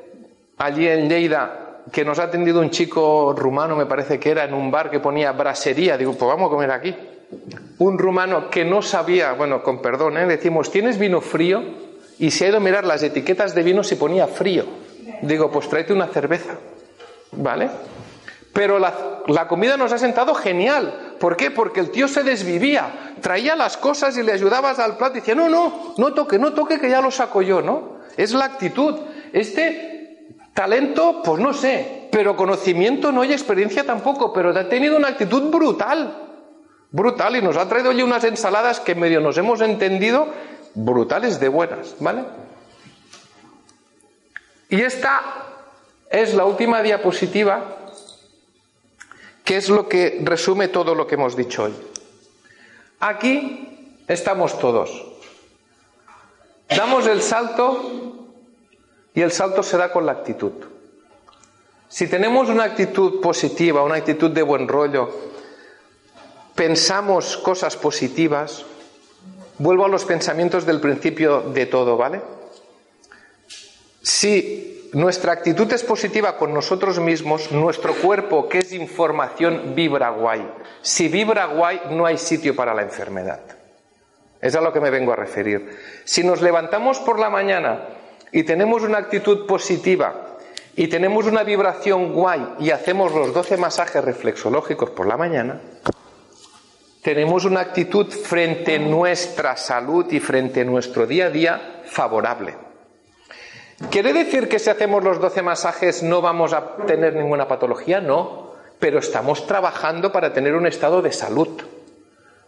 allí 0.59 0.87
en 0.87 1.09
Lleida, 1.09 1.67
que 1.93 2.05
nos 2.05 2.19
ha 2.19 2.25
atendido 2.25 2.61
un 2.61 2.71
chico 2.71 3.35
rumano, 3.37 3.77
me 3.77 3.87
parece 3.87 4.19
que 4.19 4.31
era, 4.31 4.45
en 4.45 4.55
un 4.55 4.71
bar 4.71 4.91
que 4.91 5.01
ponía 5.01 5.33
brasería, 5.33 5.97
digo, 5.97 6.13
pues 6.13 6.29
vamos 6.29 6.49
a 6.49 6.51
comer 6.51 6.71
aquí. 6.71 6.95
Un 7.79 7.99
rumano 7.99 8.51
que 8.51 8.65
no 8.65 8.83
sabía, 8.83 9.33
bueno, 9.33 9.63
con 9.63 9.83
perdón, 9.83 10.17
¿eh? 10.19 10.27
decimos, 10.27 10.71
¿tienes 10.71 10.99
vino 10.99 11.21
frío? 11.21 11.63
Y 12.19 12.31
se 12.31 12.47
ha 12.47 12.49
ido 12.49 12.57
a 12.57 12.61
mirar 12.61 12.85
las 12.85 13.03
etiquetas 13.03 13.55
de 13.55 13.63
vino 13.63 13.83
si 13.85 13.97
ponía 13.97 14.27
frío. 14.27 14.65
Digo, 15.23 15.51
pues 15.51 15.69
tráete 15.69 15.93
una 15.93 16.07
cerveza, 16.07 16.55
¿vale? 17.33 17.69
Pero 18.53 18.79
la, 18.79 19.23
la, 19.27 19.47
comida 19.47 19.77
nos 19.77 19.93
ha 19.93 19.99
sentado 19.99 20.35
genial. 20.35 21.17
¿Por 21.21 21.37
qué? 21.37 21.51
Porque 21.51 21.81
el 21.81 21.91
tío 21.91 22.09
se 22.09 22.23
desvivía, 22.23 23.15
traía 23.21 23.55
las 23.55 23.77
cosas 23.77 24.17
y 24.17 24.23
le 24.23 24.33
ayudabas 24.33 24.79
al 24.79 24.97
plato 24.97 25.19
y 25.19 25.21
decía, 25.21 25.35
no, 25.35 25.49
no, 25.49 25.95
no 25.99 26.15
toque, 26.15 26.39
no 26.39 26.55
toque, 26.55 26.81
que 26.81 26.89
ya 26.89 27.03
lo 27.03 27.11
saco 27.11 27.43
yo, 27.43 27.61
¿no? 27.61 27.96
Es 28.17 28.33
la 28.33 28.47
actitud. 28.47 28.95
Este 29.33 30.37
talento, 30.55 31.23
pues 31.23 31.41
no 31.41 31.53
sé, 31.53 32.09
pero 32.11 32.37
conocimiento 32.37 33.13
no 33.13 33.23
hay 33.23 33.33
experiencia 33.33 33.85
tampoco, 33.85 34.33
pero 34.33 34.51
ha 34.59 34.69
tenido 34.69 34.97
una 34.97 35.09
actitud 35.09 35.51
brutal, 35.51 36.17
brutal, 36.91 37.37
y 37.37 37.43
nos 37.43 37.57
ha 37.57 37.69
traído 37.69 37.91
hoy 37.91 38.03
unas 38.03 38.25
ensaladas 38.25 38.81
que 38.81 38.95
medio 38.95 39.21
nos 39.21 39.37
hemos 39.37 39.61
entendido 39.61 40.29
brutales 40.75 41.41
de 41.41 41.49
buenas, 41.49 41.95
¿vale? 42.01 42.25
Y 44.69 44.81
esta 44.81 45.23
es 46.11 46.35
la 46.35 46.45
última 46.45 46.83
diapositiva, 46.83 47.77
que 49.45 49.57
es 49.57 49.69
lo 49.69 49.89
que 49.89 50.21
resume 50.25 50.69
todo 50.69 50.95
lo 50.95 51.07
que 51.07 51.15
hemos 51.15 51.37
dicho 51.37 51.65
hoy. 51.65 51.75
Aquí 52.99 53.95
estamos 54.09 54.59
todos. 54.59 55.16
Damos 56.69 57.07
el 57.07 57.23
salto 57.23 58.27
y 59.15 59.23
el 59.23 59.31
salto 59.31 59.63
se 59.63 59.77
da 59.77 59.93
con 59.93 60.05
la 60.05 60.13
actitud. 60.13 60.53
Si 61.89 62.09
tenemos 62.09 62.49
una 62.49 62.65
actitud 62.65 63.21
positiva, 63.21 63.83
una 63.83 63.95
actitud 63.95 64.31
de 64.31 64.43
buen 64.43 64.67
rollo, 64.67 65.09
pensamos 66.55 67.37
cosas 67.37 67.77
positivas, 67.77 68.65
vuelvo 69.59 69.85
a 69.85 69.89
los 69.89 70.05
pensamientos 70.05 70.67
del 70.67 70.81
principio 70.81 71.41
de 71.41 71.67
todo, 71.67 71.97
¿vale? 71.97 72.21
Si 74.03 74.91
nuestra 74.93 75.33
actitud 75.33 75.73
es 75.73 75.85
positiva 75.85 76.37
con 76.37 76.53
nosotros 76.53 76.99
mismos, 76.99 77.53
nuestro 77.53 77.95
cuerpo, 77.95 78.49
que 78.49 78.59
es 78.59 78.73
información, 78.73 79.75
vibra 79.75 80.11
guay. 80.11 80.47
Si 80.83 81.09
vibra 81.09 81.47
guay, 81.47 81.81
no 81.91 82.07
hay 82.07 82.19
sitio 82.19 82.55
para 82.55 82.75
la 82.75 82.83
enfermedad. 82.83 83.56
Es 84.47 84.55
a 84.55 84.61
lo 84.61 84.73
que 84.73 84.79
me 84.79 84.91
vengo 84.91 85.13
a 85.13 85.17
referir. 85.17 85.77
Si 86.05 86.23
nos 86.23 86.41
levantamos 86.41 87.01
por 87.01 87.19
la 87.19 87.29
mañana 87.29 87.81
y 88.31 88.45
tenemos 88.45 88.85
una 88.85 88.99
actitud 88.99 89.45
positiva 89.45 90.37
y 90.77 90.87
tenemos 90.87 91.27
una 91.27 91.43
vibración 91.43 92.13
guay 92.13 92.55
y 92.61 92.71
hacemos 92.71 93.13
los 93.13 93.35
12 93.35 93.57
masajes 93.57 94.05
reflexológicos 94.05 94.91
por 94.91 95.09
la 95.09 95.17
mañana, 95.17 95.61
tenemos 97.03 97.45
una 97.45 97.59
actitud 97.59 98.07
frente 98.09 98.77
a 98.77 98.79
nuestra 98.79 99.57
salud 99.57 100.07
y 100.13 100.21
frente 100.21 100.61
a 100.61 100.65
nuestro 100.65 101.09
día 101.09 101.27
a 101.27 101.31
día 101.31 101.83
favorable. 101.85 102.55
¿Quiere 103.91 104.13
decir 104.13 104.49
que 104.49 104.61
si 104.61 104.71
hacemos 104.71 105.03
los 105.03 105.19
12 105.21 105.43
masajes 105.43 106.05
no 106.05 106.21
vamos 106.21 106.53
a 106.53 106.77
tener 106.87 107.17
ninguna 107.17 107.49
patología? 107.49 108.01
No, 108.01 108.53
pero 108.79 109.01
estamos 109.01 109.45
trabajando 109.49 110.13
para 110.13 110.33
tener 110.33 110.55
un 110.55 110.69
estado 110.69 111.03
de 111.03 111.11
salud. 111.11 111.49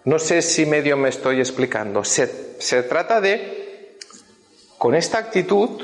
No 0.09 0.18
sé 0.18 0.40
si 0.40 0.64
medio 0.64 0.97
me 0.97 1.10
estoy 1.10 1.39
explicando. 1.39 2.02
Se, 2.02 2.56
se 2.59 2.82
trata 2.85 3.20
de, 3.20 3.98
con 4.78 4.94
esta 4.94 5.18
actitud, 5.18 5.82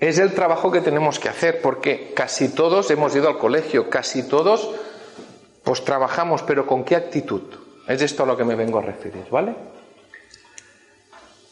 es 0.00 0.18
el 0.18 0.34
trabajo 0.34 0.72
que 0.72 0.80
tenemos 0.80 1.20
que 1.20 1.28
hacer, 1.28 1.62
porque 1.62 2.12
casi 2.14 2.48
todos 2.48 2.90
hemos 2.90 3.14
ido 3.14 3.28
al 3.28 3.38
colegio, 3.38 3.88
casi 3.88 4.24
todos 4.24 4.74
pues 5.62 5.84
trabajamos, 5.84 6.42
pero 6.42 6.66
¿con 6.66 6.82
qué 6.82 6.96
actitud? 6.96 7.42
Es 7.86 8.02
esto 8.02 8.24
a 8.24 8.26
lo 8.26 8.36
que 8.36 8.42
me 8.42 8.56
vengo 8.56 8.80
a 8.80 8.82
referir, 8.82 9.26
¿vale? 9.30 9.54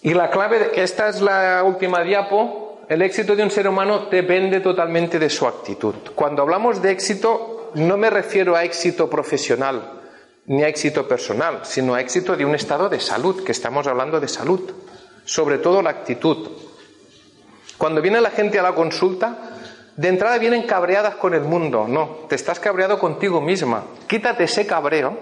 Y 0.03 0.13
la 0.13 0.29
clave, 0.29 0.73
esta 0.75 1.09
es 1.09 1.21
la 1.21 1.63
última 1.63 2.03
diapo, 2.03 2.81
el 2.89 3.03
éxito 3.03 3.37
de 3.37 3.45
un 3.45 3.51
ser 3.53 3.69
humano 3.69 4.07
depende 4.11 4.59
totalmente 4.59 5.21
de 5.21 5.31
su 5.31 5.47
actitud. 5.47 5.95
Cuando 6.17 6.43
hablamos 6.43 6.83
de 6.83 6.91
éxito, 6.91 7.62
no 7.75 7.97
me 7.97 8.11
refiero 8.11 8.57
a 8.57 8.65
éxito 8.65 9.09
profesional 9.09 10.01
ni 10.47 10.63
a 10.63 10.69
éxito 10.69 11.07
personal, 11.07 11.61
sino 11.65 11.95
a 11.95 12.01
éxito 12.01 12.37
de 12.37 12.45
un 12.45 12.55
estado 12.55 12.89
de 12.89 12.99
salud, 12.99 13.45
que 13.45 13.53
estamos 13.53 13.87
hablando 13.87 14.19
de 14.19 14.29
salud, 14.29 14.73
sobre 15.25 15.59
todo 15.59 15.83
la 15.83 15.91
actitud. 15.91 16.51
Cuando 17.79 18.03
viene 18.03 18.21
la 18.21 18.31
gente 18.31 18.59
a 18.59 18.63
la 18.63 18.75
consulta, 18.75 19.53
de 19.97 20.09
entrada 20.09 20.39
vienen 20.39 20.65
cabreadas 20.65 21.17
con 21.17 21.35
el 21.35 21.43
mundo. 21.43 21.87
No, 21.87 22.27
te 22.29 22.35
estás 22.35 22.59
cabreado 22.59 22.99
contigo 22.99 23.41
misma. 23.41 23.85
Quítate 24.07 24.45
ese 24.45 24.67
cabreo. 24.67 25.17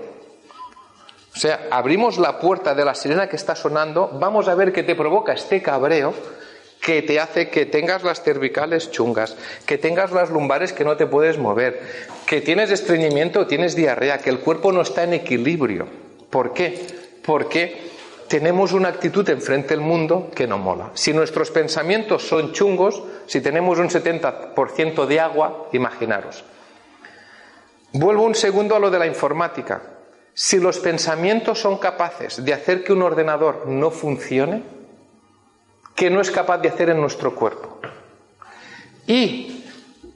O 1.35 1.39
sea, 1.39 1.69
abrimos 1.71 2.19
la 2.19 2.39
puerta 2.39 2.75
de 2.75 2.85
la 2.85 2.95
sirena 2.95 3.29
que 3.29 3.37
está 3.37 3.55
sonando, 3.55 4.11
vamos 4.15 4.49
a 4.49 4.55
ver 4.55 4.73
qué 4.73 4.83
te 4.83 4.97
provoca 4.97 5.33
este 5.33 5.63
cabreo 5.63 6.13
que 6.81 7.03
te 7.03 7.21
hace 7.21 7.51
que 7.51 7.67
tengas 7.67 8.03
las 8.03 8.23
cervicales 8.23 8.91
chungas, 8.91 9.37
que 9.67 9.79
tengas 9.79 10.13
las 10.13 10.31
lumbares 10.31 10.73
que 10.73 10.85
no 10.85 10.97
te 10.97 11.07
puedes 11.07 11.39
mover, 11.39 11.81
que 12.27 12.41
tienes 12.41 12.71
estreñimiento 12.71 13.47
tienes 13.47 13.77
diarrea, 13.77 14.19
que 14.19 14.31
el 14.31 14.41
cuerpo 14.41 14.73
no 14.73 14.81
está 14.81 15.05
en 15.05 15.15
equilibrio. 15.15 15.87
¿Por 16.31 16.55
qué? 16.55 16.87
Porque 17.25 17.91
tenemos 18.29 18.73
una 18.73 18.89
actitud 18.89 19.29
enfrente 19.29 19.71
del 19.71 19.81
mundo 19.81 20.31
que 20.35 20.47
no 20.47 20.57
mola. 20.57 20.91
Si 20.95 21.13
nuestros 21.13 21.51
pensamientos 21.51 22.23
son 22.23 22.53
chungos, 22.53 23.03
si 23.27 23.41
tenemos 23.41 23.79
un 23.79 23.89
70% 23.89 25.07
de 25.07 25.21
agua, 25.21 25.69
imaginaros. 25.73 26.45
Vuelvo 27.93 28.23
un 28.23 28.37
segundo 28.37 28.77
a 28.77 28.79
lo 28.79 28.91
de 28.91 29.01
la 29.01 29.07
informática. 29.07 29.83
Si 30.33 30.61
los 30.61 30.79
pensamientos 30.79 31.59
son 31.59 31.79
capaces 31.79 32.45
de 32.45 32.55
hacer 32.55 32.85
que 32.85 32.93
un 32.93 33.03
ordenador 33.03 33.67
no 33.67 33.91
funcione, 33.91 34.80
que 36.01 36.09
no 36.09 36.23
es 36.23 36.31
capaz 36.31 36.57
de 36.57 36.69
hacer 36.71 36.89
en 36.89 36.99
nuestro 36.99 37.35
cuerpo. 37.35 37.77
Y 39.07 39.67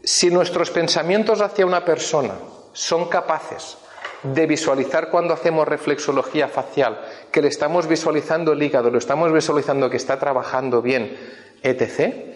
si 0.03 0.31
nuestros 0.31 0.71
pensamientos 0.71 1.43
hacia 1.43 1.67
una 1.67 1.85
persona 1.85 2.33
son 2.73 3.11
capaces 3.11 3.77
de 4.23 4.47
visualizar 4.47 5.11
cuando 5.11 5.35
hacemos 5.35 5.69
reflexología 5.69 6.49
facial, 6.49 6.99
que 7.31 7.43
le 7.43 7.49
estamos 7.49 7.87
visualizando 7.87 8.53
el 8.53 8.63
hígado, 8.63 8.91
lo 8.91 8.97
estamos 8.97 9.31
visualizando 9.31 9.91
que 9.91 9.99
está 9.99 10.19
trabajando 10.19 10.81
bien, 10.81 11.19
etc. 11.63 12.33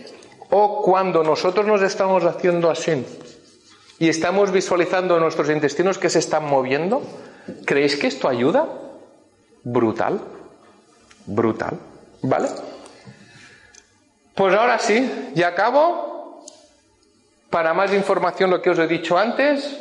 O 0.51 0.83
cuando 0.83 1.23
nosotros 1.23 1.65
nos 1.65 1.81
estamos 1.81 2.25
haciendo 2.25 2.69
así 2.69 3.03
y 3.99 4.11
estamos 4.11 4.53
visualizando 4.53 5.19
nuestros 5.19 5.49
intestinos 5.49 5.97
que 5.97 6.11
se 6.11 6.19
están 6.19 6.45
moviendo, 6.45 7.01
¿creéis 7.65 7.97
que 7.97 8.09
esto 8.09 8.29
ayuda? 8.29 8.69
Brutal, 9.65 10.21
brutal, 11.25 11.79
¿vale? 12.21 12.51
Pues 14.39 14.55
ahora 14.55 14.79
sí, 14.79 15.33
ya 15.35 15.49
acabo. 15.49 16.45
Para 17.51 17.75
más 17.75 17.93
información, 17.93 18.51
lo 18.51 18.63
que 18.63 18.71
os 18.71 18.79
he 18.79 18.87
dicho 18.87 19.19
antes, 19.19 19.77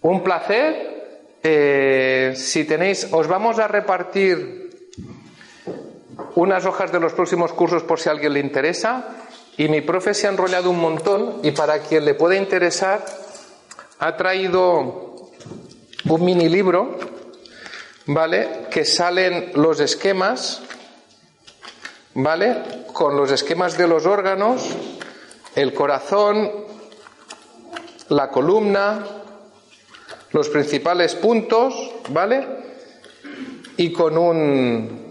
un 0.00 0.24
placer. 0.24 1.36
Eh, 1.42 2.32
si 2.34 2.64
tenéis, 2.64 3.08
os 3.12 3.26
vamos 3.26 3.58
a 3.58 3.68
repartir 3.68 4.88
unas 6.34 6.64
hojas 6.64 6.92
de 6.92 6.98
los 6.98 7.12
próximos 7.12 7.52
cursos 7.52 7.82
por 7.82 8.00
si 8.00 8.08
a 8.08 8.12
alguien 8.12 8.32
le 8.32 8.40
interesa. 8.40 9.16
Y 9.58 9.68
mi 9.68 9.82
profe 9.82 10.14
se 10.14 10.28
ha 10.28 10.30
enrollado 10.30 10.70
un 10.70 10.80
montón 10.80 11.40
y 11.42 11.50
para 11.50 11.80
quien 11.80 12.06
le 12.06 12.14
pueda 12.14 12.36
interesar, 12.36 13.04
ha 13.98 14.16
traído 14.16 15.30
un 16.08 16.24
mini 16.24 16.48
libro, 16.48 16.96
¿vale? 18.06 18.66
Que 18.70 18.86
salen 18.86 19.52
los 19.54 19.78
esquemas 19.80 20.62
¿vale? 22.14 22.84
Con 22.92 23.16
los 23.16 23.30
esquemas 23.30 23.76
de 23.76 23.88
los 23.88 24.06
órganos, 24.06 24.68
el 25.54 25.72
corazón, 25.72 26.50
la 28.08 28.28
columna, 28.28 29.04
los 30.32 30.48
principales 30.48 31.14
puntos, 31.14 31.74
¿vale? 32.10 32.46
Y 33.76 33.92
con 33.92 34.16
un 34.18 35.04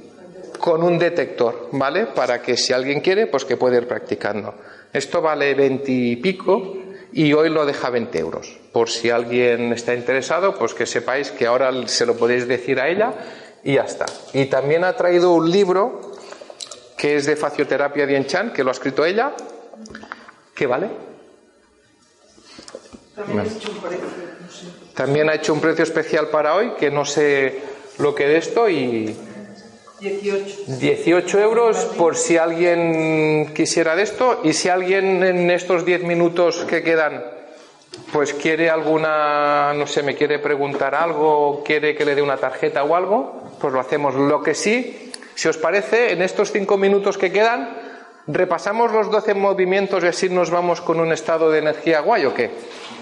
con 0.63 0.81
un 0.81 0.97
detector, 0.97 1.67
¿vale? 1.73 2.05
Para 2.05 2.41
que 2.41 2.55
si 2.55 2.71
alguien 2.71 3.01
quiere, 3.01 3.27
pues 3.27 3.43
que 3.43 3.57
pueda 3.57 3.75
ir 3.75 3.85
practicando. 3.85 4.55
Esto 4.93 5.21
vale 5.21 5.53
20 5.55 5.91
y 5.91 6.15
pico 6.15 6.77
y 7.11 7.33
hoy 7.33 7.49
lo 7.49 7.65
deja 7.65 7.89
20 7.89 8.17
euros. 8.17 8.59
Por 8.71 8.89
si 8.89 9.09
alguien 9.09 9.73
está 9.73 9.93
interesado, 9.93 10.55
pues 10.55 10.73
que 10.73 10.85
sepáis 10.85 11.31
que 11.31 11.47
ahora 11.47 11.69
se 11.87 12.05
lo 12.05 12.15
podéis 12.15 12.47
decir 12.47 12.79
a 12.79 12.87
ella 12.87 13.13
y 13.61 13.73
ya 13.73 13.81
está. 13.81 14.05
Y 14.31 14.45
también 14.45 14.85
ha 14.85 14.95
traído 14.95 15.33
un 15.33 15.51
libro 15.51 16.12
que 17.03 17.17
es 17.17 17.25
de 17.25 17.35
facioterapia 17.35 18.07
de 18.07 18.15
Enchan, 18.15 18.53
que 18.53 18.63
lo 18.63 18.69
ha 18.69 18.71
escrito 18.71 19.03
ella. 19.03 19.33
¿Qué 20.55 20.65
vale? 20.65 20.87
También, 24.93 25.29
ha 25.29 25.35
hecho 25.35 25.53
un 25.53 25.59
precio 25.59 25.83
especial 25.83 26.29
para 26.29 26.55
hoy, 26.55 26.75
que 26.79 26.89
no 26.89 27.03
sé 27.03 27.59
lo 27.97 28.15
que 28.15 28.25
de 28.25 28.37
esto 28.37 28.69
y... 28.69 29.13
18. 29.99 30.63
18 30.79 31.39
euros 31.41 31.77
por 31.97 32.15
si 32.15 32.37
alguien 32.37 33.51
quisiera 33.53 33.97
de 33.97 34.03
esto 34.03 34.39
y 34.45 34.53
si 34.53 34.69
alguien 34.69 35.23
en 35.23 35.51
estos 35.51 35.83
10 35.83 36.03
minutos 36.03 36.63
que 36.63 36.83
quedan 36.83 37.21
pues 38.13 38.33
quiere 38.33 38.69
alguna, 38.69 39.73
no 39.73 39.87
sé, 39.87 40.03
me 40.03 40.15
quiere 40.15 40.39
preguntar 40.39 40.95
algo, 40.95 41.63
quiere 41.65 41.95
que 41.95 42.05
le 42.05 42.15
dé 42.15 42.21
una 42.21 42.37
tarjeta 42.37 42.83
o 42.85 42.95
algo, 42.95 43.51
pues 43.59 43.73
lo 43.73 43.79
hacemos. 43.79 44.15
Lo 44.15 44.41
que 44.41 44.55
sí, 44.55 45.11
si 45.35 45.47
os 45.47 45.57
parece, 45.57 46.13
en 46.13 46.21
estos 46.21 46.51
cinco 46.51 46.77
minutos 46.77 47.17
que 47.17 47.31
quedan, 47.31 47.69
repasamos 48.27 48.91
los 48.91 49.11
doce 49.11 49.33
movimientos 49.33 50.03
y 50.03 50.07
así 50.07 50.29
nos 50.29 50.49
vamos 50.49 50.81
con 50.81 50.99
un 50.99 51.11
estado 51.11 51.49
de 51.51 51.59
energía 51.59 51.99
guay 52.01 52.25
o 52.25 52.33
qué. 52.33 52.51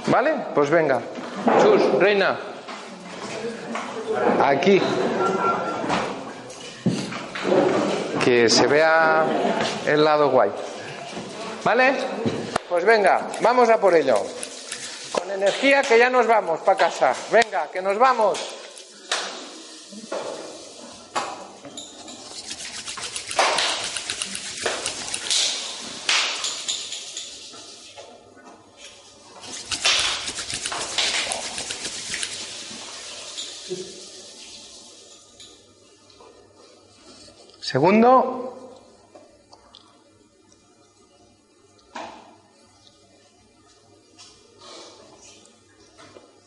¿Vale? 0.07 0.33
Pues 0.55 0.69
venga. 0.69 1.01
Chus, 1.61 1.99
reina. 1.99 2.39
Aquí. 4.43 4.81
Que 8.23 8.49
se 8.49 8.67
vea 8.67 9.25
el 9.85 10.03
lado 10.03 10.29
guay. 10.29 10.51
¿Vale? 11.63 11.93
Pues 12.69 12.85
venga, 12.85 13.27
vamos 13.41 13.69
a 13.69 13.77
por 13.77 13.93
ello. 13.93 14.15
Con 15.11 15.29
energía 15.29 15.81
que 15.81 15.97
ya 15.97 16.09
nos 16.09 16.25
vamos 16.25 16.61
para 16.61 16.77
casa. 16.77 17.13
Venga, 17.31 17.67
que 17.71 17.81
nos 17.81 17.97
vamos. 17.97 18.39
Segundo, 37.71 38.75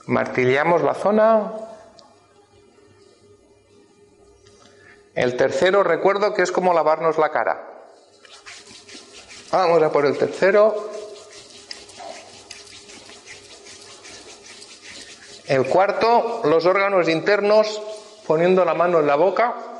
martillamos 0.04 0.82
la 0.82 0.92
zona. 0.92 1.50
El 5.14 5.34
tercero, 5.38 5.82
recuerdo 5.82 6.34
que 6.34 6.42
es 6.42 6.52
como 6.52 6.74
lavarnos 6.74 7.16
la 7.16 7.30
cara. 7.30 7.70
Vamos 9.50 9.82
a 9.82 9.90
por 9.90 10.04
el 10.04 10.18
tercero. 10.18 10.90
El 15.46 15.66
cuarto, 15.68 16.42
los 16.44 16.66
órganos 16.66 17.08
internos 17.08 17.80
poniendo 18.26 18.62
la 18.66 18.74
mano 18.74 19.00
en 19.00 19.06
la 19.06 19.14
boca 19.14 19.73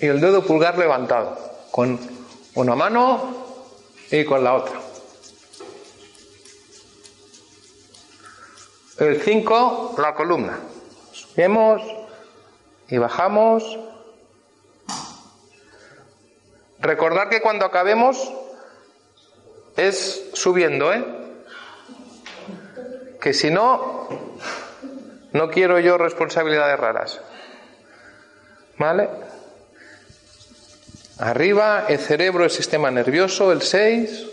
y 0.00 0.06
el 0.06 0.20
dedo 0.20 0.42
pulgar 0.42 0.78
levantado, 0.78 1.36
con 1.70 1.98
una 2.54 2.74
mano 2.74 3.34
y 4.10 4.24
con 4.24 4.42
la 4.42 4.54
otra. 4.54 4.80
El 8.98 9.20
5, 9.20 9.96
la 9.98 10.14
columna. 10.14 10.58
Subimos 11.12 11.82
y 12.88 12.98
bajamos. 12.98 13.78
Recordar 16.80 17.28
que 17.28 17.40
cuando 17.40 17.64
acabemos 17.66 18.32
es 19.76 20.30
subiendo, 20.34 20.92
¿eh? 20.92 21.04
Que 23.20 23.32
si 23.32 23.50
no, 23.50 24.08
no 25.32 25.50
quiero 25.50 25.78
yo 25.78 25.98
responsabilidades 25.98 26.80
raras. 26.80 27.20
¿Vale? 28.78 29.29
Arriba, 31.20 31.84
el 31.86 31.98
cerebro, 31.98 32.44
el 32.44 32.50
sistema 32.50 32.90
nervioso, 32.90 33.52
el 33.52 33.60
6. 33.60 34.26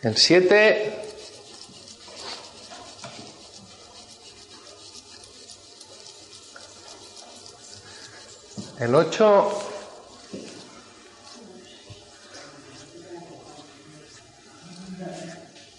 El 0.00 0.16
7. 0.16 1.02
El 8.80 8.94
8. 8.94 9.75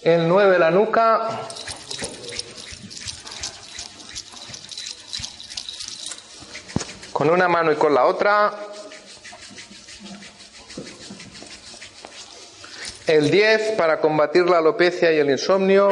El 0.08 0.26
9 0.26 0.58
la 0.58 0.72
nuca. 0.72 1.28
Con 7.12 7.30
una 7.30 7.50
mano 7.50 7.74
y 7.74 7.76
con 7.76 7.94
la 7.94 8.06
otra. 8.06 8.54
El 13.06 13.30
10 13.30 13.74
para 13.74 14.00
combatir 14.00 14.50
la 14.50 14.60
alopecia 14.60 15.12
y 15.12 15.18
el 15.18 15.30
insomnio. 15.30 15.90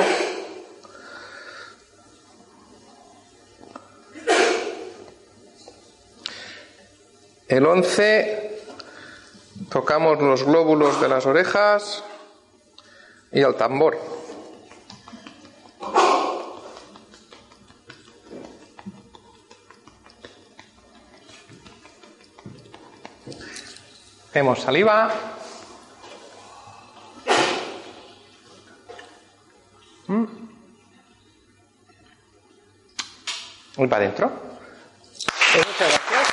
El 7.49 7.65
11 7.65 8.63
tocamos 9.69 10.21
los 10.21 10.45
glóbulos 10.45 11.01
de 11.01 11.09
las 11.09 11.25
orejas 11.25 12.01
y 13.36 13.41
el 13.41 13.53
tambor. 13.56 13.99
Hacemos 24.30 24.60
saliva. 24.62 25.12
Mm. 30.07 30.24
Y 33.78 33.88
para 33.88 33.98
adentro. 33.98 34.32
Muchas 35.56 35.78
gracias. 35.78 36.24